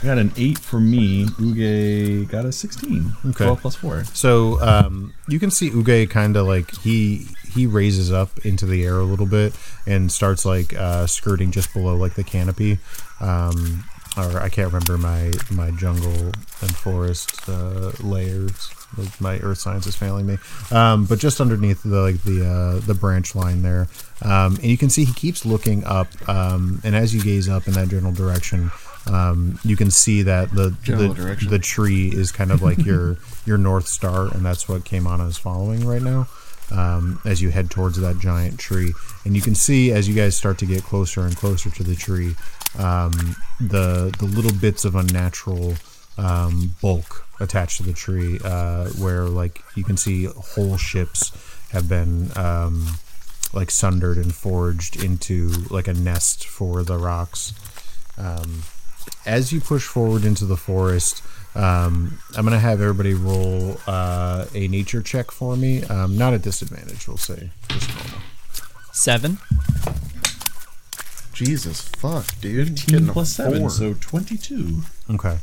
I 0.00 0.06
got 0.06 0.18
an 0.18 0.32
eight 0.36 0.58
for 0.58 0.80
me. 0.80 1.26
Uge 1.26 2.28
got 2.28 2.44
a 2.44 2.52
sixteen. 2.52 3.12
Okay. 3.26 3.44
Twelve 3.44 3.60
plus 3.60 3.74
four. 3.74 4.04
So 4.04 4.60
um, 4.60 5.12
you 5.28 5.40
can 5.40 5.50
see 5.50 5.70
Uge 5.70 6.08
kind 6.08 6.36
of 6.36 6.46
like 6.46 6.72
he 6.78 7.26
he 7.52 7.66
raises 7.66 8.12
up 8.12 8.44
into 8.44 8.64
the 8.64 8.84
air 8.84 8.98
a 8.98 9.04
little 9.04 9.26
bit 9.26 9.54
and 9.86 10.10
starts 10.12 10.44
like 10.44 10.72
uh, 10.74 11.06
skirting 11.06 11.50
just 11.50 11.72
below 11.72 11.96
like 11.96 12.14
the 12.14 12.24
canopy. 12.24 12.78
Um, 13.20 13.84
or 14.16 14.40
I 14.40 14.48
can't 14.48 14.72
remember 14.72 14.98
my 14.98 15.32
my 15.50 15.70
jungle 15.72 16.32
and 16.60 16.76
forest 16.76 17.48
uh, 17.48 17.92
layers. 18.00 18.70
Like, 18.96 19.20
My 19.20 19.38
earth 19.40 19.58
science 19.58 19.86
is 19.86 19.96
failing 19.96 20.24
me, 20.26 20.38
um, 20.70 21.04
but 21.04 21.18
just 21.18 21.42
underneath 21.42 21.82
the 21.82 22.00
like 22.00 22.22
the 22.22 22.46
uh, 22.46 22.86
the 22.86 22.94
branch 22.94 23.34
line 23.34 23.60
there, 23.60 23.86
um, 24.22 24.54
and 24.54 24.64
you 24.64 24.78
can 24.78 24.88
see 24.88 25.04
he 25.04 25.12
keeps 25.12 25.44
looking 25.44 25.84
up. 25.84 26.08
Um, 26.26 26.80
and 26.82 26.96
as 26.96 27.14
you 27.14 27.20
gaze 27.22 27.50
up 27.50 27.66
in 27.68 27.74
that 27.74 27.88
general 27.88 28.14
direction, 28.14 28.70
um, 29.08 29.58
you 29.64 29.76
can 29.76 29.90
see 29.90 30.22
that 30.22 30.50
the 30.52 30.76
General 30.82 31.14
the, 31.14 31.22
direction. 31.22 31.50
the 31.50 31.58
tree 31.58 32.08
is 32.08 32.30
kind 32.32 32.52
of 32.52 32.62
like 32.62 32.84
your 32.84 33.16
your 33.46 33.58
north 33.58 33.86
star, 33.86 34.26
and 34.26 34.44
that's 34.44 34.68
what 34.68 34.84
Kaimana 34.84 35.28
is 35.28 35.38
following 35.38 35.86
right 35.86 36.02
now. 36.02 36.28
Um, 36.70 37.18
as 37.24 37.40
you 37.40 37.48
head 37.48 37.70
towards 37.70 37.98
that 37.98 38.18
giant 38.18 38.58
tree, 38.58 38.92
and 39.24 39.34
you 39.34 39.40
can 39.40 39.54
see 39.54 39.90
as 39.92 40.06
you 40.06 40.14
guys 40.14 40.36
start 40.36 40.58
to 40.58 40.66
get 40.66 40.82
closer 40.82 41.22
and 41.22 41.34
closer 41.34 41.70
to 41.70 41.82
the 41.82 41.94
tree, 41.94 42.34
um, 42.78 43.36
the 43.58 44.14
the 44.18 44.26
little 44.26 44.52
bits 44.52 44.84
of 44.84 44.94
unnatural 44.94 45.74
um, 46.18 46.74
bulk 46.82 47.26
attached 47.40 47.78
to 47.78 47.84
the 47.84 47.94
tree, 47.94 48.38
uh, 48.44 48.88
where 48.90 49.24
like 49.24 49.62
you 49.76 49.84
can 49.84 49.96
see 49.96 50.26
whole 50.26 50.76
ships 50.76 51.32
have 51.70 51.88
been 51.88 52.30
um, 52.36 52.86
like 53.54 53.70
sundered 53.70 54.18
and 54.18 54.34
forged 54.34 55.02
into 55.02 55.48
like 55.70 55.88
a 55.88 55.94
nest 55.94 56.46
for 56.46 56.82
the 56.82 56.98
rocs. 56.98 57.54
Um, 58.18 58.62
as 59.26 59.52
you 59.52 59.60
push 59.60 59.84
forward 59.84 60.24
into 60.24 60.44
the 60.44 60.56
forest, 60.56 61.22
um, 61.54 62.18
I'm 62.36 62.44
gonna 62.44 62.58
have 62.58 62.80
everybody 62.80 63.14
roll 63.14 63.78
uh, 63.86 64.46
a 64.54 64.68
nature 64.68 65.02
check 65.02 65.30
for 65.30 65.56
me. 65.56 65.82
Um, 65.84 66.16
not 66.16 66.34
a 66.34 66.38
disadvantage, 66.38 67.08
we'll 67.08 67.16
say. 67.16 67.50
Just 67.68 67.88
normal. 67.94 68.20
Seven. 68.92 69.38
Jesus 71.32 71.82
fuck, 71.82 72.26
dude. 72.40 72.70
18 72.72 72.86
Getting 72.86 73.08
plus 73.12 73.32
7, 73.32 73.60
four. 73.60 73.70
so 73.70 73.94
22. 73.94 74.80
Okay. 75.10 75.38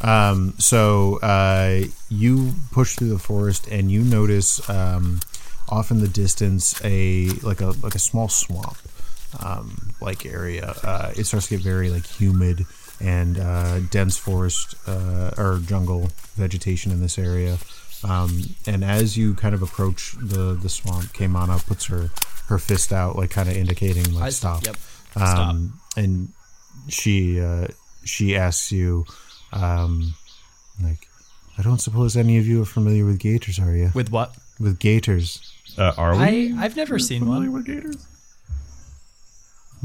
Um, 0.00 0.54
so 0.58 1.18
uh, 1.20 1.82
you 2.08 2.52
push 2.72 2.94
through 2.94 3.08
the 3.08 3.18
forest 3.18 3.66
and 3.68 3.90
you 3.90 4.02
notice 4.02 4.68
um, 4.68 5.20
off 5.68 5.90
in 5.90 6.00
the 6.00 6.08
distance 6.08 6.80
a 6.84 7.28
like 7.42 7.60
a 7.60 7.68
like 7.82 7.94
a 7.94 7.98
small 7.98 8.28
swamp 8.28 8.76
um, 9.40 9.94
like 10.00 10.26
area. 10.26 10.74
Uh, 10.82 11.12
it 11.16 11.24
starts 11.24 11.48
to 11.48 11.56
get 11.56 11.64
very 11.64 11.90
like 11.90 12.06
humid 12.06 12.66
and 13.04 13.38
uh, 13.38 13.80
dense 13.90 14.16
forest 14.16 14.74
uh, 14.86 15.30
or 15.36 15.60
jungle 15.64 16.10
vegetation 16.36 16.90
in 16.92 17.00
this 17.00 17.18
area. 17.18 17.58
Um, 18.02 18.42
and 18.66 18.84
as 18.84 19.16
you 19.16 19.34
kind 19.34 19.54
of 19.54 19.62
approach 19.62 20.14
the 20.20 20.54
the 20.54 20.68
swamp, 20.68 21.04
Kaimana 21.12 21.64
puts 21.66 21.86
her 21.86 22.10
her 22.48 22.58
fist 22.58 22.92
out, 22.92 23.16
like 23.16 23.30
kind 23.30 23.48
of 23.48 23.56
indicating 23.56 24.12
like 24.14 24.24
I- 24.24 24.30
stop. 24.30 24.64
yep. 24.64 24.76
Stop. 25.12 25.38
Um, 25.48 25.80
and 25.96 26.28
she 26.88 27.40
uh, 27.40 27.68
she 28.04 28.36
asks 28.36 28.72
you, 28.72 29.04
um, 29.52 30.14
like, 30.82 31.06
I 31.56 31.62
don't 31.62 31.80
suppose 31.80 32.16
any 32.16 32.36
of 32.38 32.46
you 32.46 32.62
are 32.62 32.66
familiar 32.66 33.04
with 33.06 33.18
gators, 33.20 33.58
are 33.60 33.74
you? 33.74 33.90
With 33.94 34.10
what? 34.10 34.34
With 34.60 34.78
gators. 34.80 35.52
Uh, 35.78 35.92
are 35.96 36.12
we? 36.16 36.22
I 36.22 36.54
I've 36.58 36.76
never 36.76 36.98
seen 36.98 37.20
familiar 37.20 37.50
one. 37.50 37.58
with 37.64 37.66
gators? 37.66 38.06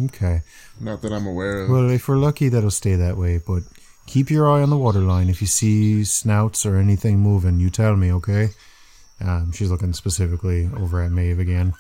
Okay. 0.06 0.42
Not 0.80 1.02
that 1.02 1.12
I'm 1.12 1.26
aware 1.28 1.64
of. 1.64 1.70
Well, 1.70 1.90
if 1.90 2.08
we're 2.08 2.18
lucky, 2.18 2.50
that'll 2.50 2.72
stay 2.72 2.96
that 2.96 3.18
way. 3.18 3.40
But 3.46 3.64
keep 4.08 4.30
your 4.30 4.48
eye 4.50 4.62
on 4.62 4.70
the 4.70 4.78
waterline. 4.78 5.30
If 5.30 5.42
you 5.42 5.48
see 5.48 6.04
snouts 6.04 6.66
or 6.66 6.78
anything 6.78 7.20
moving, 7.20 7.60
you 7.60 7.70
tell 7.70 7.96
me, 7.96 8.12
okay? 8.14 8.50
Um, 9.22 9.52
she's 9.52 9.70
looking 9.70 9.94
specifically 9.94 10.70
over 10.78 11.02
at 11.02 11.12
Maeve 11.12 11.40
again. 11.40 11.74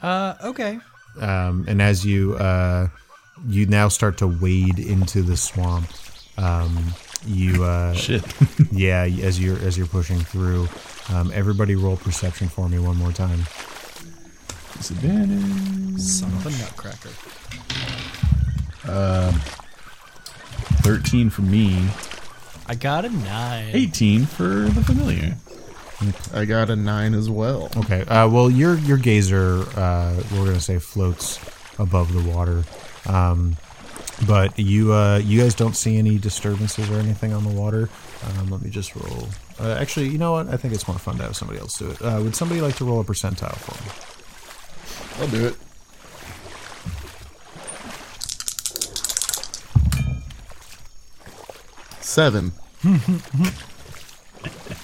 Uh, 0.00 0.34
okay. 0.42 0.78
um, 1.20 1.64
and 1.68 1.80
as 1.80 2.04
you 2.04 2.34
uh, 2.36 2.88
you 3.46 3.66
now 3.66 3.88
start 3.88 4.18
to 4.18 4.26
wade 4.26 4.78
into 4.78 5.22
the 5.22 5.36
swamp, 5.36 5.88
um, 6.38 6.94
you 7.26 7.64
uh, 7.64 7.92
Shit. 7.94 8.22
yeah, 8.72 9.02
as 9.04 9.38
you're 9.40 9.58
as 9.58 9.76
you're 9.78 9.86
pushing 9.86 10.18
through, 10.20 10.68
um, 11.12 11.30
everybody 11.34 11.74
roll 11.74 11.96
perception 11.96 12.48
for 12.48 12.68
me 12.68 12.78
one 12.78 12.96
more 12.96 13.12
time. 13.12 13.40
Disadvantage. 14.76 16.00
Son 16.00 16.32
of 16.32 16.46
a 16.46 16.50
nutcracker. 16.50 17.10
13 20.82 21.30
for 21.30 21.42
me. 21.42 21.88
I 22.66 22.74
got 22.74 23.04
a 23.04 23.08
nine. 23.08 23.70
18 23.74 24.26
for 24.26 24.44
the 24.44 24.82
familiar. 24.82 25.36
I 26.34 26.44
got 26.44 26.70
a 26.70 26.76
nine 26.76 27.14
as 27.14 27.30
well. 27.30 27.70
Okay, 27.76 28.02
uh, 28.02 28.28
well 28.28 28.50
your 28.50 28.76
your 28.78 28.98
gazer, 28.98 29.64
uh, 29.76 30.22
we're 30.32 30.46
gonna 30.46 30.60
say 30.60 30.78
floats 30.78 31.38
above 31.78 32.12
the 32.12 32.30
water, 32.30 32.64
um, 33.06 33.56
but 34.26 34.58
you 34.58 34.92
uh, 34.92 35.18
you 35.18 35.40
guys 35.40 35.54
don't 35.54 35.74
see 35.76 35.96
any 35.96 36.18
disturbances 36.18 36.90
or 36.90 36.94
anything 36.94 37.32
on 37.32 37.44
the 37.44 37.50
water. 37.50 37.88
Um, 38.38 38.50
let 38.50 38.60
me 38.62 38.70
just 38.70 38.94
roll. 38.94 39.28
Uh, 39.58 39.76
actually, 39.80 40.08
you 40.08 40.18
know 40.18 40.32
what? 40.32 40.48
I 40.48 40.56
think 40.56 40.74
it's 40.74 40.86
more 40.88 40.98
fun 40.98 41.16
to 41.18 41.22
have 41.22 41.36
somebody 41.36 41.60
else 41.60 41.78
do 41.78 41.90
it. 41.90 42.02
Uh, 42.02 42.20
would 42.22 42.34
somebody 42.36 42.60
like 42.60 42.76
to 42.76 42.84
roll 42.84 43.00
a 43.00 43.04
percentile 43.04 43.56
for 43.56 43.82
me? 43.84 44.13
I'll 45.18 45.28
do 45.28 45.46
it. 45.46 45.56
Seven. 52.00 52.52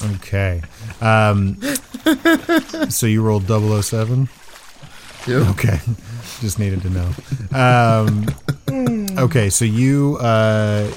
Okay. 0.03 0.63
Um, 1.01 1.61
so 2.89 3.07
you 3.07 3.23
rolled 3.23 3.47
007? 3.47 4.29
Yep. 5.27 5.49
Okay. 5.51 5.79
Just 6.41 6.59
needed 6.59 6.81
to 6.83 6.91
know. 6.91 7.11
Um, 7.53 8.27
okay, 9.19 9.51
so 9.51 9.67
you, 9.67 10.17
uh, 10.21 10.91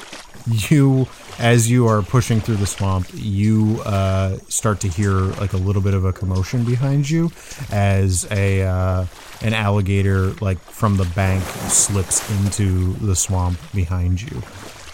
you, 0.47 1.07
as 1.39 1.69
you 1.69 1.87
are 1.87 2.01
pushing 2.01 2.39
through 2.39 2.55
the 2.55 2.65
swamp, 2.65 3.07
you 3.13 3.81
uh, 3.85 4.37
start 4.47 4.79
to 4.81 4.87
hear 4.87 5.11
like 5.11 5.51
a 5.51 5.57
little 5.57 5.81
bit 5.81 5.93
of 5.93 6.05
a 6.05 6.13
commotion 6.13 6.63
behind 6.63 7.09
you 7.09 7.29
as 7.71 8.25
a 8.31 8.61
uh, 8.63 9.05
an 9.43 9.53
alligator 9.53 10.31
like 10.41 10.59
from 10.59 10.97
the 10.97 11.05
bank 11.15 11.43
slips 11.43 12.29
into 12.39 12.93
the 12.93 13.15
swamp 13.15 13.59
behind 13.73 14.21
you. 14.21 14.41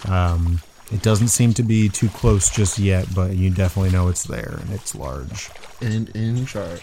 Um, 0.07 0.59
it 0.91 1.03
doesn't 1.03 1.27
seem 1.27 1.53
to 1.53 1.63
be 1.63 1.87
too 1.87 2.09
close 2.09 2.49
just 2.49 2.79
yet, 2.79 3.05
but 3.13 3.35
you 3.35 3.51
definitely 3.51 3.91
know 3.91 4.07
it's 4.07 4.23
there 4.23 4.57
and 4.59 4.71
it's 4.71 4.95
large. 4.95 5.49
And 5.81 6.09
in 6.09 6.45
charge. 6.45 6.81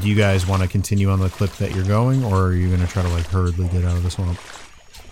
Do 0.00 0.08
you 0.08 0.14
guys 0.14 0.46
want 0.46 0.62
to 0.62 0.68
continue 0.68 1.08
on 1.08 1.20
the 1.20 1.30
clip 1.30 1.52
that 1.52 1.74
you're 1.74 1.86
going, 1.86 2.22
or 2.22 2.48
are 2.48 2.52
you 2.52 2.68
going 2.68 2.86
to 2.86 2.86
try 2.86 3.02
to 3.02 3.08
like 3.08 3.26
hurriedly 3.26 3.68
get 3.68 3.84
out 3.84 3.96
of 3.96 4.02
the 4.02 4.10
swamp? 4.10 4.38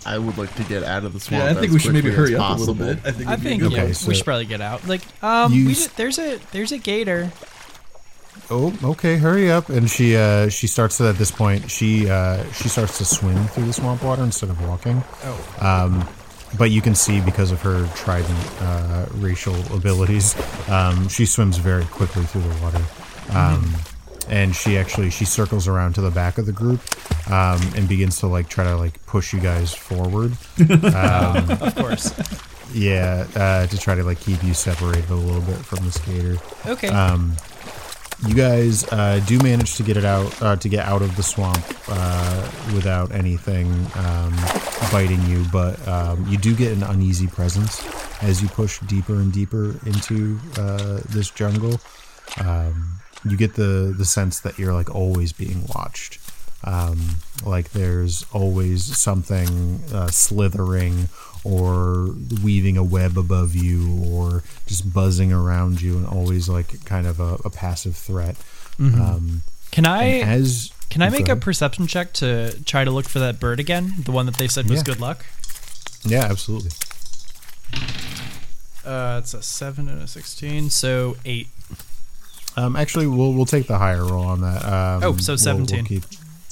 I 0.05 0.18
would 0.18 0.36
like 0.36 0.55
to 0.57 0.64
get 0.64 0.82
out 0.82 1.05
of 1.05 1.14
the 1.14 1.20
swamp. 1.20 1.44
Yeah, 1.44 1.51
I 1.51 1.55
think 1.55 1.66
as 1.68 1.72
we 1.72 1.78
should 1.78 1.94
maybe 1.94 2.11
hurry 2.11 2.34
as 2.34 2.40
up 2.40 2.57
a 2.57 2.61
little 2.61 2.74
bit. 2.74 2.99
I 3.05 3.12
think, 3.12 3.28
I 3.28 3.32
it'd 3.32 3.44
be 3.44 3.49
a 3.49 3.59
think 3.59 3.62
yeah, 3.62 3.82
Okay, 3.82 3.94
we 4.07 4.14
should 4.14 4.24
probably 4.24 4.44
get 4.44 4.61
out. 4.61 4.86
Like, 4.86 5.01
um, 5.22 5.53
we 5.53 5.74
did, 5.74 5.90
there's 5.96 6.18
a 6.18 6.38
there's 6.53 6.72
a 6.72 6.78
gator. 6.78 7.32
Oh, 8.51 8.76
okay, 8.82 9.16
hurry 9.16 9.51
up! 9.51 9.68
And 9.68 9.91
she 9.91 10.16
uh, 10.16 10.49
she 10.49 10.66
starts 10.66 10.99
to, 10.99 11.09
at 11.09 11.16
this 11.16 11.30
point. 11.30 11.70
She 11.70 12.09
uh, 12.09 12.45
she 12.53 12.68
starts 12.68 12.99
to 12.99 13.05
swim 13.05 13.47
through 13.49 13.66
the 13.66 13.72
swamp 13.72 14.03
water 14.03 14.22
instead 14.22 14.51
of 14.51 14.66
walking. 14.66 15.03
Oh. 15.24 15.57
Um, 15.61 16.09
but 16.57 16.70
you 16.70 16.80
can 16.80 16.95
see 16.95 17.20
because 17.20 17.53
of 17.53 17.61
her 17.62 17.86
triton 17.95 18.34
uh, 18.61 19.07
racial 19.16 19.55
abilities, 19.74 20.34
um, 20.68 21.09
she 21.09 21.26
swims 21.26 21.59
very 21.59 21.84
quickly 21.84 22.24
through 22.24 22.43
the 22.43 22.62
water. 22.62 22.82
Um, 23.30 23.74
and 24.28 24.55
she 24.55 24.78
actually 24.78 25.11
she 25.11 25.24
circles 25.24 25.68
around 25.68 25.95
to 25.95 26.01
the 26.01 26.11
back 26.11 26.39
of 26.39 26.47
the 26.47 26.53
group 26.53 26.80
um, 27.30 27.61
and 27.74 27.89
begins 27.89 28.18
to 28.20 28.26
like 28.26 28.49
try 28.49 28.64
to 28.64 28.76
like 28.76 29.05
push 29.07 29.32
you 29.32 29.41
guys 29.41 29.74
forward. 29.74 30.36
Of 30.59 31.74
course. 31.74 32.12
Yeah, 32.74 33.26
uh, 33.34 33.66
to 33.66 33.78
try 33.78 33.95
to 33.95 34.05
like 34.05 34.20
keep 34.20 34.43
you 34.45 34.53
separated 34.53 35.09
a 35.11 35.14
little 35.14 35.41
bit 35.41 35.57
from 35.57 35.84
the 35.84 35.93
skater. 35.93 36.36
Okay. 36.66 36.89
Um, 36.89 37.34
you 38.26 38.34
guys 38.34 38.84
uh, 38.92 39.20
do 39.26 39.38
manage 39.38 39.76
to 39.76 39.82
get 39.82 39.96
it 39.96 40.04
out 40.04 40.42
uh, 40.42 40.56
to 40.56 40.68
get 40.68 40.84
out 40.86 41.02
of 41.02 41.14
the 41.16 41.22
swamp 41.22 41.64
uh, 41.88 42.50
without 42.74 43.12
anything 43.12 43.68
um, 43.94 44.34
biting 44.90 45.22
you, 45.26 45.44
but 45.52 45.86
um, 45.86 46.26
you 46.28 46.36
do 46.36 46.54
get 46.54 46.72
an 46.72 46.82
uneasy 46.82 47.26
presence 47.26 47.84
as 48.22 48.42
you 48.42 48.48
push 48.48 48.80
deeper 48.80 49.14
and 49.14 49.32
deeper 49.32 49.78
into 49.86 50.38
uh, 50.56 51.00
this 51.08 51.30
jungle. 51.30 51.80
Um, 52.40 52.98
you 53.24 53.36
get 53.36 53.54
the 53.54 53.94
the 53.96 54.04
sense 54.04 54.40
that 54.40 54.58
you're 54.58 54.72
like 54.72 54.94
always 54.94 55.32
being 55.32 55.64
watched. 55.74 56.18
Um, 56.64 57.16
like 57.46 57.70
there's 57.70 58.26
always 58.32 58.96
something 58.96 59.80
uh, 59.92 60.08
slithering 60.08 61.08
or 61.49 62.14
weaving 62.42 62.76
a 62.76 62.84
web 62.84 63.16
above 63.16 63.55
you 63.57 64.03
or 64.05 64.42
just 64.66 64.92
buzzing 64.92 65.32
around 65.32 65.80
you 65.80 65.96
and 65.96 66.07
always 66.07 66.49
like 66.49 66.84
kind 66.84 67.07
of 67.07 67.20
a, 67.20 67.34
a 67.44 67.51
passive 67.51 67.96
threat. 67.96 68.36
Um, 68.78 69.42
can 69.70 69.86
I 69.86 70.20
as 70.20 70.70
can 70.90 71.03
I 71.03 71.09
make 71.11 71.28
a 71.28 71.36
perception 71.36 71.86
check 71.86 72.12
to 72.14 72.53
try 72.64 72.84
to 72.84 72.90
look 72.90 73.09
for 73.09 73.18
that 73.18 73.40
bird 73.40 73.59
again? 73.61 73.94
The 74.05 74.12
one 74.12 74.26
that 74.26 74.36
they 74.36 74.49
said 74.49 74.68
was 74.68 74.80
Yeah. 74.80 74.84
good 74.84 75.01
luck. 75.01 75.24
yeah, 76.05 76.24
absolutely. 76.30 76.70
Uh, 78.84 79.18
it's 79.22 79.34
a 79.34 79.42
seven 79.42 79.88
and 79.88 80.01
a 80.03 80.07
sixteen, 80.07 80.70
so 80.70 81.16
eight. 81.24 81.49
Um, 82.57 82.76
actually, 82.76 83.07
we'll 83.07 83.32
we'll 83.34 83.44
take 83.46 83.66
the 83.66 83.78
higher 83.78 84.05
roll 84.05 84.24
on 84.24 84.40
that. 84.40 84.64
Um, 84.64 85.03
Oh, 85.05 85.16
so 85.16 85.32
we'll- 85.32 85.38
17. 85.38 85.76
We'll 85.76 85.84
keep, 86.01 86.05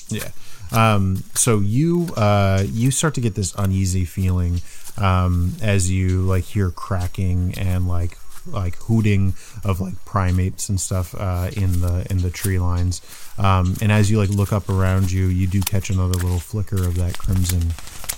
yeah. 0.08 0.28
Um, 0.72 1.22
so 1.34 1.60
you 1.60 2.08
uh, 2.16 2.64
you 2.66 2.90
start 2.90 3.14
to 3.14 3.20
get 3.20 3.34
this 3.36 3.54
uneasy 3.56 4.04
feeling 4.04 4.60
um, 4.98 5.54
as 5.62 5.90
you 5.90 6.22
like 6.22 6.44
hear 6.44 6.70
cracking 6.70 7.54
and 7.56 7.88
like 7.88 8.18
like 8.46 8.76
hooting 8.76 9.34
of 9.64 9.80
like 9.80 10.04
primates 10.04 10.68
and 10.68 10.80
stuff 10.80 11.14
uh, 11.18 11.50
in 11.56 11.80
the 11.80 12.06
in 12.10 12.18
the 12.18 12.30
tree 12.30 12.58
lines. 12.58 13.00
Um, 13.38 13.74
and 13.82 13.90
as 13.92 14.10
you 14.10 14.18
like 14.18 14.30
look 14.30 14.52
up 14.52 14.68
around 14.68 15.10
you, 15.10 15.26
you 15.26 15.46
do 15.46 15.60
catch 15.60 15.90
another 15.90 16.14
little 16.14 16.40
flicker 16.40 16.76
of 16.76 16.96
that 16.96 17.18
crimson. 17.18 17.72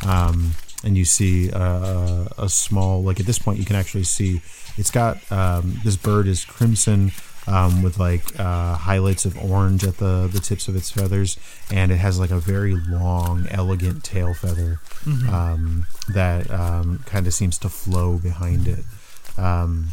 Um, 0.07 0.53
and 0.85 0.97
you 0.97 1.05
see 1.05 1.51
uh, 1.51 2.27
a 2.37 2.49
small 2.49 3.03
like 3.03 3.21
at 3.21 3.27
this 3.27 3.39
point 3.39 3.59
you 3.59 3.65
can 3.65 3.77
actually 3.77 4.05
see 4.05 4.41
it's 4.77 4.91
got 4.91 5.31
um, 5.33 5.81
this 5.85 5.97
bird 5.97 6.29
is 6.29 6.45
crimson 6.45 7.11
um, 7.49 7.83
with 7.83 7.99
like 7.99 8.39
uh, 8.39 8.77
highlights 8.77 9.25
of 9.25 9.37
orange 9.39 9.85
at 9.85 9.97
the 9.97 10.29
the 10.33 10.41
tips 10.41 10.69
of 10.69 10.77
its 10.77 10.91
feathers. 10.91 11.39
And 11.71 11.91
it 11.91 11.97
has 11.97 12.21
like 12.21 12.31
a 12.31 12.39
very 12.39 12.77
long 12.77 13.47
elegant 13.51 14.05
tail 14.05 14.35
feather 14.35 14.81
um, 15.31 15.87
that 16.09 16.51
um, 16.51 17.03
kind 17.07 17.27
of 17.27 17.35
seems 17.35 17.59
to 17.59 17.69
flow 17.69 18.19
behind 18.19 18.69
it. 18.69 18.85
Um, 19.37 19.89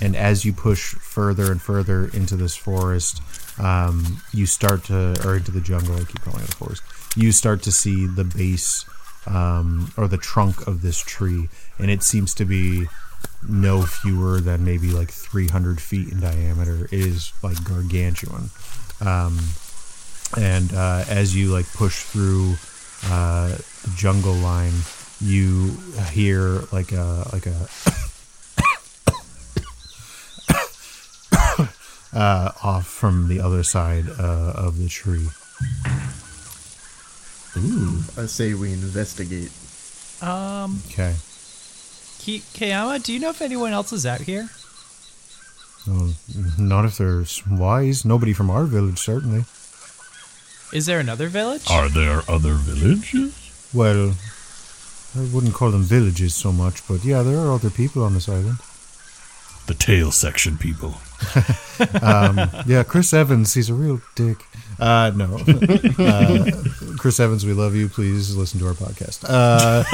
and 0.00 0.14
as 0.14 0.44
you 0.44 0.52
push 0.52 0.94
further 0.94 1.50
and 1.50 1.60
further 1.60 2.06
into 2.06 2.36
this 2.36 2.54
forest, 2.54 3.20
um, 3.58 4.22
you 4.32 4.46
start 4.46 4.84
to, 4.84 5.20
or 5.24 5.36
into 5.36 5.50
the 5.50 5.60
jungle, 5.60 5.96
I 5.96 6.04
keep 6.04 6.20
calling 6.20 6.44
it 6.44 6.52
a 6.52 6.56
forest, 6.56 6.82
you 7.16 7.32
start 7.32 7.62
to 7.62 7.72
see 7.72 8.06
the 8.06 8.24
base 8.24 8.84
um, 9.26 9.92
or 9.96 10.06
the 10.06 10.16
trunk 10.16 10.66
of 10.66 10.82
this 10.82 10.98
tree, 10.98 11.48
and 11.78 11.90
it 11.90 12.02
seems 12.02 12.32
to 12.34 12.44
be 12.44 12.86
no 13.46 13.82
fewer 13.82 14.40
than 14.40 14.64
maybe 14.64 14.90
like 14.90 15.10
300 15.10 15.80
feet 15.80 16.08
in 16.08 16.20
diameter. 16.20 16.86
It 16.86 16.92
is 17.00 17.32
like 17.42 17.62
gargantuan. 17.64 18.50
Um, 19.00 19.38
and 20.36 20.72
uh, 20.74 21.04
as 21.08 21.34
you 21.36 21.52
like 21.52 21.66
push 21.72 22.02
through 22.02 22.56
uh, 23.06 23.48
the 23.48 23.90
jungle 23.96 24.34
line, 24.34 24.74
you 25.20 25.76
hear 26.10 26.62
like 26.72 26.92
a 26.92 27.28
like 27.32 27.46
a 27.46 27.68
uh, 32.16 32.52
off 32.62 32.86
from 32.86 33.28
the 33.28 33.40
other 33.40 33.62
side 33.62 34.06
uh, 34.18 34.52
of 34.54 34.78
the 34.78 34.88
tree. 34.88 35.28
Ooh. 37.56 37.98
I 38.16 38.26
say 38.26 38.54
we 38.54 38.72
investigate. 38.72 39.50
Um, 40.22 40.82
Okay. 40.88 41.14
Ki- 42.28 42.42
Kaimana, 42.52 43.02
do 43.02 43.14
you 43.14 43.20
know 43.20 43.30
if 43.30 43.40
anyone 43.40 43.72
else 43.72 43.90
is 43.90 44.04
out 44.04 44.20
here? 44.20 44.50
Well, 45.86 46.12
not 46.58 46.84
if 46.84 46.98
there's 46.98 47.42
wise. 47.46 48.04
Nobody 48.04 48.34
from 48.34 48.50
our 48.50 48.64
village, 48.64 48.98
certainly. 48.98 49.46
Is 50.70 50.84
there 50.84 51.00
another 51.00 51.28
village? 51.28 51.64
Are 51.70 51.88
there 51.88 52.20
other 52.28 52.52
villages? 52.52 53.32
Well, 53.72 54.12
I 55.16 55.24
wouldn't 55.32 55.54
call 55.54 55.70
them 55.70 55.84
villages 55.84 56.34
so 56.34 56.52
much, 56.52 56.86
but 56.86 57.02
yeah, 57.02 57.22
there 57.22 57.38
are 57.38 57.50
other 57.50 57.70
people 57.70 58.04
on 58.04 58.12
this 58.12 58.28
island. 58.28 58.58
The 59.66 59.72
tail 59.72 60.10
section 60.12 60.58
people. 60.58 60.96
Yeah, 62.66 62.82
Chris 62.82 63.14
Evans, 63.14 63.54
he's 63.54 63.70
a 63.70 63.74
real 63.74 64.02
dick. 64.16 64.38
Uh, 64.80 65.12
no. 65.14 65.36
uh, 65.98 66.50
Chris 66.98 67.20
Evans, 67.20 67.46
we 67.46 67.52
love 67.52 67.74
you. 67.76 67.88
Please 67.88 68.34
listen 68.34 68.58
to 68.60 68.66
our 68.66 68.74
podcast. 68.74 69.24
Uh, 69.26 69.84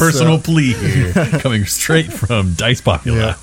Personal 0.00 0.38
plea 0.38 0.72
here, 0.72 1.12
coming 1.40 1.64
straight 1.66 2.12
from 2.12 2.54
Dice 2.54 2.80
Popula. 2.80 3.36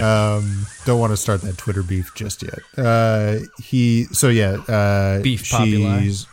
um, 0.00 0.66
don't 0.84 1.00
want 1.00 1.12
to 1.12 1.16
start 1.16 1.42
that 1.42 1.58
Twitter 1.58 1.82
beef 1.82 2.14
just 2.14 2.42
yet. 2.42 2.60
Uh, 2.78 3.38
he, 3.62 4.04
so 4.12 4.28
yeah, 4.28 4.52
uh, 4.68 5.20
Beef 5.20 5.50
populi. 5.50 6.00
she's 6.02 6.26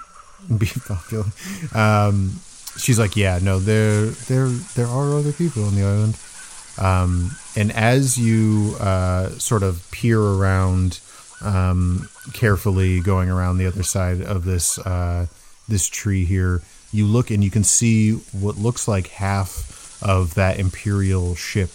beef 0.58 0.86
popular. 0.88 1.26
Um, 1.74 2.40
she's 2.78 3.00
like, 3.00 3.16
yeah, 3.16 3.40
no, 3.42 3.60
there, 3.60 4.06
there, 4.06 4.48
there 4.48 4.88
are 4.88 5.14
other 5.18 5.32
people 5.34 5.66
on 5.66 5.76
the 5.76 5.84
island. 5.84 6.18
Um, 6.78 7.32
and 7.56 7.72
as 7.72 8.18
you 8.18 8.76
uh, 8.80 9.30
sort 9.32 9.64
of 9.64 9.90
peer 9.92 10.20
around, 10.20 11.00
um, 11.42 12.10
carefully 12.34 13.00
going 13.00 13.30
around 13.30 13.58
the 13.58 13.68
other 13.68 13.84
side 13.84 14.22
of 14.22 14.46
this 14.46 14.80
uh, 14.80 15.28
this 15.68 15.88
tree 15.88 16.26
here, 16.26 16.62
you 16.94 17.06
look 17.06 17.32
and 17.32 17.44
you 17.44 17.50
can 17.52 17.64
see 17.64 18.14
what 18.32 18.58
looks 18.58 18.88
like 18.88 19.08
half 19.08 20.02
of 20.02 20.36
that 20.36 20.60
imperial 20.60 21.36
ship 21.36 21.70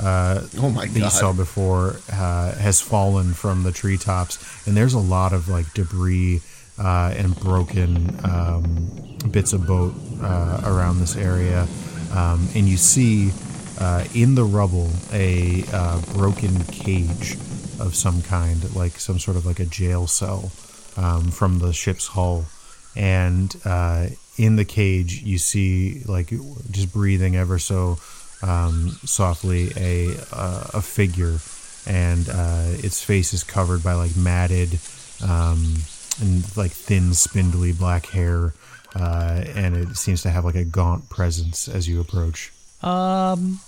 uh, 0.00 0.42
Oh 0.58 0.70
my 0.70 0.86
that 0.86 0.98
you 0.98 1.10
saw 1.10 1.32
before 1.32 1.96
uh, 2.12 2.52
has 2.56 2.80
fallen 2.80 3.32
from 3.32 3.62
the 3.62 3.70
treetops, 3.70 4.66
and 4.66 4.76
there's 4.76 4.94
a 4.94 4.98
lot 4.98 5.32
of 5.32 5.48
like 5.48 5.72
debris 5.72 6.40
uh, 6.78 7.14
and 7.16 7.38
broken 7.38 8.18
um, 8.24 8.90
bits 9.30 9.52
of 9.52 9.66
boat 9.66 9.94
uh, 10.20 10.62
around 10.64 10.98
this 10.98 11.16
area, 11.16 11.68
um, 12.12 12.48
and 12.56 12.68
you 12.68 12.76
see 12.76 13.30
uh, 13.78 14.04
in 14.14 14.34
the 14.34 14.44
rubble 14.44 14.90
a 15.12 15.64
uh, 15.72 16.00
broken 16.14 16.64
cage 16.64 17.34
of 17.78 17.94
some 17.94 18.20
kind, 18.22 18.74
like 18.74 18.98
some 18.98 19.20
sort 19.20 19.36
of 19.36 19.46
like 19.46 19.60
a 19.60 19.66
jail 19.66 20.08
cell 20.08 20.50
um, 20.96 21.30
from 21.30 21.60
the 21.60 21.72
ship's 21.72 22.08
hull, 22.08 22.46
and 22.96 23.54
uh, 23.64 24.08
in 24.36 24.56
the 24.56 24.64
cage 24.64 25.22
you 25.22 25.38
see 25.38 26.02
like 26.06 26.30
just 26.70 26.92
breathing 26.92 27.36
ever 27.36 27.58
so 27.58 27.98
um, 28.44 28.90
softly 29.04 29.70
a 29.76 30.16
uh, 30.32 30.66
a 30.74 30.82
figure, 30.82 31.38
and 31.86 32.28
uh, 32.28 32.84
its 32.84 33.02
face 33.02 33.32
is 33.32 33.42
covered 33.42 33.82
by 33.82 33.94
like 33.94 34.16
matted 34.16 34.78
um, 35.22 35.76
and 36.20 36.56
like 36.56 36.72
thin, 36.72 37.14
spindly 37.14 37.72
black 37.72 38.06
hair, 38.06 38.52
uh, 38.94 39.44
and 39.54 39.76
it 39.76 39.96
seems 39.96 40.22
to 40.22 40.30
have 40.30 40.44
like 40.44 40.54
a 40.56 40.64
gaunt 40.64 41.08
presence 41.08 41.68
as 41.68 41.88
you 41.88 42.00
approach. 42.00 42.52
Um, 42.82 43.60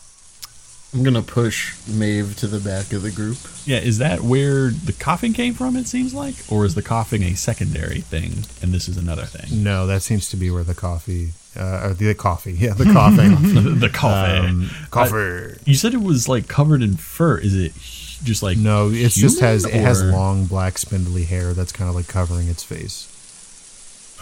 I'm 0.94 1.02
gonna 1.02 1.20
push 1.22 1.74
Maeve 1.88 2.36
to 2.36 2.46
the 2.46 2.58
back 2.60 2.92
of 2.92 3.02
the 3.02 3.10
group. 3.10 3.36
Yeah, 3.66 3.78
is 3.78 3.98
that 3.98 4.20
where 4.22 4.70
the 4.70 4.92
coughing 4.94 5.32
came 5.34 5.52
from? 5.52 5.76
It 5.76 5.86
seems 5.86 6.14
like, 6.14 6.34
or 6.48 6.64
is 6.64 6.74
the 6.74 6.82
coughing 6.82 7.22
a 7.24 7.34
secondary 7.34 8.00
thing, 8.00 8.44
and 8.62 8.72
this 8.72 8.88
is 8.88 8.96
another 8.96 9.24
thing? 9.26 9.62
No, 9.62 9.86
that 9.88 10.02
seems 10.02 10.30
to 10.30 10.36
be 10.36 10.50
where 10.50 10.64
the 10.64 10.74
coffee, 10.74 11.32
uh, 11.58 11.88
or 11.88 11.94
the 11.94 12.14
coffee, 12.14 12.52
yeah, 12.52 12.72
the 12.72 12.84
coughing, 12.92 13.30
the 13.80 13.90
coughing. 13.92 14.44
um, 14.44 14.70
coffee. 14.90 15.58
you 15.66 15.74
said 15.74 15.92
it 15.92 16.00
was 16.02 16.28
like 16.28 16.48
covered 16.48 16.82
in 16.82 16.96
fur. 16.96 17.36
Is 17.38 17.54
it 17.54 17.72
just 18.24 18.42
like 18.42 18.56
No, 18.56 18.88
it 18.88 19.10
just 19.10 19.40
has 19.40 19.66
it 19.66 19.74
has 19.74 20.02
long 20.02 20.46
black 20.46 20.78
spindly 20.78 21.24
hair 21.24 21.52
that's 21.52 21.72
kind 21.72 21.90
of 21.90 21.94
like 21.96 22.08
covering 22.08 22.48
its 22.48 22.62
face, 22.62 23.12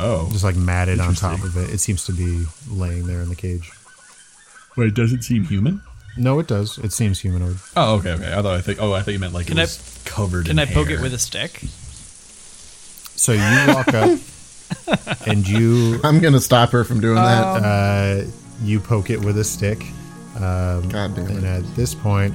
Oh, 0.00 0.28
just 0.32 0.42
like 0.42 0.56
matted 0.56 0.98
on 0.98 1.14
top 1.14 1.44
of 1.44 1.56
it. 1.56 1.70
It 1.72 1.78
seems 1.78 2.04
to 2.06 2.12
be 2.12 2.46
laying 2.68 3.06
there 3.06 3.20
in 3.20 3.28
the 3.28 3.36
cage. 3.36 3.70
wait, 4.76 4.94
does 4.94 5.12
it 5.12 5.22
seem 5.22 5.44
human? 5.44 5.80
No, 6.16 6.38
it 6.38 6.46
does. 6.46 6.78
It 6.78 6.92
seems 6.92 7.20
humanoid. 7.20 7.58
Oh, 7.76 7.96
okay, 7.96 8.12
okay. 8.12 8.32
I 8.32 8.42
thought 8.42 8.54
I 8.54 8.60
think. 8.60 8.80
Oh, 8.80 8.92
I 8.92 9.02
thought 9.02 9.10
you 9.12 9.18
meant 9.18 9.34
like 9.34 9.46
Can 9.48 9.58
it 9.58 9.68
I- 10.06 10.08
covered. 10.08 10.46
can 10.46 10.58
in 10.58 10.68
I 10.68 10.72
poke 10.72 10.90
it 10.90 11.00
with 11.00 11.12
a 11.14 11.18
stick? 11.18 11.60
So 13.16 13.32
you 13.32 13.74
walk 13.74 13.88
up 13.94 14.18
and 15.26 15.46
you 15.48 16.00
I'm 16.04 16.20
gonna 16.20 16.40
stop 16.40 16.70
her 16.70 16.84
from 16.84 17.00
doing 17.00 17.16
that. 17.16 17.20
uh, 17.64 18.24
you 18.62 18.80
poke 18.80 19.10
it 19.10 19.24
with 19.24 19.38
a 19.38 19.44
stick. 19.44 19.82
Um, 20.36 20.88
God 20.88 21.14
damn 21.14 21.26
it! 21.26 21.30
and 21.30 21.46
at 21.46 21.76
this 21.76 21.94
point, 21.94 22.34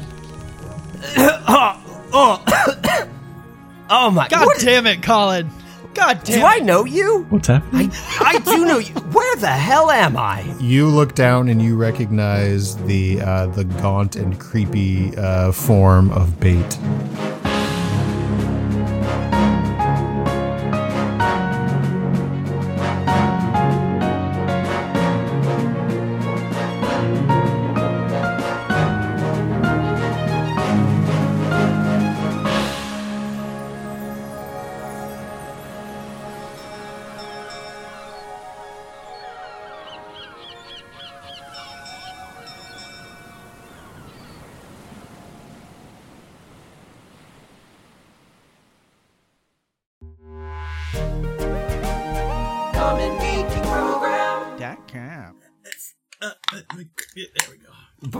Oh 1.17 2.03
oh. 2.13 3.07
oh 3.89 4.11
my 4.11 4.27
God 4.29 4.45
what- 4.45 4.59
damn 4.59 4.87
it, 4.87 5.01
Colin! 5.03 5.49
God 5.99 6.23
damn 6.23 6.39
Do 6.39 6.45
I 6.45 6.59
know 6.59 6.85
you? 6.85 7.25
What's 7.29 7.47
happening? 7.47 7.91
I 8.21 8.39
do 8.45 8.63
know 8.65 8.77
you. 8.77 8.93
Where 8.93 9.35
the 9.35 9.47
hell 9.47 9.91
am 9.91 10.15
I? 10.15 10.41
you 10.59 10.87
look 10.87 11.13
down 11.13 11.49
and 11.49 11.61
you 11.61 11.75
recognize 11.75 12.77
the 12.85 13.19
uh, 13.21 13.47
the 13.47 13.65
gaunt 13.65 14.15
and 14.15 14.39
creepy 14.39 15.15
uh, 15.17 15.51
form 15.51 16.11
of 16.11 16.39
bait. 16.39 16.77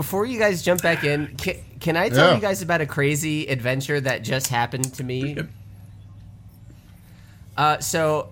Before 0.10 0.26
you 0.26 0.40
guys 0.40 0.64
jump 0.64 0.82
back 0.82 1.04
in, 1.04 1.36
can, 1.38 1.58
can 1.80 1.96
I 1.96 2.10
tell 2.10 2.30
Yeah. 2.30 2.34
you 2.36 2.42
guys 2.42 2.64
about 2.64 2.82
a 2.82 2.88
crazy 2.88 3.46
adventure 3.46 4.02
that 4.02 4.24
just 4.24 4.48
happened 4.48 4.92
to 4.96 5.04
me? 5.04 5.38
Uh, 7.56 7.78
so, 7.78 8.30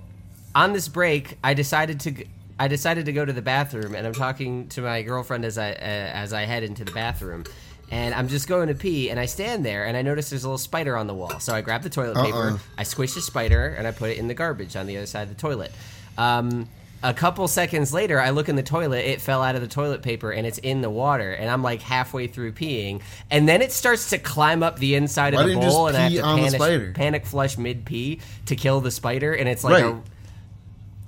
on 0.55 0.73
this 0.73 0.87
break, 0.87 1.37
I 1.43 1.53
decided 1.53 1.99
to 1.99 2.09
g- 2.13 2.25
I 2.57 2.67
decided 2.67 3.05
to 3.05 3.13
go 3.13 3.23
to 3.23 3.31
the 3.31 3.43
bathroom, 3.43 3.93
and 3.93 4.07
I'm 4.07 4.13
talking 4.15 4.69
to 4.69 4.81
my 4.81 5.03
girlfriend 5.03 5.45
as 5.45 5.59
I 5.59 5.69
uh, 5.73 5.75
as 5.75 6.33
I 6.33 6.45
head 6.45 6.63
into 6.63 6.83
the 6.83 6.93
bathroom, 6.93 7.43
and 7.91 8.15
I'm 8.15 8.27
just 8.27 8.47
going 8.47 8.69
to 8.69 8.73
pee, 8.73 9.11
and 9.11 9.19
I 9.19 9.27
stand 9.27 9.63
there, 9.63 9.85
and 9.85 9.95
I 9.95 10.01
notice 10.01 10.31
there's 10.31 10.45
a 10.45 10.47
little 10.47 10.57
spider 10.57 10.97
on 10.97 11.05
the 11.05 11.13
wall. 11.13 11.39
So 11.39 11.53
I 11.53 11.61
grab 11.61 11.83
the 11.83 11.91
toilet 11.91 12.15
paper, 12.25 12.37
Uh-uh. 12.53 12.57
I 12.79 12.85
squish 12.85 13.13
the 13.13 13.21
spider, 13.21 13.67
and 13.77 13.85
I 13.85 13.91
put 13.91 14.09
it 14.09 14.17
in 14.17 14.27
the 14.27 14.33
garbage 14.33 14.75
on 14.75 14.87
the 14.87 14.97
other 14.97 15.05
side 15.05 15.21
of 15.21 15.29
the 15.29 15.35
toilet. 15.39 15.71
Um, 16.17 16.69
a 17.03 17.13
couple 17.13 17.47
seconds 17.47 17.93
later, 17.93 18.19
I 18.19 18.31
look 18.31 18.49
in 18.49 18.55
the 18.55 18.63
toilet. 18.63 19.05
It 19.05 19.21
fell 19.21 19.43
out 19.43 19.55
of 19.55 19.61
the 19.61 19.67
toilet 19.67 20.01
paper 20.01 20.31
and 20.31 20.47
it's 20.47 20.57
in 20.57 20.81
the 20.81 20.89
water. 20.89 21.31
And 21.31 21.49
I'm 21.49 21.61
like 21.61 21.81
halfway 21.81 22.27
through 22.27 22.53
peeing, 22.53 23.01
and 23.29 23.47
then 23.47 23.61
it 23.61 23.71
starts 23.71 24.09
to 24.11 24.17
climb 24.17 24.63
up 24.63 24.79
the 24.79 24.95
inside 24.95 25.33
Why 25.35 25.43
of 25.43 25.47
the 25.49 25.55
bowl, 25.55 25.87
and 25.87 25.97
I 25.97 26.01
have 26.09 26.13
to 26.13 26.21
panic, 26.57 26.95
panic 26.95 27.25
flush 27.25 27.57
mid 27.57 27.85
pee 27.85 28.19
to 28.47 28.55
kill 28.55 28.81
the 28.81 28.91
spider. 28.91 29.33
And 29.33 29.47
it's 29.47 29.63
like 29.63 29.83
Right. 29.83 29.93
a 29.93 30.01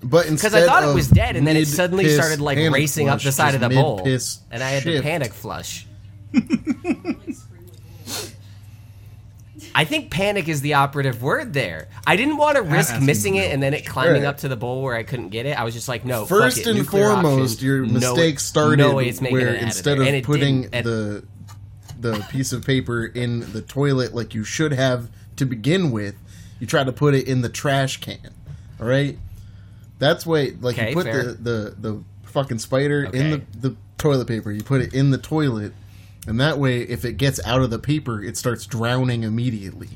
But 0.05 0.29
because 0.29 0.53
I 0.53 0.65
thought 0.65 0.83
it 0.83 0.93
was 0.93 1.07
dead, 1.09 1.35
and 1.35 1.45
then 1.47 1.57
it 1.57 1.67
suddenly 1.67 2.07
started 2.09 2.39
like 2.39 2.57
racing 2.57 3.09
up 3.09 3.21
the 3.21 3.31
side 3.31 3.55
of 3.55 3.61
the 3.61 3.69
bowl, 3.69 4.05
and 4.05 4.63
I 4.63 4.69
had 4.69 4.83
to 4.83 5.01
panic 5.01 5.33
flush. 5.33 5.85
I 9.75 9.85
think 9.85 10.11
panic 10.11 10.47
is 10.47 10.61
the 10.61 10.73
operative 10.75 11.21
word 11.21 11.53
there. 11.53 11.87
I 12.07 12.15
didn't 12.15 12.37
want 12.37 12.55
to 12.57 12.61
risk 12.63 12.99
missing 13.01 13.35
it 13.35 13.51
and 13.53 13.61
then 13.61 13.73
it 13.73 13.85
climbing 13.85 14.23
Right. 14.23 14.27
up 14.27 14.37
to 14.39 14.47
the 14.47 14.55
bowl 14.57 14.81
where 14.81 14.95
I 14.95 15.03
couldn't 15.03 15.29
get 15.29 15.45
it. 15.45 15.59
I 15.59 15.63
was 15.63 15.73
just 15.73 15.87
like, 15.87 16.05
no. 16.05 16.25
First 16.25 16.57
fuck 16.57 16.65
it, 16.67 16.69
and 16.69 16.77
nuclear 16.79 17.09
foremost, 17.11 17.55
option. 17.57 17.67
your 17.67 17.85
No- 17.85 17.93
mistake 17.93 18.39
started 18.39 18.77
no 18.79 18.95
way 18.95 19.07
it's 19.09 19.21
where 19.21 19.55
it 19.55 19.61
instead 19.61 19.99
there. 19.99 20.15
of 20.17 20.23
putting 20.23 20.61
didn't. 20.63 20.83
The 20.83 21.23
the 21.99 22.25
piece 22.29 22.53
of 22.53 22.65
paper 22.65 23.05
in 23.05 23.51
the 23.51 23.61
toilet 23.61 24.15
like 24.15 24.33
you 24.33 24.43
should 24.45 24.71
have 24.71 25.09
to 25.35 25.45
begin 25.45 25.91
with, 25.91 26.15
you 26.59 26.65
try 26.67 26.83
to 26.83 26.91
put 26.93 27.13
it 27.13 27.27
in 27.27 27.41
the 27.41 27.49
trash 27.49 27.97
can. 27.97 28.19
All 28.79 28.87
right, 28.87 29.17
that's 29.99 30.25
why 30.25 30.53
like 30.61 30.77
Okay, 30.77 30.89
you 30.89 30.95
put 30.95 31.05
fair. 31.05 31.23
the, 31.23 31.33
the 31.33 31.75
the 31.79 32.03
fucking 32.23 32.59
spider 32.59 33.03
in 33.03 33.31
the 33.31 33.41
the 33.69 33.75
toilet 33.97 34.27
paper. 34.27 34.49
You 34.51 34.63
put 34.63 34.81
it 34.81 34.93
in 34.93 35.11
the 35.11 35.17
toilet, 35.17 35.73
and 36.29 36.39
that 36.39 36.59
way, 36.59 36.81
if 36.81 37.05
it 37.05 37.13
gets 37.13 37.43
out 37.43 37.63
of 37.63 37.71
the 37.71 37.79
paper, 37.79 38.21
it 38.21 38.37
starts 38.37 38.67
drowning 38.67 39.23
immediately. 39.23 39.89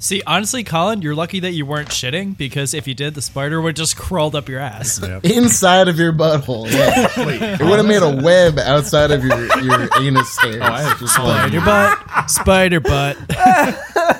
See, 0.00 0.20
honestly, 0.26 0.64
Colin, 0.64 1.00
you're 1.00 1.14
lucky 1.14 1.38
that 1.38 1.52
you 1.52 1.64
weren't 1.64 1.90
shitting 1.90 2.36
because 2.36 2.74
if 2.74 2.88
you 2.88 2.94
did, 2.94 3.14
the 3.14 3.22
spider 3.22 3.60
would 3.60 3.76
just 3.76 3.96
crawled 3.98 4.34
up 4.34 4.48
your 4.48 4.58
ass. 4.58 5.00
Yep. 5.00 5.24
Inside 5.26 5.86
of 5.86 5.96
your 5.96 6.12
butthole, 6.12 6.68
yeah. 6.72 7.06
it 7.16 7.60
would 7.60 7.76
have 7.76 7.86
made 7.86 8.02
a 8.02 8.20
web 8.20 8.58
outside 8.58 9.12
of 9.12 9.22
your 9.24 9.38
your 9.62 9.88
anus 10.00 10.36
hairs. 10.38 10.56
Oh, 10.60 10.64
I 10.64 10.80
have 10.82 10.98
just 10.98 11.14
Spider 11.14 11.60
butt, 11.60 12.30
spider 12.30 12.80
butt. 12.80 13.16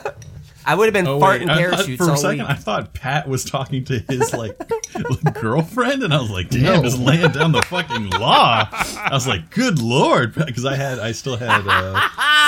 I 0.70 0.74
would 0.76 0.84
have 0.84 0.92
been 0.94 1.06
Oh, 1.08 1.18
farting 1.18 1.48
parachutes 1.48 1.96
for 1.96 2.04
a 2.08 2.10
all 2.12 2.16
second, 2.16 2.46
week. 2.46 2.50
I 2.50 2.54
thought 2.54 2.94
Pat 2.94 3.28
was 3.28 3.44
talking 3.44 3.84
to 3.86 3.98
his 3.98 4.32
like 4.32 4.56
girlfriend, 5.40 6.02
and 6.04 6.14
I 6.14 6.20
was 6.20 6.30
like, 6.30 6.48
"Damn, 6.48 6.62
No. 6.62 6.82
just 6.82 6.98
laying 6.98 7.32
down 7.32 7.52
the 7.52 7.62
fucking 7.62 8.10
law." 8.10 8.68
I 8.70 9.08
was 9.12 9.26
like, 9.26 9.50
"Good 9.50 9.80
lord," 9.80 10.34
because 10.34 10.64
I 10.64 10.76
had, 10.76 10.98
I 11.00 11.12
still 11.12 11.36
had, 11.36 11.62
uh, 11.66 12.00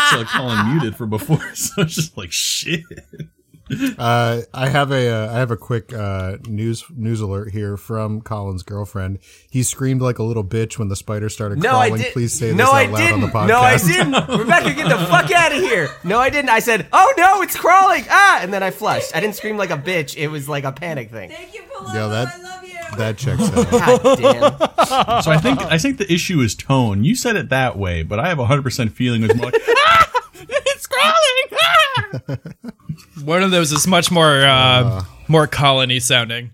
still 0.09 0.25
Colin 0.27 0.71
muted 0.71 0.95
for 0.97 1.07
before, 1.07 1.43
so 1.55 1.83
it's 1.83 1.95
just 1.97 2.17
like, 2.17 2.31
"Shit." 2.31 2.83
Uh, 3.99 4.43
I 4.53 4.69
have 4.69 4.91
a 4.91 5.09
uh, 5.09 5.33
I 5.35 5.39
have 5.39 5.51
a 5.51 5.57
quick 5.57 5.93
uh, 5.93 6.37
news 6.47 6.85
news 6.95 7.21
alert 7.21 7.51
here 7.53 7.77
from 7.77 8.21
Colin's 8.21 8.63
girlfriend. 8.63 9.19
He 9.51 9.63
screamed 9.63 10.03
like 10.03 10.19
a 10.19 10.23
little 10.23 10.45
bitch 10.45 10.79
when 10.79 10.89
the 10.89 10.97
spider 10.97 11.29
started 11.29 11.59
No, 11.63 11.77
I 11.77 11.89
crawling. 11.89 12.03
did. 12.03 12.13
Please 12.13 12.33
say 12.33 12.49
this 12.49 12.57
no, 12.57 12.65
out 12.67 12.75
I 12.75 12.87
loud 12.87 12.97
didn't. 12.99 13.15
on 13.15 13.21
the 13.21 13.27
podcast. 13.29 13.49
No, 13.49 13.61
I 13.61 13.77
didn't. 13.79 14.39
Rebecca, 14.39 14.75
get 14.75 14.89
the 14.89 15.07
fuck 15.07 15.31
out 15.31 15.53
of 15.53 15.59
here. 15.59 15.89
No, 16.05 16.19
I 16.19 16.31
didn't. 16.31 16.51
I 16.51 16.59
said, 16.61 16.87
"Oh 16.93 17.13
no, 17.17 17.43
it's 17.43 17.57
crawling!" 17.57 18.05
Ah, 18.11 18.41
and 18.43 18.53
then 18.53 18.63
I 18.63 18.71
flushed. 18.71 19.15
I 19.17 19.21
didn't 19.21 19.37
scream 19.37 19.57
like 19.57 19.71
a 19.71 19.79
bitch. 19.79 20.17
It 20.17 20.29
was 20.29 20.49
like 20.49 20.65
a 20.65 20.73
panic 20.73 21.11
thing. 21.11 21.31
Thank 21.31 21.55
you, 21.55 21.63
Paloma. 21.73 21.95
Yeah, 21.95 22.07
that- 22.09 22.29
I 22.35 22.43
love 22.43 22.65
you. 22.65 22.69
That 22.99 23.17
checks 23.17 23.41
out. 23.73 24.03
God 24.03 24.19
damn. 24.19 25.23
So 25.23 25.31
I 25.31 25.39
think, 25.39 25.61
I 25.63 25.79
think 25.79 25.97
the 25.97 26.13
issue 26.13 26.41
is 26.41 26.55
tone. 26.55 27.05
You 27.05 27.15
said 27.15 27.37
it 27.37 27.49
that 27.49 27.79
way, 27.79 28.03
but 28.03 28.19
I 28.21 28.29
have 28.29 28.39
a 28.39 28.45
hundred 28.45 28.63
percent 28.65 28.93
feeling 28.93 29.23
it 29.23 29.29
was 29.29 29.37
more 29.39 29.47
like, 29.51 29.63
"Ah, 29.67 30.11
it's 30.35 30.87
crawling." 30.87 31.17
Ah! 31.63 32.37
One 33.25 33.43
of 33.43 33.51
those 33.51 33.73
is 33.73 33.87
much 33.87 34.11
more 34.11 34.43
uh, 34.45 35.05
more 35.29 35.47
colony 35.47 36.01
sounding. 36.01 36.53